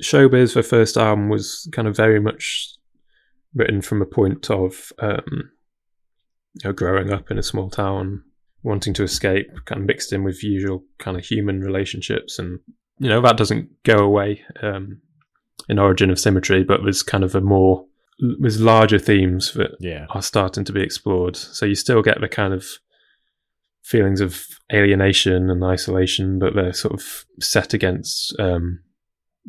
Showbiz, 0.00 0.54
the 0.54 0.62
first 0.62 0.96
album, 0.96 1.28
was 1.28 1.68
kind 1.72 1.88
of 1.88 1.96
very 1.96 2.20
much 2.20 2.74
written 3.54 3.82
from 3.82 4.00
a 4.00 4.06
point 4.06 4.50
of 4.50 4.92
um, 5.00 5.50
you 6.54 6.68
know, 6.68 6.72
growing 6.72 7.12
up 7.12 7.30
in 7.30 7.38
a 7.38 7.42
small 7.42 7.68
town, 7.68 8.22
wanting 8.64 8.94
to 8.94 9.04
escape, 9.04 9.46
kind 9.66 9.82
of 9.82 9.86
mixed 9.86 10.12
in 10.12 10.24
with 10.24 10.42
usual 10.42 10.82
kind 10.98 11.16
of 11.16 11.24
human 11.24 11.60
relationships, 11.60 12.38
and 12.38 12.58
you 12.98 13.08
know 13.08 13.20
that 13.20 13.36
doesn't 13.36 13.68
go 13.84 13.98
away 13.98 14.42
um, 14.62 15.00
in 15.68 15.78
Origin 15.78 16.10
of 16.10 16.18
Symmetry, 16.18 16.64
but 16.64 16.80
there's 16.82 17.02
kind 17.02 17.22
of 17.22 17.34
a 17.34 17.40
more 17.40 17.86
there's 18.40 18.60
larger 18.60 18.98
themes 18.98 19.52
that 19.54 19.72
Yeah, 19.78 20.06
are 20.10 20.22
starting 20.22 20.64
to 20.64 20.72
be 20.72 20.82
explored. 20.82 21.36
So 21.36 21.66
you 21.66 21.74
still 21.74 22.02
get 22.02 22.20
the 22.20 22.28
kind 22.28 22.54
of 22.54 22.64
feelings 23.82 24.20
of 24.20 24.44
alienation 24.72 25.50
and 25.50 25.62
isolation, 25.62 26.38
but 26.38 26.54
they're 26.54 26.72
sort 26.72 26.94
of 26.94 27.24
set 27.40 27.74
against 27.74 28.34
um, 28.38 28.80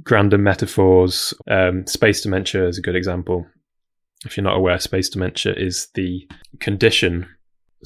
grander 0.03 0.37
metaphors. 0.37 1.33
Um, 1.49 1.87
space 1.87 2.21
dementia 2.21 2.67
is 2.67 2.77
a 2.77 2.81
good 2.81 2.95
example. 2.95 3.47
If 4.25 4.35
you're 4.35 4.43
not 4.43 4.57
aware, 4.57 4.79
space 4.79 5.09
dementia 5.09 5.53
is 5.55 5.87
the 5.93 6.27
condition 6.59 7.29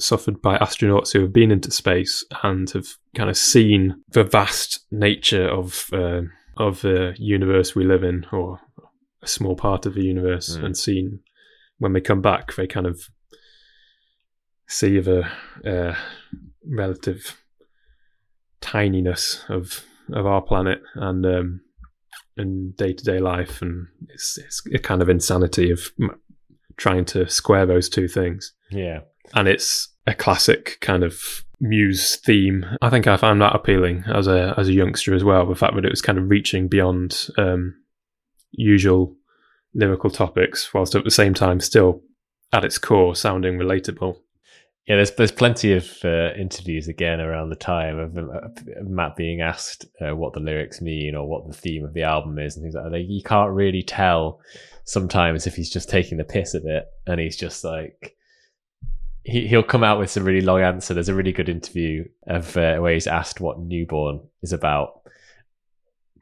suffered 0.00 0.40
by 0.42 0.58
astronauts 0.58 1.12
who 1.12 1.20
have 1.20 1.32
been 1.32 1.50
into 1.50 1.70
space 1.70 2.24
and 2.42 2.68
have 2.70 2.86
kind 3.14 3.30
of 3.30 3.36
seen 3.36 4.02
the 4.10 4.24
vast 4.24 4.84
nature 4.90 5.48
of 5.48 5.86
uh, 5.92 6.22
of 6.56 6.80
the 6.82 7.14
universe 7.18 7.74
we 7.74 7.84
live 7.84 8.04
in, 8.04 8.26
or 8.32 8.60
a 9.22 9.26
small 9.26 9.54
part 9.56 9.86
of 9.86 9.94
the 9.94 10.04
universe, 10.04 10.56
Mm. 10.56 10.64
and 10.64 10.76
seen 10.76 11.20
when 11.78 11.92
they 11.92 12.00
come 12.00 12.20
back, 12.20 12.54
they 12.54 12.66
kind 12.66 12.86
of 12.86 13.00
see 14.66 15.00
the 15.00 15.26
uh, 15.64 15.94
relative 16.66 17.36
tininess 18.60 19.44
of 19.48 19.84
of 20.12 20.26
our 20.26 20.42
planet 20.42 20.82
and 20.96 21.24
um, 21.24 21.60
and 22.36 22.76
day 22.76 22.92
to 22.92 23.04
day 23.04 23.18
life, 23.20 23.62
and 23.62 23.86
it's, 24.08 24.38
it's 24.38 24.62
a 24.74 24.78
kind 24.78 25.02
of 25.02 25.08
insanity 25.08 25.70
of 25.70 25.90
trying 26.76 27.04
to 27.04 27.28
square 27.28 27.66
those 27.66 27.88
two 27.88 28.08
things. 28.08 28.52
yeah, 28.70 29.00
And 29.34 29.46
it's 29.48 29.88
a 30.06 30.14
classic 30.14 30.78
kind 30.80 31.04
of 31.04 31.44
muse 31.60 32.16
theme. 32.16 32.64
I 32.80 32.90
think 32.90 33.06
I 33.06 33.16
found 33.16 33.40
that 33.42 33.54
appealing 33.54 34.04
as 34.12 34.26
a 34.26 34.54
as 34.56 34.68
a 34.68 34.72
youngster 34.72 35.14
as 35.14 35.24
well. 35.24 35.46
The 35.46 35.54
fact 35.54 35.74
that 35.74 35.84
it 35.84 35.90
was 35.90 36.02
kind 36.02 36.18
of 36.18 36.30
reaching 36.30 36.68
beyond 36.68 37.28
um, 37.36 37.74
usual 38.52 39.16
lyrical 39.74 40.10
topics, 40.10 40.72
whilst 40.72 40.94
at 40.94 41.04
the 41.04 41.10
same 41.10 41.34
time 41.34 41.60
still 41.60 42.02
at 42.52 42.64
its 42.64 42.78
core 42.78 43.14
sounding 43.14 43.58
relatable. 43.58 44.16
yeah. 44.86 44.96
There's 44.96 45.12
there's 45.12 45.32
plenty 45.32 45.72
of 45.74 45.86
uh, 46.04 46.32
interviews 46.36 46.88
again 46.88 47.20
around 47.20 47.50
the 47.50 47.56
time 47.56 47.98
of 47.98 48.18
uh, 48.18 48.48
Matt 48.82 49.16
being 49.16 49.40
asked 49.40 49.84
uh, 50.00 50.16
what 50.16 50.32
the 50.32 50.40
lyrics 50.40 50.80
mean 50.80 51.14
or 51.14 51.28
what 51.28 51.46
the 51.46 51.56
theme 51.56 51.84
of 51.84 51.94
the 51.94 52.02
album 52.02 52.38
is 52.38 52.56
and 52.56 52.64
things 52.64 52.74
like 52.74 52.90
that. 52.90 53.00
You 53.00 53.22
can't 53.22 53.52
really 53.52 53.82
tell 53.82 54.40
sometimes 54.84 55.46
if 55.46 55.54
he's 55.54 55.70
just 55.70 55.88
taking 55.88 56.18
the 56.18 56.24
piss 56.24 56.54
a 56.54 56.60
bit 56.60 56.86
and 57.06 57.20
he's 57.20 57.36
just 57.36 57.62
like 57.62 58.16
he 59.24 59.46
he'll 59.46 59.62
come 59.62 59.84
out 59.84 59.98
with 59.98 60.10
some 60.10 60.24
really 60.24 60.40
long 60.40 60.60
answer. 60.62 60.94
There's 60.94 61.08
a 61.08 61.14
really 61.14 61.32
good 61.32 61.48
interview 61.48 62.04
of 62.26 62.56
uh, 62.56 62.78
where 62.78 62.94
he's 62.94 63.06
asked 63.06 63.40
what 63.40 63.60
newborn 63.60 64.20
is 64.42 64.52
about. 64.52 65.02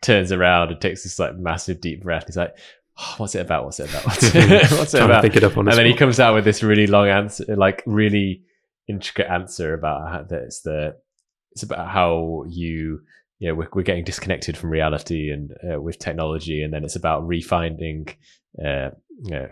Turns 0.00 0.32
around 0.32 0.70
and 0.70 0.80
takes 0.80 1.02
this 1.02 1.18
like 1.18 1.36
massive 1.36 1.80
deep 1.80 2.02
breath. 2.02 2.24
He's 2.26 2.36
like, 2.36 2.56
oh, 2.98 3.14
"What's 3.18 3.34
it 3.34 3.40
about? 3.40 3.64
What's 3.64 3.80
it 3.80 3.90
about? 3.90 4.04
What's 4.06 4.34
it, 4.34 4.70
what's 4.72 4.94
it 4.94 5.02
about?" 5.02 5.22
pick 5.22 5.36
it 5.36 5.44
up 5.44 5.56
on 5.56 5.64
the 5.64 5.70
and 5.70 5.78
then 5.78 5.86
he 5.86 5.94
comes 5.94 6.20
out 6.20 6.34
with 6.34 6.44
this 6.44 6.62
really 6.62 6.86
long 6.86 7.08
answer, 7.08 7.44
like 7.56 7.82
really 7.86 8.42
intricate 8.88 9.26
answer 9.30 9.74
about 9.74 10.10
how 10.10 10.22
that 10.22 10.42
it's 10.42 10.62
the 10.62 10.96
it's 11.52 11.62
about 11.62 11.88
how 11.88 12.44
you 12.48 13.00
you 13.38 13.48
know 13.48 13.54
we're, 13.54 13.68
we're 13.72 13.82
getting 13.82 14.04
disconnected 14.04 14.56
from 14.56 14.70
reality 14.70 15.30
and 15.30 15.52
uh, 15.72 15.80
with 15.80 15.98
technology, 15.98 16.62
and 16.62 16.72
then 16.72 16.84
it's 16.84 16.96
about 16.96 17.28
refinding 17.28 18.08
uh, 18.64 18.90
you 19.22 19.30
know 19.30 19.48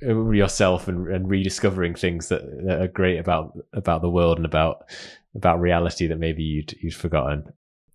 yourself 0.00 0.88
and, 0.88 1.08
and 1.08 1.28
rediscovering 1.28 1.94
things 1.94 2.28
that, 2.28 2.42
that 2.64 2.80
are 2.80 2.88
great 2.88 3.18
about 3.18 3.58
about 3.72 4.02
the 4.02 4.10
world 4.10 4.36
and 4.36 4.46
about 4.46 4.84
about 5.34 5.60
reality 5.60 6.06
that 6.06 6.18
maybe 6.18 6.42
you'd 6.42 6.72
you'd 6.80 6.94
forgotten. 6.94 7.44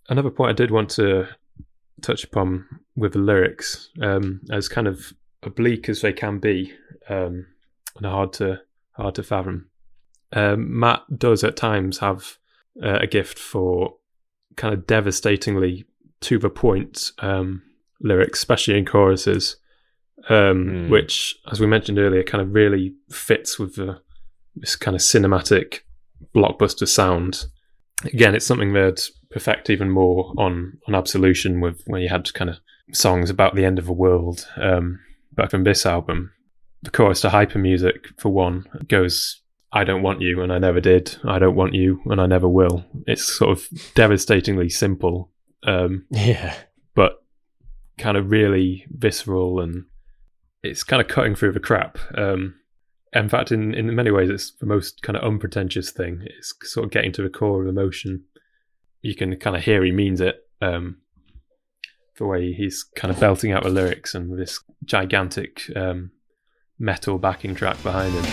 Another 0.09 0.29
point 0.29 0.49
I 0.49 0.53
did 0.53 0.71
want 0.71 0.89
to 0.91 1.27
touch 2.01 2.23
upon 2.23 2.65
with 2.95 3.13
the 3.13 3.19
lyrics, 3.19 3.89
um, 4.01 4.41
as 4.51 4.67
kind 4.67 4.87
of 4.87 5.13
oblique 5.41 5.89
as 5.89 6.01
they 6.01 6.13
can 6.13 6.39
be, 6.39 6.73
um, 7.09 7.47
and 7.95 8.05
hard 8.05 8.33
to 8.33 8.61
hard 8.91 9.15
to 9.15 9.23
fathom. 9.23 9.69
Um, 10.31 10.79
Matt 10.79 11.03
does 11.15 11.43
at 11.43 11.55
times 11.55 11.99
have 11.99 12.37
uh, 12.83 12.99
a 13.01 13.07
gift 13.07 13.37
for 13.39 13.95
kind 14.55 14.73
of 14.73 14.87
devastatingly 14.87 15.85
to 16.21 16.39
the 16.39 16.49
point 16.49 17.11
um, 17.19 17.61
lyrics, 18.01 18.39
especially 18.39 18.77
in 18.77 18.85
choruses, 18.85 19.57
um, 20.29 20.65
Mm. 20.67 20.89
which, 20.89 21.35
as 21.51 21.59
we 21.59 21.67
mentioned 21.67 21.99
earlier, 21.99 22.23
kind 22.23 22.41
of 22.41 22.53
really 22.53 22.93
fits 23.09 23.59
with 23.59 23.75
the, 23.75 23.99
this 24.55 24.75
kind 24.75 24.95
of 24.95 25.01
cinematic 25.01 25.79
blockbuster 26.35 26.87
sound. 26.87 27.45
Again, 28.05 28.35
it's 28.35 28.45
something 28.45 28.73
they'd 28.73 28.99
perfect 29.31 29.69
even 29.69 29.89
more 29.89 30.33
on 30.37 30.77
on 30.87 30.95
Absolution, 30.95 31.59
with 31.61 31.81
when 31.87 32.01
you 32.01 32.09
had 32.09 32.33
kind 32.33 32.49
of 32.49 32.57
songs 32.91 33.29
about 33.29 33.55
the 33.55 33.65
end 33.65 33.79
of 33.79 33.85
the 33.85 33.93
world. 33.93 34.47
Um, 34.57 34.99
but 35.35 35.49
from 35.49 35.63
this 35.63 35.85
album, 35.85 36.31
the 36.83 36.91
chorus 36.91 37.21
to 37.21 37.29
hyper 37.29 37.59
music 37.59 38.07
for 38.17 38.29
one 38.29 38.65
goes 38.87 39.41
I 39.71 39.83
don't 39.83 40.03
want 40.03 40.21
you 40.21 40.41
and 40.41 40.53
I 40.53 40.59
never 40.59 40.79
did. 40.79 41.15
I 41.23 41.39
don't 41.39 41.55
want 41.55 41.73
you 41.73 41.99
and 42.05 42.21
I 42.21 42.27
never 42.27 42.47
will. 42.47 42.85
It's 43.07 43.23
sort 43.23 43.51
of 43.57 43.67
devastatingly 43.95 44.69
simple. 44.69 45.31
Um, 45.63 46.05
Yeah. 46.11 46.53
but 46.93 47.23
kind 47.97 48.17
of 48.17 48.29
really 48.29 48.85
visceral 48.89 49.59
and 49.61 49.85
it's 50.63 50.83
kind 50.83 51.01
of 51.01 51.07
cutting 51.07 51.35
through 51.35 51.51
the 51.51 51.59
crap. 51.59 51.99
Um, 52.17 52.55
in 53.11 53.29
fact, 53.29 53.51
in, 53.51 53.73
in 53.75 53.93
many 53.93 54.09
ways, 54.09 54.29
it's 54.29 54.51
the 54.51 54.65
most 54.65 55.01
kind 55.03 55.15
of 55.15 55.23
unpretentious 55.23 55.91
thing. 55.91 56.25
It's 56.25 56.55
sort 56.63 56.85
of 56.85 56.91
getting 56.91 57.11
to 57.13 57.21
the 57.21 57.29
core 57.29 57.61
of 57.61 57.67
emotion. 57.67 58.23
You 59.01 59.15
can 59.15 59.35
kind 59.37 59.55
of 59.55 59.63
hear 59.63 59.83
he 59.83 59.91
means 59.91 60.21
it. 60.21 60.37
Um, 60.61 60.97
the 62.17 62.25
way 62.25 62.53
he's 62.53 62.83
kind 62.95 63.13
of 63.13 63.19
belting 63.19 63.51
out 63.51 63.63
the 63.63 63.69
lyrics 63.69 64.15
and 64.15 64.39
this 64.39 64.59
gigantic 64.85 65.63
um, 65.75 66.11
metal 66.79 67.17
backing 67.17 67.55
track 67.55 67.81
behind 67.83 68.13
him. 68.13 68.23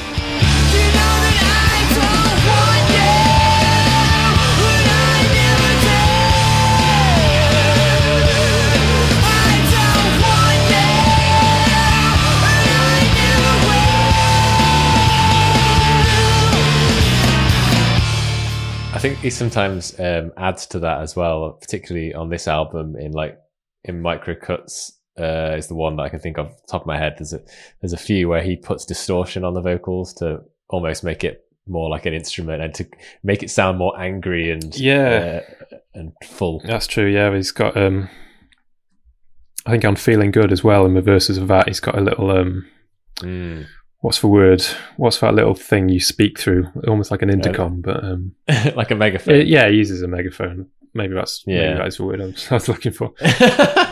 Think 19.01 19.19
he 19.19 19.31
sometimes 19.31 19.99
um, 19.99 20.33
adds 20.37 20.67
to 20.67 20.79
that 20.81 21.01
as 21.01 21.17
well, 21.17 21.53
particularly 21.61 22.15
on 22.15 22.29
this 22.29 22.47
album 22.47 22.97
in 22.97 23.13
like 23.13 23.39
in 23.85 24.01
micro 24.03 24.35
cuts. 24.35 24.97
Uh, 25.19 25.55
is 25.59 25.67
the 25.67 25.75
one 25.75 25.97
that 25.97 26.03
I 26.05 26.09
can 26.09 26.21
think 26.21 26.39
of 26.39 26.55
top 26.67 26.83
of 26.83 26.87
my 26.87 26.97
head. 26.97 27.17
There's 27.19 27.33
a 27.33 27.41
there's 27.83 27.93
a 27.93 27.99
few 27.99 28.29
where 28.29 28.43
he 28.43 28.57
puts 28.57 28.87
distortion 28.87 29.45
on 29.45 29.55
the 29.55 29.61
vocals 29.61 30.15
to 30.15 30.41
almost 30.69 31.05
make 31.05 31.25
it 31.25 31.45
more 31.67 31.91
like 31.91 32.07
an 32.07 32.15
instrument 32.15 32.63
and 32.63 32.73
to 32.75 32.87
make 33.23 33.43
it 33.43 33.51
sound 33.51 33.77
more 33.79 33.99
angry 34.01 34.51
and 34.51 34.75
Yeah. 34.79 35.41
uh, 35.73 35.77
and 35.95 36.13
full. 36.25 36.63
That's 36.65 36.87
true. 36.87 37.07
Yeah, 37.07 37.35
he's 37.35 37.51
got. 37.51 37.77
Um, 37.77 38.09
I 39.67 39.73
think 39.73 39.85
I'm 39.85 39.97
feeling 39.97 40.31
good 40.31 40.53
as 40.53 40.65
well 40.65 40.87
in 40.87 40.95
the 40.95 41.03
verses 41.03 41.37
of 41.37 41.49
that. 41.49 41.69
He's 41.69 41.81
got 41.81 41.99
a 41.99 42.03
little. 42.03 42.31
Um, 42.31 42.67
Mm. 43.19 43.67
What's 44.01 44.21
the 44.21 44.29
word? 44.29 44.63
What's 44.97 45.19
that 45.21 45.35
little 45.35 45.55
thing 45.55 45.89
you 45.89 46.01
speak 46.01 46.39
through? 46.39 46.67
Almost 46.89 47.11
like 47.11 47.23
an 47.23 47.31
intercom, 47.31 47.81
but 47.81 48.03
um, 48.05 48.35
like 48.75 48.91
a 48.91 48.95
uh, 48.95 48.99
megaphone. 48.99 49.47
yeah, 49.47 49.69
he 49.69 49.77
uses 49.77 50.03
a 50.03 50.09
megaphone. 50.09 50.67
Maybe 50.93 51.15
that's 51.15 51.45
Yeah. 51.47 51.69
maybe 51.69 51.79
that's 51.79 51.97
the 51.99 52.05
word 52.05 52.21
I 52.21 52.27
was, 52.55 52.69
looking 52.69 52.93
for. 52.93 53.13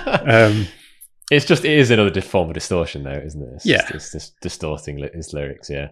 Um, 0.09 0.67
it's 1.31 1.45
just 1.45 1.65
it 1.65 1.79
is 1.79 1.91
another 1.91 2.21
form 2.23 2.49
of 2.49 2.55
distortion, 2.55 3.03
though, 3.05 3.13
isn't 3.25 3.43
it? 3.43 3.53
It's 3.57 3.67
Yeah. 3.67 3.83
just, 3.91 3.93
it's 3.93 4.11
just 4.31 4.41
distorting 4.41 5.07
his 5.15 5.33
lyrics. 5.35 5.69
Yeah, 5.71 5.89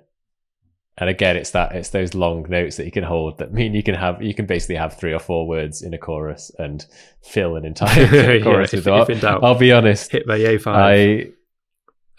and 0.98 1.10
again, 1.10 1.36
it's 1.36 1.50
that 1.50 1.72
it's 1.76 1.90
those 1.90 2.14
long 2.14 2.46
notes 2.48 2.76
that 2.76 2.86
you 2.86 2.90
can 2.90 3.04
hold 3.04 3.38
that 3.38 3.52
mean 3.52 3.74
you 3.74 3.82
can 3.82 3.94
have 3.94 4.22
you 4.22 4.32
can 4.34 4.46
basically 4.46 4.76
have 4.76 4.96
three 4.98 5.12
or 5.12 5.18
four 5.18 5.46
words 5.46 5.82
in 5.82 5.92
a 5.92 5.98
chorus 5.98 6.50
and 6.58 6.86
fill 7.22 7.56
an 7.56 7.66
entire 7.66 8.04
Yeah, 8.38 8.42
chorus 8.42 8.72
if- 8.72 8.86
if 8.86 9.10
in 9.10 9.18
doubt. 9.20 9.44
I'll 9.44 9.54
be 9.58 9.72
honest, 9.72 10.10
hit 10.10 10.26
by 10.26 10.36
A 10.38 10.58
five. 10.58 11.32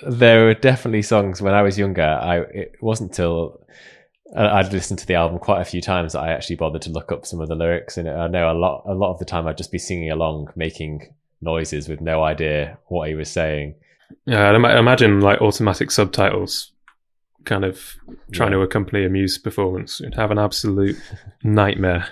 I 0.06 0.10
there 0.10 0.46
were 0.46 0.54
definitely 0.54 1.02
songs 1.02 1.42
when 1.42 1.54
I 1.54 1.62
was 1.62 1.78
younger. 1.78 2.04
I 2.04 2.40
it 2.40 2.76
wasn't 2.82 3.14
till 3.14 3.60
uh, 4.36 4.50
I'd 4.54 4.74
listened 4.74 5.00
to 5.00 5.06
the 5.08 5.16
album 5.16 5.40
quite 5.40 5.62
a 5.62 5.66
few 5.66 5.82
times 5.82 6.14
that 6.14 6.20
I 6.22 6.32
actually 6.34 6.58
bothered 6.58 6.82
to 6.84 6.90
look 6.92 7.12
up 7.12 7.26
some 7.26 7.40
of 7.42 7.48
the 7.48 7.56
lyrics. 7.56 7.98
And 7.98 8.10
I 8.10 8.28
know 8.28 8.52
a 8.52 8.54
lot 8.54 8.84
a 8.86 8.94
lot 8.94 9.12
of 9.14 9.20
the 9.20 9.26
time 9.26 9.48
I'd 9.48 9.58
just 9.58 9.72
be 9.72 9.80
singing 9.80 10.12
along, 10.12 10.50
making 10.56 11.14
noises 11.42 11.88
with 11.88 12.02
no 12.02 12.24
idea 12.24 12.78
what 12.88 13.08
he 13.10 13.16
was 13.16 13.30
saying. 13.32 13.76
Yeah, 14.26 14.50
I'd 14.50 14.56
ima- 14.56 14.76
imagine 14.78 15.22
like 15.22 15.42
automatic 15.42 15.92
subtitles 15.92 16.72
kind 17.46 17.64
of 17.64 17.96
trying 18.32 18.52
Yeah. 18.52 18.58
to 18.58 18.64
accompany 18.64 19.06
a 19.06 19.10
Muse 19.10 19.38
performance. 19.38 20.00
You'd 20.02 20.16
have 20.16 20.32
an 20.32 20.40
absolute 20.40 20.98
nightmare. 21.44 22.08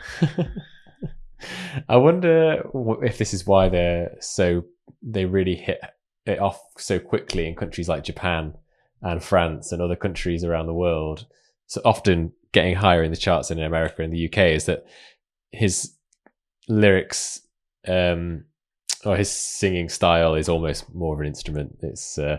I 1.89 1.97
wonder 1.97 2.63
if 3.03 3.17
this 3.17 3.33
is 3.33 3.45
why 3.45 3.69
they're 3.69 4.15
so 4.19 4.63
they 5.03 5.25
really 5.25 5.55
hit 5.55 5.79
it 6.25 6.39
off 6.39 6.59
so 6.77 6.99
quickly 6.99 7.47
in 7.47 7.55
countries 7.55 7.87
like 7.87 8.03
Japan 8.03 8.55
and 9.01 9.23
France 9.23 9.71
and 9.71 9.81
other 9.81 9.95
countries 9.95 10.43
around 10.43 10.67
the 10.67 10.73
world. 10.73 11.25
So 11.67 11.81
often 11.85 12.33
getting 12.51 12.75
higher 12.75 13.03
in 13.03 13.11
the 13.11 13.17
charts 13.17 13.51
in 13.51 13.61
America 13.61 14.01
and 14.01 14.13
the 14.13 14.27
UK 14.27 14.37
is 14.55 14.65
that 14.65 14.85
his 15.51 15.95
lyrics 16.67 17.41
um, 17.87 18.45
or 19.03 19.15
his 19.15 19.29
singing 19.29 19.89
style 19.89 20.35
is 20.35 20.49
almost 20.49 20.93
more 20.93 21.13
of 21.13 21.19
an 21.21 21.27
instrument. 21.27 21.77
It's 21.81 22.17
uh, 22.17 22.37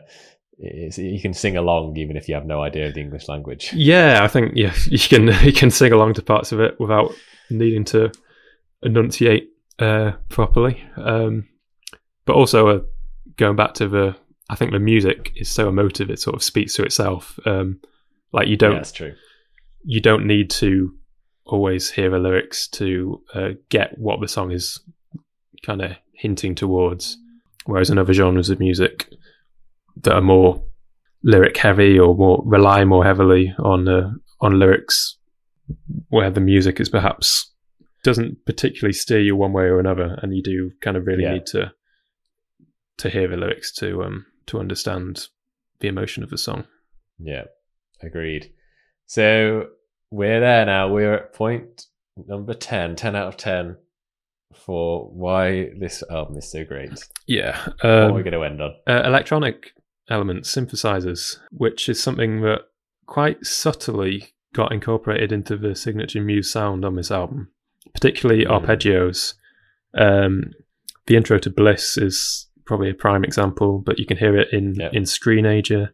it's, 0.58 0.98
you 0.98 1.20
can 1.20 1.34
sing 1.34 1.56
along 1.56 1.96
even 1.96 2.16
if 2.16 2.28
you 2.28 2.34
have 2.34 2.46
no 2.46 2.62
idea 2.62 2.88
of 2.88 2.94
the 2.94 3.00
English 3.00 3.28
language. 3.28 3.72
Yeah, 3.74 4.20
I 4.22 4.28
think 4.28 4.52
yeah, 4.54 4.74
you 4.86 4.98
can 4.98 5.28
you 5.44 5.52
can 5.52 5.70
sing 5.70 5.92
along 5.92 6.14
to 6.14 6.22
parts 6.22 6.52
of 6.52 6.60
it 6.60 6.80
without 6.80 7.14
needing 7.50 7.84
to 7.86 8.10
enunciate 8.82 9.50
uh, 9.78 10.12
properly. 10.28 10.82
Um, 10.96 11.48
but 12.24 12.34
also, 12.34 12.68
uh, 12.68 12.80
going 13.36 13.56
back 13.56 13.74
to 13.74 13.88
the, 13.88 14.16
I 14.50 14.56
think 14.56 14.72
the 14.72 14.78
music 14.78 15.32
is 15.36 15.48
so 15.50 15.68
emotive; 15.68 16.10
it 16.10 16.20
sort 16.20 16.36
of 16.36 16.42
speaks 16.42 16.74
to 16.74 16.82
itself. 16.84 17.38
Um, 17.46 17.80
like 18.32 18.48
you 18.48 18.56
don't 18.56 18.76
that's 18.76 18.92
true. 18.92 19.14
you 19.84 20.00
don't 20.00 20.26
need 20.26 20.50
to 20.50 20.92
always 21.46 21.90
hear 21.90 22.10
the 22.10 22.18
lyrics 22.18 22.66
to 22.68 23.22
uh, 23.34 23.48
get 23.68 23.96
what 23.98 24.20
the 24.20 24.28
song 24.28 24.50
is 24.52 24.80
kind 25.64 25.80
of 25.82 25.92
hinting 26.14 26.54
towards. 26.54 27.16
Whereas 27.66 27.90
in 27.90 27.98
other 27.98 28.12
genres 28.12 28.50
of 28.50 28.60
music 28.60 29.08
that 30.02 30.14
are 30.14 30.20
more 30.20 30.62
lyric 31.24 31.56
heavy 31.56 31.98
or 31.98 32.14
more 32.14 32.42
rely 32.44 32.84
more 32.84 33.04
heavily 33.04 33.52
on 33.58 33.88
uh, 33.88 34.10
on 34.40 34.58
lyrics, 34.58 35.16
where 36.10 36.30
the 36.30 36.40
music 36.40 36.78
is 36.80 36.88
perhaps 36.88 37.52
doesn't 38.04 38.44
particularly 38.44 38.92
steer 38.92 39.18
you 39.20 39.34
one 39.34 39.52
way 39.52 39.64
or 39.64 39.80
another, 39.80 40.16
and 40.22 40.32
you 40.36 40.42
do 40.42 40.70
kind 40.80 40.96
of 40.96 41.06
really 41.06 41.24
Yeah. 41.24 41.34
need 41.34 41.46
to 41.46 41.72
to 42.98 43.10
hear 43.10 43.28
the 43.28 43.36
lyrics 43.36 43.72
to 43.74 44.02
um 44.02 44.26
to 44.46 44.58
understand 44.58 45.28
the 45.80 45.88
emotion 45.88 46.22
of 46.22 46.30
the 46.30 46.38
song. 46.38 46.64
Yeah, 47.18 47.44
agreed. 48.02 48.52
So 49.06 49.68
we're 50.10 50.40
there 50.40 50.64
now. 50.66 50.88
We're 50.88 51.14
at 51.14 51.32
point 51.32 51.86
number 52.26 52.54
10, 52.54 52.96
10 52.96 53.16
out 53.16 53.28
of 53.28 53.36
10 53.36 53.76
for 54.54 55.08
why 55.10 55.70
this 55.78 56.02
album 56.10 56.38
is 56.38 56.50
so 56.50 56.64
great. 56.64 56.90
Yeah, 57.26 57.58
what 57.82 57.84
are 57.84 58.12
we 58.12 58.20
um, 58.20 58.24
going 58.24 58.32
to 58.32 58.42
end 58.44 58.62
on? 58.62 58.74
uh, 58.86 59.02
electronic 59.04 59.72
elements, 60.08 60.54
synthesizers, 60.54 61.38
which 61.50 61.88
is 61.88 62.00
something 62.02 62.40
that 62.42 62.60
quite 63.06 63.44
subtly 63.44 64.28
got 64.54 64.72
incorporated 64.72 65.32
into 65.32 65.56
the 65.56 65.74
signature 65.74 66.22
Muse 66.22 66.50
sound 66.50 66.84
on 66.84 66.94
this 66.96 67.10
album, 67.10 67.50
particularly 67.92 68.44
Mm. 68.44 68.64
arpeggios. 68.64 69.34
Um, 69.94 70.52
the 71.06 71.16
intro 71.16 71.38
to 71.38 71.50
Bliss 71.50 71.98
is 71.98 72.46
probably 72.66 72.90
a 72.90 72.94
prime 72.94 73.24
example, 73.24 73.78
but 73.78 73.98
you 73.98 74.04
can 74.06 74.16
hear 74.16 74.36
it 74.36 74.48
in 74.52 74.80
in 74.92 75.04
Screenager, 75.04 75.90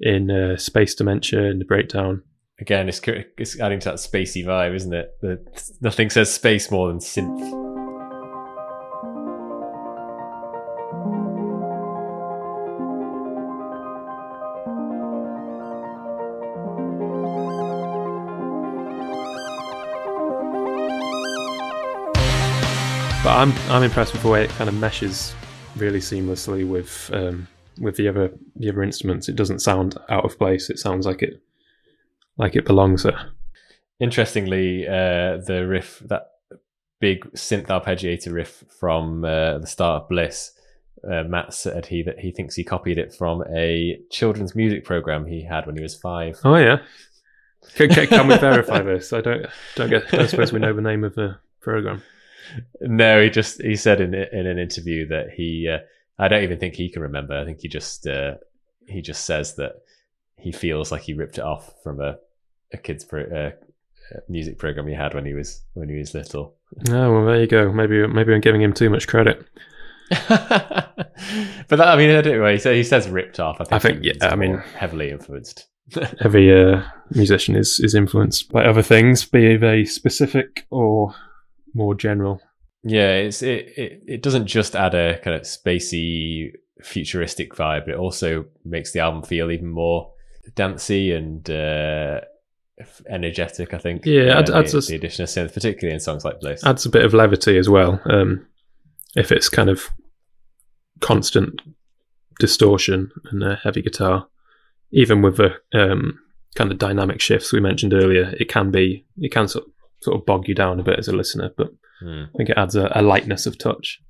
in 0.00 0.30
uh, 0.30 0.56
Space 0.56 0.94
Dementia, 0.94 1.42
in 1.42 1.58
the 1.58 1.64
Breakdown. 1.64 2.22
Again, 2.60 2.88
it's, 2.88 3.00
it's 3.06 3.60
adding 3.60 3.78
to 3.80 3.90
that 3.90 3.96
spacey 3.98 4.44
vibe, 4.44 4.74
isn't 4.74 4.92
it? 4.92 5.16
The, 5.20 5.38
nothing 5.80 6.10
says 6.10 6.32
space 6.32 6.72
more 6.72 6.88
than 6.88 6.98
synth. 6.98 7.66
But 23.22 23.36
I'm 23.36 23.52
I'm 23.68 23.82
impressed 23.82 24.14
with 24.14 24.22
the 24.22 24.28
way 24.28 24.42
it 24.42 24.50
kind 24.50 24.68
of 24.68 24.74
meshes 24.74 25.34
really 25.78 26.00
seamlessly 26.00 26.68
with 26.68 27.10
um, 27.12 27.48
with 27.80 27.96
the 27.96 28.08
other 28.08 28.32
the 28.56 28.68
other 28.68 28.82
instruments. 28.82 29.28
It 29.28 29.36
doesn't 29.36 29.60
sound 29.60 29.96
out 30.08 30.24
of 30.24 30.38
place. 30.38 30.70
It 30.70 30.78
sounds 30.78 31.06
like 31.06 31.22
it 31.22 31.42
like 32.36 32.56
it 32.56 32.64
belongs 32.64 33.02
there. 33.02 33.30
Interestingly, 34.00 34.86
uh, 34.86 35.38
the 35.44 35.66
riff, 35.68 36.00
that 36.06 36.28
big 37.00 37.24
synth 37.32 37.66
arpeggiator 37.66 38.32
riff 38.32 38.64
from 38.78 39.24
uh, 39.24 39.58
the 39.58 39.66
start 39.66 40.02
of 40.02 40.08
Bliss, 40.08 40.52
uh, 41.04 41.24
Matt 41.24 41.52
said 41.52 41.86
he 41.86 42.02
that 42.02 42.20
he 42.20 42.30
thinks 42.30 42.54
he 42.54 42.64
copied 42.64 42.98
it 42.98 43.12
from 43.12 43.42
a 43.52 43.98
children's 44.10 44.54
music 44.54 44.84
program 44.84 45.26
he 45.26 45.44
had 45.44 45.66
when 45.66 45.76
he 45.76 45.82
was 45.82 45.96
five. 45.96 46.38
Oh 46.44 46.56
yeah. 46.56 46.78
Can, 47.74 47.88
can, 47.88 48.06
can 48.06 48.28
we 48.28 48.36
verify 48.36 48.82
this? 48.82 49.12
I 49.12 49.20
don't 49.20 49.46
don't 49.74 49.90
get. 49.90 50.08
Don't 50.10 50.28
suppose 50.28 50.52
we 50.52 50.60
know 50.60 50.72
the 50.72 50.80
name 50.80 51.04
of 51.04 51.14
the 51.14 51.38
program. 51.60 52.02
No, 52.80 53.22
he 53.22 53.30
just 53.30 53.60
he 53.62 53.76
said 53.76 54.00
in 54.00 54.14
in 54.14 54.46
an 54.46 54.58
interview 54.58 55.06
that 55.08 55.30
he 55.30 55.68
uh, 55.72 55.78
I 56.18 56.28
don't 56.28 56.42
even 56.42 56.58
think 56.58 56.74
he 56.74 56.90
can 56.90 57.02
remember. 57.02 57.38
I 57.38 57.44
think 57.44 57.60
he 57.60 57.68
just 57.68 58.06
uh, 58.06 58.34
he 58.86 59.00
just 59.02 59.24
says 59.24 59.56
that 59.56 59.72
he 60.36 60.52
feels 60.52 60.90
like 60.90 61.02
he 61.02 61.14
ripped 61.14 61.38
it 61.38 61.44
off 61.44 61.74
from 61.82 62.00
a 62.00 62.18
a 62.72 62.76
kids 62.76 63.04
pro, 63.04 63.22
uh, 63.24 63.50
music 64.28 64.58
program 64.58 64.86
he 64.86 64.94
had 64.94 65.14
when 65.14 65.24
he 65.24 65.34
was 65.34 65.62
when 65.74 65.88
he 65.88 65.96
was 65.96 66.14
little. 66.14 66.56
Oh 66.90 67.12
well, 67.12 67.26
there 67.26 67.40
you 67.40 67.46
go. 67.46 67.72
Maybe 67.72 68.06
maybe 68.06 68.34
I'm 68.34 68.40
giving 68.40 68.62
him 68.62 68.72
too 68.72 68.90
much 68.90 69.06
credit. 69.06 69.44
but 70.28 70.28
that, 71.68 71.80
I 71.80 71.96
mean, 71.96 72.22
don't. 72.22 72.52
He 72.52 72.58
says, 72.58 72.74
he 72.74 72.82
says 72.82 73.08
ripped 73.08 73.38
off. 73.38 73.60
I 73.60 73.64
think, 73.64 73.72
I 73.72 73.78
think, 73.78 74.04
yeah, 74.04 74.28
I 74.28 74.36
mean- 74.36 74.58
heavily 74.76 75.10
influenced. 75.10 75.66
Every 76.20 76.52
uh, 76.52 76.82
musician 77.10 77.56
is 77.56 77.80
is 77.80 77.94
influenced 77.94 78.52
by 78.52 78.64
other 78.64 78.82
things, 78.82 79.24
be 79.24 79.56
they 79.56 79.84
specific 79.84 80.66
or 80.70 81.14
more 81.74 81.94
general. 81.94 82.40
Yeah, 82.84 83.16
it's 83.16 83.42
it, 83.42 83.72
it 83.76 84.02
it 84.06 84.22
doesn't 84.22 84.46
just 84.46 84.76
add 84.76 84.94
a 84.94 85.18
kind 85.18 85.36
of 85.36 85.42
spacey 85.42 86.52
futuristic 86.82 87.54
vibe, 87.54 87.86
but 87.86 87.94
it 87.94 87.98
also 87.98 88.44
makes 88.64 88.92
the 88.92 89.00
album 89.00 89.22
feel 89.22 89.50
even 89.50 89.68
more 89.68 90.12
dancey 90.54 91.12
and 91.12 91.48
uh, 91.50 92.20
energetic. 93.08 93.74
I 93.74 93.78
think. 93.78 94.06
Yeah, 94.06 94.34
uh, 94.34 94.38
I'd- 94.40 94.52
I'd 94.52 94.66
the, 94.66 94.70
just- 94.70 94.88
the 94.88 94.94
addition 94.96 95.24
of 95.24 95.28
synth, 95.28 95.52
particularly 95.54 95.94
in 95.94 96.00
songs 96.00 96.24
like 96.24 96.40
Bliss. 96.40 96.64
Adds 96.64 96.86
a 96.86 96.90
bit 96.90 97.04
of 97.04 97.14
levity 97.14 97.58
as 97.58 97.68
well. 97.68 98.00
Um, 98.06 98.46
if 99.16 99.32
it's 99.32 99.48
kind 99.48 99.68
of 99.70 99.88
constant 101.00 101.60
distortion 102.40 103.10
and 103.30 103.42
a 103.42 103.56
heavy 103.56 103.82
guitar, 103.82 104.26
even 104.92 105.22
with 105.22 105.36
the 105.38 105.54
um, 105.74 106.18
kind 106.54 106.70
of 106.70 106.78
dynamic 106.78 107.20
shifts 107.20 107.52
we 107.52 107.60
mentioned 107.60 107.92
earlier, 107.94 108.34
it 108.38 108.48
can 108.48 108.70
be 108.70 109.04
it 109.18 109.32
can 109.32 109.48
sort 109.48 109.64
sort 110.02 110.18
of 110.18 110.26
bog 110.26 110.48
you 110.48 110.54
down 110.54 110.80
a 110.80 110.82
bit 110.84 110.98
as 110.98 111.08
a 111.08 111.16
listener. 111.16 111.50
But 111.56 111.68
Hmm. 112.00 112.24
I 112.32 112.36
think 112.36 112.50
it 112.50 112.56
adds 112.56 112.76
a, 112.76 112.88
a 112.94 113.02
lightness 113.02 113.44
of 113.46 113.58
touch. 113.58 114.00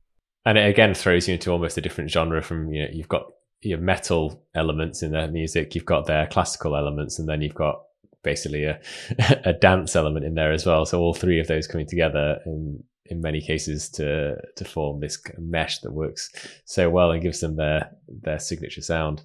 and 0.45 0.59
it 0.59 0.68
again 0.68 0.93
throws 0.93 1.26
you 1.26 1.32
into 1.34 1.51
almost 1.51 1.78
a 1.78 1.80
different 1.80 2.11
genre 2.11 2.43
from 2.43 2.70
you 2.70 2.82
know 2.82 2.89
you've 2.93 3.09
got 3.09 3.24
your 3.62 3.78
metal 3.78 4.45
elements 4.55 5.03
in 5.03 5.11
their 5.12 5.26
music 5.28 5.74
you've 5.74 5.86
got 5.86 6.05
their 6.07 6.26
classical 6.26 6.76
elements 6.76 7.18
and 7.18 7.26
then 7.28 7.41
you've 7.41 7.55
got 7.55 7.80
basically 8.22 8.64
a 8.64 8.78
a 9.47 9.55
dance 9.55 9.97
element 9.97 10.26
in 10.26 10.34
there 10.34 10.53
as 10.53 10.66
well 10.66 10.84
so 10.84 11.01
all 11.01 11.14
three 11.14 11.41
of 11.41 11.47
those 11.47 11.66
coming 11.66 11.86
together 11.89 12.39
in 12.45 12.84
in 13.07 13.22
many 13.22 13.41
cases 13.41 13.89
to 13.89 14.36
to 14.55 14.64
form 14.66 15.01
this 15.01 15.18
mesh 15.39 15.78
that 15.78 15.93
works 15.93 16.30
so 16.66 16.91
well 16.91 17.11
and 17.11 17.22
gives 17.22 17.41
them 17.41 17.57
their 17.57 17.91
their 18.22 18.39
signature 18.39 18.82
sound 18.82 19.22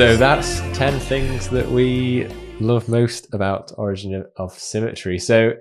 So 0.00 0.16
that's 0.16 0.60
10 0.78 0.98
things 0.98 1.50
that 1.50 1.68
we 1.70 2.26
love 2.58 2.88
most 2.88 3.34
about 3.34 3.70
Origin 3.76 4.24
of- 4.38 4.54
Symmetry. 4.54 5.18
So, 5.18 5.52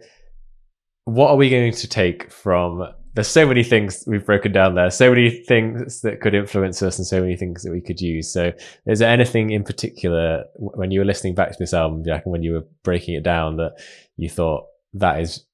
what 1.03 1.31
are 1.31 1.35
we 1.35 1.49
going 1.49 1.73
to 1.73 1.87
take 1.89 2.31
from? 2.31 2.87
There's 3.15 3.27
so 3.27 3.45
many 3.45 3.65
things 3.65 4.05
we've 4.07 4.25
broken 4.25 4.53
down 4.53 4.75
there, 4.75 4.91
so 4.91 5.09
many 5.09 5.43
things 5.43 5.99
that 6.03 6.21
could 6.21 6.33
influence 6.33 6.81
us, 6.81 6.97
and 6.97 7.05
so 7.05 7.19
many 7.19 7.35
things 7.35 7.63
that 7.63 7.73
we 7.73 7.81
could 7.81 7.99
use. 7.99 8.31
So, 8.31 8.53
is 8.85 8.99
there 8.99 9.11
anything 9.11 9.49
in 9.49 9.65
particular 9.65 10.45
when 10.55 10.89
you 10.89 11.01
were 11.01 11.05
listening 11.05 11.35
back 11.35 11.51
to 11.51 11.57
this 11.59 11.73
album, 11.73 12.05
Jack, 12.05 12.21
and 12.23 12.31
when 12.31 12.41
you 12.41 12.53
were 12.53 12.67
breaking 12.85 13.15
it 13.15 13.23
down 13.23 13.57
that 13.57 13.73
you 14.15 14.29
thought 14.29 14.67
that 14.93 15.19
is, 15.19 15.45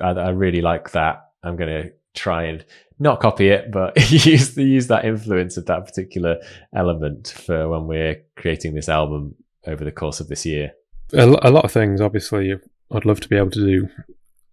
I, 0.00 0.10
I 0.10 0.28
really 0.28 0.60
like 0.60 0.92
that. 0.92 1.16
I'm 1.42 1.56
going 1.56 1.82
to 1.82 1.90
try 2.14 2.44
and 2.44 2.64
not 2.98 3.20
copy 3.20 3.48
it, 3.48 3.70
but 3.70 3.96
use 4.10 4.56
use 4.56 4.86
that 4.88 5.04
influence 5.04 5.56
of 5.56 5.66
that 5.66 5.84
particular 5.84 6.38
element 6.74 7.34
for 7.44 7.68
when 7.68 7.86
we're 7.86 8.22
creating 8.36 8.74
this 8.74 8.88
album 8.88 9.34
over 9.66 9.84
the 9.84 9.92
course 9.92 10.20
of 10.20 10.28
this 10.28 10.46
year. 10.46 10.72
A, 11.12 11.24
a 11.24 11.50
lot 11.50 11.64
of 11.64 11.72
things, 11.72 12.00
obviously, 12.00 12.54
I'd 12.92 13.04
love 13.04 13.20
to 13.20 13.28
be 13.28 13.36
able 13.36 13.50
to 13.50 13.66
do 13.66 13.88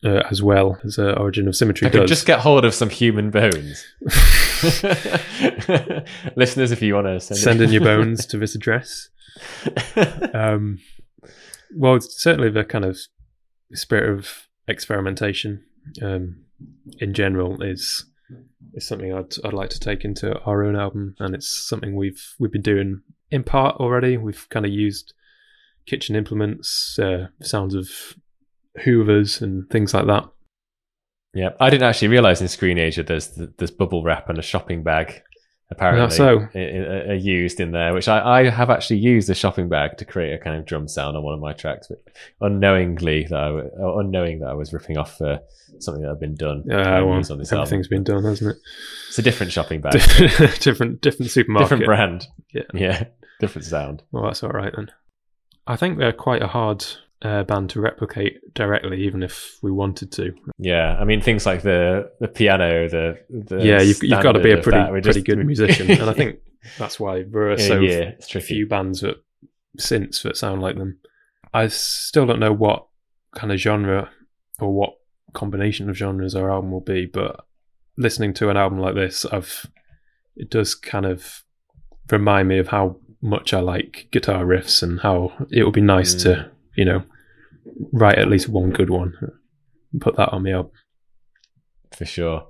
uh, 0.03 0.23
as 0.29 0.41
well 0.41 0.79
as 0.83 0.97
uh, 0.97 1.13
Origin 1.13 1.47
of 1.47 1.55
Symmetry 1.55 1.87
I 1.87 1.91
could 1.91 2.01
does. 2.01 2.09
just 2.09 2.25
get 2.25 2.39
hold 2.39 2.65
of 2.65 2.73
some 2.73 2.89
human 2.89 3.29
bones. 3.29 3.85
Listeners, 6.35 6.71
if 6.71 6.81
you 6.81 6.95
want 6.95 7.07
to 7.07 7.19
send, 7.19 7.39
Send 7.39 7.61
in 7.61 7.71
your 7.71 7.83
bones 7.83 8.25
to 8.27 8.37
this 8.37 8.55
address. 8.55 9.09
Um, 10.33 10.79
well, 11.75 11.95
it's 11.95 12.21
certainly 12.21 12.49
the 12.49 12.63
kind 12.63 12.85
of 12.85 12.97
spirit 13.73 14.09
of 14.09 14.47
experimentation 14.67 15.63
um, 16.01 16.43
in 16.99 17.13
general 17.13 17.61
is 17.61 18.05
is 18.73 18.87
something 18.87 19.13
I'd 19.13 19.33
I'd 19.43 19.53
like 19.53 19.69
to 19.71 19.79
take 19.79 20.03
into 20.03 20.39
our 20.41 20.63
own 20.63 20.75
album, 20.75 21.15
and 21.19 21.35
it's 21.35 21.49
something 21.49 21.95
we've 21.95 22.35
we've 22.39 22.51
been 22.51 22.61
doing 22.61 23.01
in 23.29 23.43
part 23.43 23.77
already. 23.77 24.17
We've 24.17 24.47
kind 24.49 24.65
of 24.65 24.71
used 24.71 25.13
kitchen 25.85 26.15
implements, 26.15 26.97
uh, 26.99 27.27
sounds 27.41 27.75
of 27.75 27.89
hoovers, 28.83 29.41
and 29.41 29.69
things 29.69 29.93
like 29.93 30.07
that. 30.07 30.25
yeah, 31.33 31.49
I 31.59 31.69
didn't 31.69 31.87
actually 31.87 32.09
realize 32.09 32.41
in 32.41 32.47
Screenager 32.47 33.05
there's 33.05 33.29
there's 33.57 33.71
bubble 33.71 34.03
wrap 34.03 34.29
and 34.29 34.37
a 34.37 34.43
shopping 34.43 34.83
bag. 34.83 35.21
Apparently, 35.71 36.15
so. 36.15 36.49
are 36.53 37.13
used 37.13 37.61
in 37.61 37.71
there, 37.71 37.93
which 37.93 38.09
I, 38.09 38.41
I 38.41 38.49
have 38.49 38.69
actually 38.69 38.97
used 38.97 39.29
a 39.29 39.33
shopping 39.33 39.69
bag 39.69 39.97
to 39.97 40.05
create 40.05 40.33
a 40.33 40.37
kind 40.37 40.57
of 40.57 40.65
drum 40.65 40.89
sound 40.89 41.15
on 41.15 41.23
one 41.23 41.33
of 41.33 41.39
my 41.39 41.53
tracks, 41.53 41.87
but 41.87 42.03
unknowingly 42.41 43.23
that 43.29 43.39
I, 43.39 43.47
w- 43.47 43.99
unknowing 43.99 44.39
that 44.39 44.49
I 44.49 44.53
was 44.53 44.73
ripping 44.73 44.97
off 44.97 45.21
uh, 45.21 45.39
something 45.79 46.03
that 46.03 46.09
had 46.09 46.19
been 46.19 46.35
done. 46.35 46.65
Uh, 46.69 46.75
and 46.75 47.05
well, 47.07 47.13
on 47.13 47.21
this 47.21 47.53
album. 47.53 47.61
everything's 47.61 47.87
been 47.87 48.03
done, 48.03 48.25
hasn't 48.25 48.51
it? 48.51 48.61
It's 49.07 49.19
a 49.19 49.21
different 49.21 49.53
shopping 49.53 49.79
bag, 49.79 49.93
different 50.59 50.99
different 50.99 51.31
supermarket. 51.31 51.69
different 51.69 51.85
brand. 51.85 52.27
Yeah. 52.53 52.63
yeah, 52.73 53.03
different 53.39 53.65
sound. 53.65 54.03
Well, 54.11 54.23
that's 54.23 54.43
all 54.43 54.49
right 54.49 54.73
then. 54.75 54.91
I 55.67 55.77
think 55.77 55.97
they're 55.97 56.11
quite 56.11 56.41
a 56.41 56.47
hard 56.47 56.85
uh, 57.21 57.43
band 57.43 57.69
to 57.71 57.81
replicate 57.81 58.39
directly, 58.55 59.03
even 59.03 59.21
if 59.23 59.57
we 59.61 59.71
wanted 59.71 60.11
to. 60.13 60.33
Yeah, 60.57 60.97
I 60.99 61.03
mean 61.05 61.21
things 61.21 61.45
like 61.45 61.61
the 61.61 62.11
the 62.19 62.27
piano, 62.27 62.87
the, 62.89 63.19
the 63.29 63.57
yeah, 63.63 63.81
you've, 63.81 64.01
you've 64.03 64.23
got 64.23 64.33
to 64.33 64.39
be 64.39 64.51
a 64.51 64.57
pretty 64.61 64.83
pretty 64.89 65.01
just- 65.11 65.25
good 65.25 65.45
musician, 65.45 65.91
and 65.91 66.09
I 66.09 66.13
think 66.13 66.39
that's 66.77 66.99
why 66.99 67.23
there 67.23 67.51
are 67.51 67.57
so 67.57 67.79
a 67.79 67.81
year 67.81 68.15
few 68.21 68.67
bands 68.67 69.01
that 69.01 69.17
since 69.77 70.21
that 70.23 70.37
sound 70.37 70.61
like 70.61 70.77
them. 70.77 70.99
I 71.53 71.67
still 71.67 72.25
don't 72.25 72.39
know 72.39 72.53
what 72.53 72.87
kind 73.35 73.51
of 73.51 73.59
genre 73.59 74.09
or 74.59 74.73
what 74.73 74.93
combination 75.33 75.89
of 75.89 75.97
genres 75.97 76.35
our 76.35 76.49
album 76.51 76.71
will 76.71 76.81
be, 76.81 77.05
but 77.05 77.45
listening 77.97 78.33
to 78.35 78.49
an 78.49 78.57
album 78.57 78.79
like 78.79 78.95
this, 78.95 79.25
I've 79.25 79.65
it 80.35 80.49
does 80.49 80.75
kind 80.75 81.05
of 81.05 81.43
remind 82.09 82.47
me 82.47 82.57
of 82.57 82.69
how 82.69 82.97
much 83.21 83.53
I 83.53 83.59
like 83.59 84.07
guitar 84.11 84.43
riffs 84.45 84.81
and 84.81 84.99
how 85.01 85.33
it 85.51 85.63
would 85.63 85.73
be 85.73 85.81
nice 85.81 86.15
Mm. 86.15 86.23
to 86.23 86.51
you 86.75 86.85
know 86.85 87.03
write 87.91 88.17
at 88.17 88.29
least 88.29 88.49
one 88.49 88.71
good 88.71 88.89
one 88.89 89.13
put 89.99 90.15
that 90.15 90.29
on 90.29 90.43
me 90.43 90.53
up 90.53 90.71
for 91.95 92.05
sure. 92.05 92.47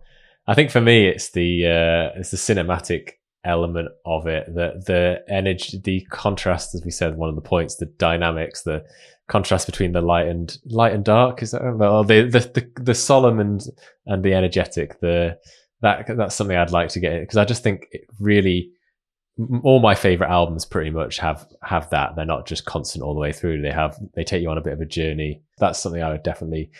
I 0.48 0.54
think 0.54 0.72
for 0.72 0.82
me, 0.82 1.08
it's 1.08 1.32
the 1.32 1.66
uh, 1.66 2.20
it's 2.20 2.32
the 2.32 2.38
cinematic 2.38 3.14
element 3.44 3.90
of 4.06 4.28
it, 4.28 4.46
the 4.48 4.82
the 4.86 5.24
energy, 5.34 5.80
the 5.84 6.02
contrast, 6.10 6.76
as 6.76 6.84
we 6.84 6.92
said, 6.92 7.16
one 7.16 7.30
of 7.30 7.36
the 7.36 7.42
points, 7.42 7.76
the 7.76 7.86
dynamics, 7.86 8.64
the 8.64 8.84
contrast 9.28 9.66
between 9.66 9.94
the 9.94 10.02
light 10.02 10.28
and 10.28 10.58
light 10.66 10.94
and 10.94 11.06
dark. 11.06 11.42
Is 11.42 11.52
that 11.52 11.76
well, 11.76 12.04
the 12.04 12.24
the 12.24 12.40
the, 12.40 12.82
the 12.82 12.96
solemn 12.96 13.40
and 13.40 13.62
and 14.06 14.24
the 14.24 14.34
energetic. 14.34 15.00
The 15.00 15.38
that 15.82 16.06
that's 16.08 16.36
something 16.36 16.58
I'd 16.58 16.72
like 16.72 16.90
to 16.90 17.00
get 17.00 17.22
because 17.22 17.38
I 17.38 17.46
just 17.46 17.64
think 17.64 17.88
it 17.92 18.02
really. 18.20 18.72
All 19.64 19.80
my 19.80 19.96
favorite 19.96 20.30
albums 20.30 20.66
pretty 20.66 20.90
much 20.90 21.18
have 21.20 21.48
have 21.64 21.90
that. 21.92 22.16
They're 22.16 22.26
not 22.26 22.48
just 22.48 22.66
constant 22.66 23.04
all 23.04 23.14
the 23.14 23.20
way 23.20 23.32
through. 23.32 23.62
They 23.62 23.72
have 23.72 23.98
they 24.16 24.24
take 24.24 24.42
you 24.42 24.50
on 24.50 24.58
a 24.58 24.62
bit 24.62 24.74
of 24.74 24.82
a 24.82 24.86
journey. 24.86 25.42
That's 25.58 25.80
something 25.80 26.02
I 26.02 26.12
would 26.12 26.24
definitely 26.24 26.72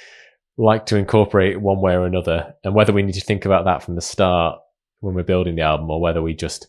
like 0.58 0.86
to 0.88 0.98
incorporate 0.98 1.62
one 1.62 1.82
way 1.82 1.94
or 1.94 2.06
another, 2.06 2.56
and 2.64 2.76
whether 2.76 2.94
we 2.94 3.04
need 3.04 3.16
to 3.16 3.22
think 3.22 3.46
about 3.46 3.66
that 3.66 3.84
from 3.84 3.96
the 3.96 4.02
start 4.02 4.60
when 5.00 5.16
we're 5.16 5.24
building 5.24 5.56
the 5.56 5.62
album, 5.62 5.90
or 5.90 6.02
whether 6.02 6.22
we 6.22 6.34
just 6.34 6.68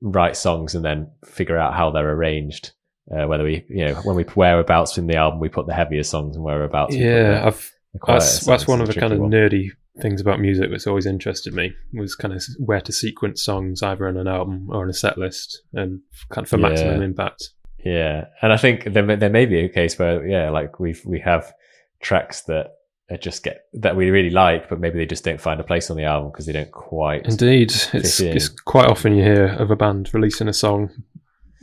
write 0.00 0.36
songs 0.36 0.74
and 0.74 0.84
then 0.84 1.10
figure 1.24 1.58
out 1.58 1.74
how 1.74 1.90
they're 1.90 2.12
arranged. 2.12 2.72
Uh, 3.10 3.26
whether 3.26 3.44
we, 3.44 3.64
you 3.68 3.84
know, 3.84 3.94
when 3.96 4.16
we 4.16 4.24
whereabouts 4.34 4.96
in 4.96 5.06
the 5.06 5.16
album 5.16 5.38
we 5.38 5.50
put 5.50 5.66
the 5.66 5.74
heavier 5.74 6.02
songs 6.02 6.36
and 6.36 6.44
whereabouts. 6.44 6.96
Yeah, 6.96 7.42
I've 7.44 7.73
that's 8.06 8.44
that's 8.44 8.66
one 8.66 8.80
of 8.80 8.88
the 8.88 8.94
kind 8.94 9.12
of 9.12 9.18
nerdy 9.20 9.70
things 10.00 10.20
about 10.20 10.40
music 10.40 10.70
that's 10.70 10.86
always 10.88 11.06
interested 11.06 11.54
me 11.54 11.72
was 11.92 12.14
kind 12.16 12.34
of 12.34 12.42
where 12.58 12.80
to 12.80 12.92
sequence 12.92 13.42
songs 13.44 13.80
either 13.82 14.08
on 14.08 14.16
an 14.16 14.26
album 14.26 14.66
or 14.70 14.82
on 14.82 14.90
a 14.90 14.92
set 14.94 15.16
list 15.16 15.62
and 15.72 16.00
kind 16.30 16.44
of 16.44 16.48
for 16.50 16.58
maximum 16.58 16.98
Yeah. 17.00 17.04
impact. 17.06 17.50
Yeah, 17.84 18.24
and 18.42 18.52
I 18.52 18.56
think 18.56 18.92
there 18.92 19.02
may, 19.04 19.16
there 19.16 19.30
may 19.30 19.46
be 19.46 19.60
a 19.60 19.68
case 19.68 19.98
where 19.98 20.26
yeah, 20.26 20.50
like 20.50 20.80
we've 20.80 21.02
we 21.04 21.20
have 21.20 21.52
tracks 22.00 22.42
that 22.42 22.72
just 23.20 23.44
get 23.44 23.66
that 23.74 23.94
we 23.94 24.10
really 24.10 24.30
like, 24.30 24.68
but 24.68 24.80
maybe 24.80 24.98
they 24.98 25.06
just 25.06 25.22
don't 25.24 25.40
find 25.40 25.60
a 25.60 25.64
place 25.64 25.90
on 25.90 25.96
the 25.96 26.04
album 26.04 26.30
because 26.32 26.46
they 26.46 26.52
don't 26.52 26.72
quite. 26.72 27.26
Indeed, 27.26 27.72
it's, 27.92 28.18
in. 28.20 28.34
it's 28.36 28.48
quite 28.48 28.88
often 28.88 29.14
you 29.14 29.22
hear 29.22 29.48
of 29.58 29.70
a 29.70 29.76
band 29.76 30.10
releasing 30.14 30.48
a 30.48 30.52
song 30.54 30.90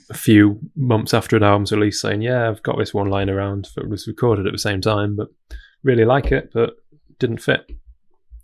a 0.10 0.14
few 0.14 0.60
months 0.76 1.14
after 1.14 1.36
an 1.36 1.44
album's 1.44 1.72
release 1.72 2.00
saying, 2.00 2.22
"Yeah, 2.22 2.48
I've 2.48 2.62
got 2.64 2.78
this 2.78 2.94
one 2.94 3.10
lying 3.10 3.30
around 3.30 3.70
that 3.76 3.90
was 3.90 4.08
recorded 4.08 4.46
at 4.46 4.52
the 4.54 4.60
same 4.60 4.80
time, 4.80 5.16
but 5.16 5.28
really 5.84 6.06
like 6.06 6.32
it, 6.32 6.52
but 6.54 6.76
didn't 7.20 7.42
fit." 7.42 7.70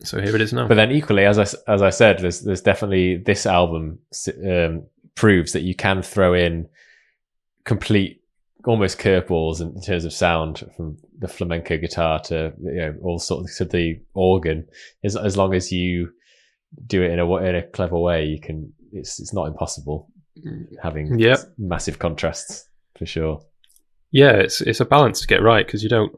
So 0.04 0.22
here 0.22 0.36
it 0.36 0.42
is 0.42 0.54
now. 0.54 0.68
But 0.68 0.76
then 0.76 0.92
equally, 0.92 1.26
as 1.26 1.40
I 1.40 1.48
as 1.72 1.82
I 1.82 1.90
said, 1.90 2.20
there's 2.20 2.42
there's 2.42 2.62
definitely 2.62 3.18
this 3.18 3.46
album 3.46 4.00
um, 4.46 4.86
proves 5.16 5.54
that 5.54 5.64
you 5.64 5.74
can 5.76 6.02
throw 6.04 6.34
in 6.34 6.68
complete, 7.66 8.22
almost 8.66 9.00
curveballs 9.00 9.60
in 9.62 9.82
terms 9.82 10.06
of 10.06 10.14
sound 10.14 10.64
from 10.76 10.98
the 11.20 11.28
flamenco 11.28 11.78
guitar 11.78 12.20
to 12.20 12.54
you 12.62 12.76
know 12.76 12.96
all 13.02 13.20
sorts 13.20 13.60
of 13.60 13.70
to 13.70 13.78
the 13.78 14.00
organ. 14.14 14.68
As 15.04 15.16
as 15.16 15.36
long 15.38 15.54
as 15.54 15.72
you 15.72 16.12
do 16.86 17.02
it 17.02 17.12
in 17.12 17.20
a 17.20 17.36
in 17.38 17.56
a 17.56 17.64
clever 17.64 17.98
way, 18.00 18.26
you 18.26 18.40
can. 18.40 18.72
It's 18.94 19.20
it's 19.20 19.34
not 19.34 19.48
impossible 19.48 20.10
having 20.82 21.20
Yep. 21.20 21.40
massive 21.58 22.00
contrasts 22.00 22.70
for 22.98 23.06
sure. 23.06 23.42
yeah, 24.12 24.32
it's 24.32 24.62
it's 24.62 24.80
a 24.80 24.86
balance 24.86 25.20
to 25.22 25.28
get 25.28 25.42
right 25.42 25.66
because 25.66 25.84
you 25.84 25.90
don't 25.90 26.14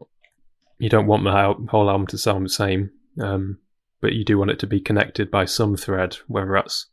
you 0.79 0.89
don't 0.89 1.07
want 1.07 1.23
the 1.23 1.69
whole 1.69 1.89
album 1.89 2.07
to 2.07 2.17
sound 2.17 2.45
the 2.45 2.49
same, 2.49 2.91
um, 3.21 3.59
but 4.01 4.13
you 4.13 4.25
do 4.25 4.37
want 4.37 4.51
it 4.51 4.59
to 4.59 4.67
be 4.67 4.79
connected 4.79 5.29
by 5.29 5.45
some 5.45 5.75
thread, 5.75 6.17
whether 6.27 6.53
that's 6.53 6.87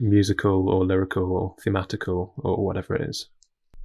musical 0.00 0.68
or 0.68 0.84
lyrical 0.84 1.32
or 1.32 1.56
thematical 1.64 2.32
or 2.38 2.64
whatever 2.64 2.94
it 2.94 3.08
is. 3.08 3.28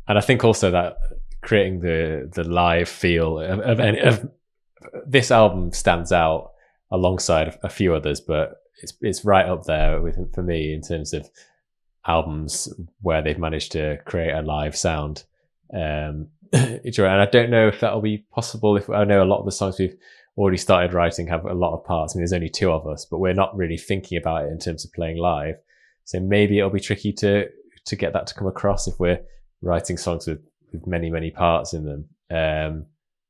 and 0.08 0.18
I 0.18 0.22
think 0.22 0.44
also 0.44 0.72
that 0.72 0.98
creating 1.42 1.82
the 1.82 2.30
the 2.34 2.44
live 2.44 2.90
feel 2.90 3.40
of, 3.40 3.60
of, 3.60 3.80
any, 3.80 4.00
of 4.00 4.30
this 5.06 5.32
album 5.32 5.72
stands 5.72 6.12
out 6.12 6.52
alongside 6.92 7.58
a 7.64 7.70
few 7.70 7.94
others, 7.94 8.22
but 8.22 8.58
it's 8.82 8.94
it's 9.02 9.26
right 9.26 9.46
up 9.46 9.64
there 9.66 10.02
with 10.02 10.18
for 10.34 10.44
me 10.44 10.74
in 10.74 10.82
terms 10.82 11.14
of 11.14 11.30
albums 12.06 12.72
where 13.02 13.22
they've 13.22 13.40
managed 13.40 13.72
to 13.74 13.98
create 14.06 14.34
a 14.34 14.42
live 14.42 14.76
sound. 14.76 15.24
Um, 15.74 16.28
and 16.54 17.22
I 17.22 17.26
don't 17.26 17.50
know 17.50 17.68
if 17.68 17.80
that'll 17.80 18.02
be 18.02 18.26
possible. 18.32 18.78
If 18.78 18.90
I 18.90 19.04
know 19.06 19.24
a 19.24 19.26
lot 19.26 19.40
of 19.40 19.46
the 19.46 19.52
songs 19.52 19.80
we've 19.80 19.98
already 20.38 20.58
started 20.58 20.94
writing 20.94 21.28
have 21.28 21.46
a 21.46 21.54
lot 21.54 21.74
of 21.74 21.84
parts. 21.84 22.14
I 22.14 22.18
mean, 22.18 22.22
there's 22.22 22.34
only 22.34 22.50
two 22.50 22.72
of 22.72 22.88
us, 22.88 23.06
but 23.06 23.20
we're 23.20 23.34
not 23.34 23.56
really 23.56 23.78
thinking 23.78 24.18
about 24.18 24.46
it 24.46 24.52
in 24.52 24.60
terms 24.60 24.86
of 24.86 24.94
playing 24.94 25.18
live. 25.18 25.56
So 26.06 26.20
maybe 26.20 26.60
it'll 26.60 26.70
be 26.70 26.80
tricky 26.80 27.12
to 27.14 27.48
to 27.86 27.96
get 27.96 28.14
that 28.14 28.28
to 28.28 28.36
come 28.36 28.48
across 28.48 28.88
if 28.88 29.00
we're 29.00 29.20
writing 29.62 29.98
songs 29.98 30.28
with, 30.28 30.40
with 30.72 30.88
many 30.88 31.10
many 31.10 31.32
parts 31.32 31.74
in 31.74 31.86
them. 31.86 32.06
Um, 32.30 32.86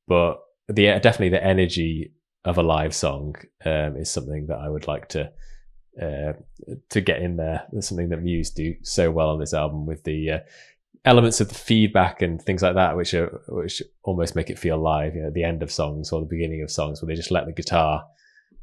but 0.06 0.40
the 0.68 0.84
definitely 1.00 1.30
the 1.30 1.44
energy 1.44 2.12
of 2.44 2.58
a 2.58 2.62
live 2.62 2.94
song 2.94 3.36
um, 3.64 3.96
is 3.96 4.10
something 4.10 4.46
that 4.48 4.58
I 4.58 4.68
would 4.68 4.86
like 4.86 5.08
to 5.10 5.32
uh, 6.00 6.32
to 6.90 7.00
get 7.00 7.22
in 7.22 7.36
there. 7.36 7.64
That's 7.72 7.88
something 7.88 8.10
that 8.10 8.22
Muse 8.22 8.50
do 8.50 8.74
so 8.82 9.10
well 9.10 9.30
on 9.30 9.40
this 9.40 9.54
album 9.54 9.86
with 9.86 10.04
the 10.04 10.30
uh, 10.30 10.38
elements 11.04 11.40
of 11.40 11.48
the 11.48 11.54
feedback 11.54 12.22
and 12.22 12.40
things 12.40 12.62
like 12.62 12.74
that, 12.74 12.96
which 12.96 13.14
are 13.14 13.40
which 13.48 13.82
almost 14.02 14.34
make 14.34 14.50
it 14.50 14.58
feel 14.58 14.78
live. 14.78 15.14
You 15.14 15.22
know, 15.22 15.30
the 15.30 15.44
end 15.44 15.62
of 15.62 15.70
songs 15.70 16.12
or 16.12 16.20
the 16.20 16.26
beginning 16.26 16.62
of 16.62 16.70
songs 16.70 17.00
where 17.00 17.06
they 17.06 17.14
just 17.14 17.30
let 17.30 17.46
the 17.46 17.52
guitar 17.52 18.04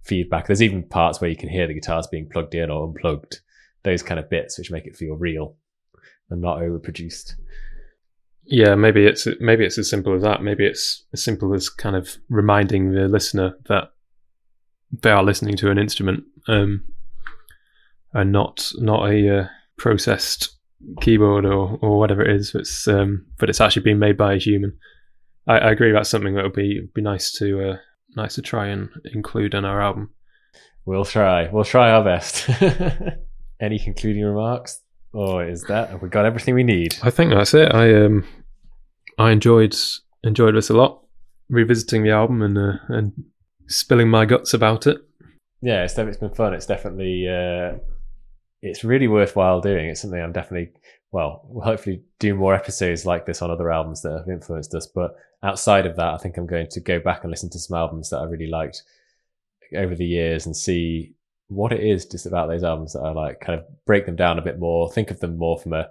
feedback. 0.04 0.48
There's 0.48 0.64
even 0.64 0.88
parts 0.88 1.22
where 1.22 1.30
you 1.30 1.36
can 1.36 1.50
hear 1.50 1.68
the 1.68 1.74
guitars 1.74 2.08
being 2.08 2.30
plugged 2.30 2.56
in 2.56 2.70
or 2.70 2.88
unplugged. 2.88 3.42
Those 3.84 4.04
kind 4.04 4.20
of 4.20 4.30
bits 4.30 4.58
which 4.58 4.72
make 4.72 4.86
it 4.86 4.96
feel 4.96 5.16
real 5.16 5.56
and 6.30 6.42
not 6.42 6.60
overproduced. 6.60 7.34
Yeah, 8.44 8.76
maybe 8.76 9.06
it's 9.06 9.28
maybe 9.39 9.66
it's 9.66 9.78
as 9.78 9.89
simple 9.89 10.16
as 10.16 10.24
that. 10.24 10.44
Maybe 10.44 10.66
it's 10.66 11.06
as 11.14 11.24
simple 11.24 11.54
as 11.54 11.70
kind 11.70 11.96
of 11.96 12.18
reminding 12.30 12.92
the 12.92 13.08
listener 13.08 13.58
that 13.68 13.92
they 14.92 15.12
are 15.12 15.24
listening 15.24 15.56
to 15.58 15.72
an 15.72 15.78
instrument 15.78 16.24
um, 16.48 16.84
and 18.14 18.32
not 18.32 18.72
not 18.78 19.10
a 19.10 19.39
uh, 19.39 19.48
processed 19.78 20.58
keyboard 21.02 21.46
or, 21.46 21.78
or 21.82 22.00
whatever 22.00 22.22
it 22.22 22.36
is. 22.36 22.56
It's 22.56 22.88
um, 22.88 23.26
but 23.38 23.50
it's 23.50 23.62
actually 23.62 23.84
been 23.84 24.00
made 24.00 24.18
by 24.18 24.34
a 24.34 24.40
human. 24.40 24.78
I, 25.48 25.58
I 25.58 25.72
agree. 25.72 25.92
That's 25.92 26.10
something 26.10 26.36
that 26.36 26.44
would 26.44 26.54
be 26.54 26.88
be 26.94 27.02
nice 27.02 27.32
to 27.34 27.72
uh, 27.72 27.78
nice 28.16 28.36
to 28.36 28.42
try 28.42 28.68
and 28.68 28.90
include 29.14 29.54
in 29.54 29.66
our 29.66 29.82
album. 29.82 30.14
We'll 30.86 31.06
try. 31.06 31.50
We'll 31.50 31.64
try 31.64 31.92
our 31.92 32.04
best. 32.04 32.50
Any 33.62 33.78
concluding 33.80 34.24
remarks? 34.24 34.82
Or 35.14 35.46
is 35.46 35.64
that 35.64 35.90
have 35.90 36.02
we 36.02 36.10
got 36.10 36.26
everything 36.26 36.56
we 36.56 36.64
need? 36.64 36.96
I 37.04 37.10
think 37.10 37.32
that's 37.32 37.54
it. 37.54 37.74
I 37.74 37.94
um 38.04 38.26
I 39.18 39.32
enjoyed 39.32 39.76
enjoyed 40.24 40.56
this 40.56 40.70
a 40.70 40.74
lot, 40.74 41.04
revisiting 41.50 42.04
the 42.04 42.12
album 42.12 42.42
and 42.42 42.58
uh, 42.58 42.78
and 42.90 43.12
spilling 43.68 44.10
my 44.10 44.26
guts 44.26 44.54
about 44.54 44.88
it. 44.88 44.98
Yeah, 45.62 45.84
it's, 45.84 45.98
it's 45.98 46.18
been 46.18 46.34
fun. 46.34 46.54
It's 46.54 46.66
definitely 46.66 47.28
uh, 47.28 47.78
it's 48.62 48.84
really 48.84 49.07
worthwhile 49.07 49.62
doing. 49.62 49.89
It's 49.89 50.01
something 50.01 50.20
I'm 50.20 50.32
definitely 50.32 50.72
well, 51.12 51.41
we'll 51.49 51.66
hopefully 51.66 52.01
do 52.20 52.36
more 52.36 52.55
episodes 52.55 53.05
like 53.05 53.26
this 53.26 53.41
on 53.41 53.51
other 53.51 53.72
albums 53.72 54.01
that 54.01 54.18
have 54.18 54.30
influenced 54.30 54.74
us. 54.74 54.88
But 54.88 55.16
outside 55.43 55.86
of 55.86 55.97
that, 55.97 56.14
I 56.14 56.18
think 56.18 56.38
I'm 56.38 56.47
going 56.47 56.68
to 56.68 56.80
go 56.80 56.99
back 56.99 57.24
and 57.24 57.32
listen 57.32 57.49
to 57.49 57.59
some 57.59 57.78
albums 57.78 58.09
that 58.09 58.20
I 58.20 58.24
really 58.24 58.47
liked 58.47 58.84
over 59.76 59.93
the 59.93 60.05
years 60.05 60.45
and 60.45 60.55
see 60.55 61.14
what 61.47 61.74
it 61.74 61.82
is 61.82 62.05
just 62.05 62.26
about 62.26 62.47
those 62.47 62.64
albums 62.64 62.93
that 62.93 63.01
I 63.01 63.12
like. 63.12 63.41
Kind 63.41 63.59
of 63.59 63.66
break 63.86 64.05
them 64.05 64.16
down 64.16 64.39
a 64.39 64.41
bit 64.41 64.57
more, 64.57 64.89
think 64.91 65.12
of 65.12 65.20
them 65.20 65.38
more 65.38 65.59
from 65.59 65.74
a 65.74 65.89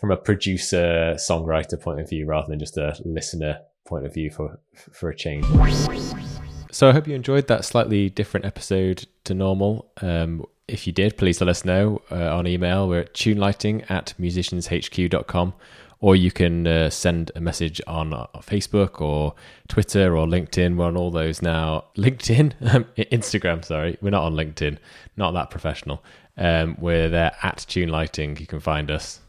from 0.00 0.10
a 0.10 0.16
producer 0.16 1.14
songwriter 1.16 1.80
point 1.80 2.00
of 2.00 2.08
view 2.08 2.26
rather 2.26 2.48
than 2.48 2.58
just 2.58 2.76
a 2.76 2.96
listener 3.04 3.60
point 3.86 4.06
of 4.06 4.14
view 4.14 4.30
for 4.30 4.58
for 4.92 5.10
a 5.10 5.16
change. 5.16 5.44
So 6.70 6.88
I 6.88 6.92
hope 6.92 7.06
you 7.06 7.14
enjoyed 7.14 7.46
that 7.48 7.64
slightly 7.64 8.08
different 8.08 8.46
episode 8.46 9.06
to 9.24 9.34
normal. 9.34 9.92
Um, 10.00 10.44
if 10.66 10.86
you 10.86 10.92
did, 10.92 11.16
please 11.16 11.40
let 11.40 11.48
us 11.48 11.64
know 11.64 12.02
uh, 12.10 12.36
on 12.36 12.46
email. 12.46 12.88
We're 12.88 13.00
at 13.00 13.14
tunelighting 13.14 13.90
at 13.90 14.14
musicianshq.com 14.18 15.54
or 16.00 16.16
you 16.16 16.30
can 16.30 16.66
uh, 16.66 16.90
send 16.90 17.30
a 17.34 17.40
message 17.40 17.80
on 17.86 18.12
uh, 18.12 18.26
Facebook 18.36 19.00
or 19.00 19.34
Twitter 19.68 20.16
or 20.16 20.26
LinkedIn. 20.26 20.76
We're 20.76 20.86
on 20.86 20.96
all 20.96 21.10
those 21.10 21.40
now. 21.40 21.84
LinkedIn, 21.96 22.52
Instagram. 23.10 23.64
Sorry, 23.64 23.96
we're 24.00 24.10
not 24.10 24.24
on 24.24 24.34
LinkedIn. 24.34 24.78
Not 25.16 25.32
that 25.32 25.50
professional. 25.50 26.04
Um, 26.36 26.76
we're 26.78 27.08
there 27.08 27.34
at 27.42 27.58
tunelighting. 27.58 28.40
You 28.40 28.46
can 28.46 28.60
find 28.60 28.90
us. 28.90 29.20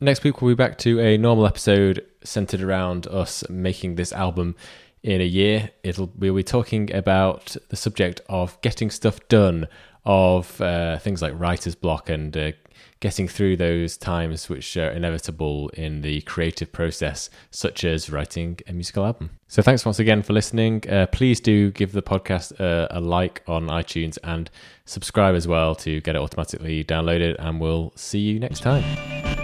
Next 0.00 0.24
week 0.24 0.40
we'll 0.40 0.52
be 0.52 0.56
back 0.56 0.78
to 0.78 1.00
a 1.00 1.16
normal 1.16 1.46
episode 1.46 2.04
centered 2.24 2.62
around 2.62 3.06
us 3.06 3.44
making 3.48 3.94
this 3.94 4.12
album 4.12 4.54
in 5.02 5.20
a 5.20 5.24
year. 5.24 5.70
It'll 5.82 6.10
we'll 6.16 6.34
be 6.34 6.42
talking 6.42 6.92
about 6.94 7.56
the 7.68 7.76
subject 7.76 8.20
of 8.28 8.60
getting 8.62 8.90
stuff 8.90 9.20
done, 9.28 9.68
of 10.06 10.60
uh, 10.60 10.98
things 10.98 11.22
like 11.22 11.32
writer's 11.38 11.74
block 11.74 12.10
and 12.10 12.36
uh, 12.36 12.52
getting 13.00 13.28
through 13.28 13.56
those 13.56 13.96
times 13.96 14.48
which 14.48 14.76
are 14.76 14.90
inevitable 14.90 15.68
in 15.70 16.00
the 16.00 16.20
creative 16.22 16.72
process, 16.72 17.30
such 17.50 17.84
as 17.84 18.10
writing 18.10 18.58
a 18.66 18.72
musical 18.72 19.04
album. 19.04 19.30
So 19.46 19.62
thanks 19.62 19.84
once 19.84 19.98
again 19.98 20.22
for 20.22 20.32
listening. 20.32 20.82
Uh, 20.88 21.06
please 21.06 21.40
do 21.40 21.70
give 21.70 21.92
the 21.92 22.02
podcast 22.02 22.58
a, 22.58 22.88
a 22.90 23.00
like 23.00 23.42
on 23.46 23.66
iTunes 23.66 24.18
and 24.24 24.50
subscribe 24.84 25.34
as 25.34 25.46
well 25.46 25.74
to 25.76 26.00
get 26.00 26.16
it 26.16 26.18
automatically 26.18 26.82
downloaded. 26.82 27.36
And 27.38 27.60
we'll 27.60 27.92
see 27.94 28.20
you 28.20 28.40
next 28.40 28.60
time. 28.60 29.43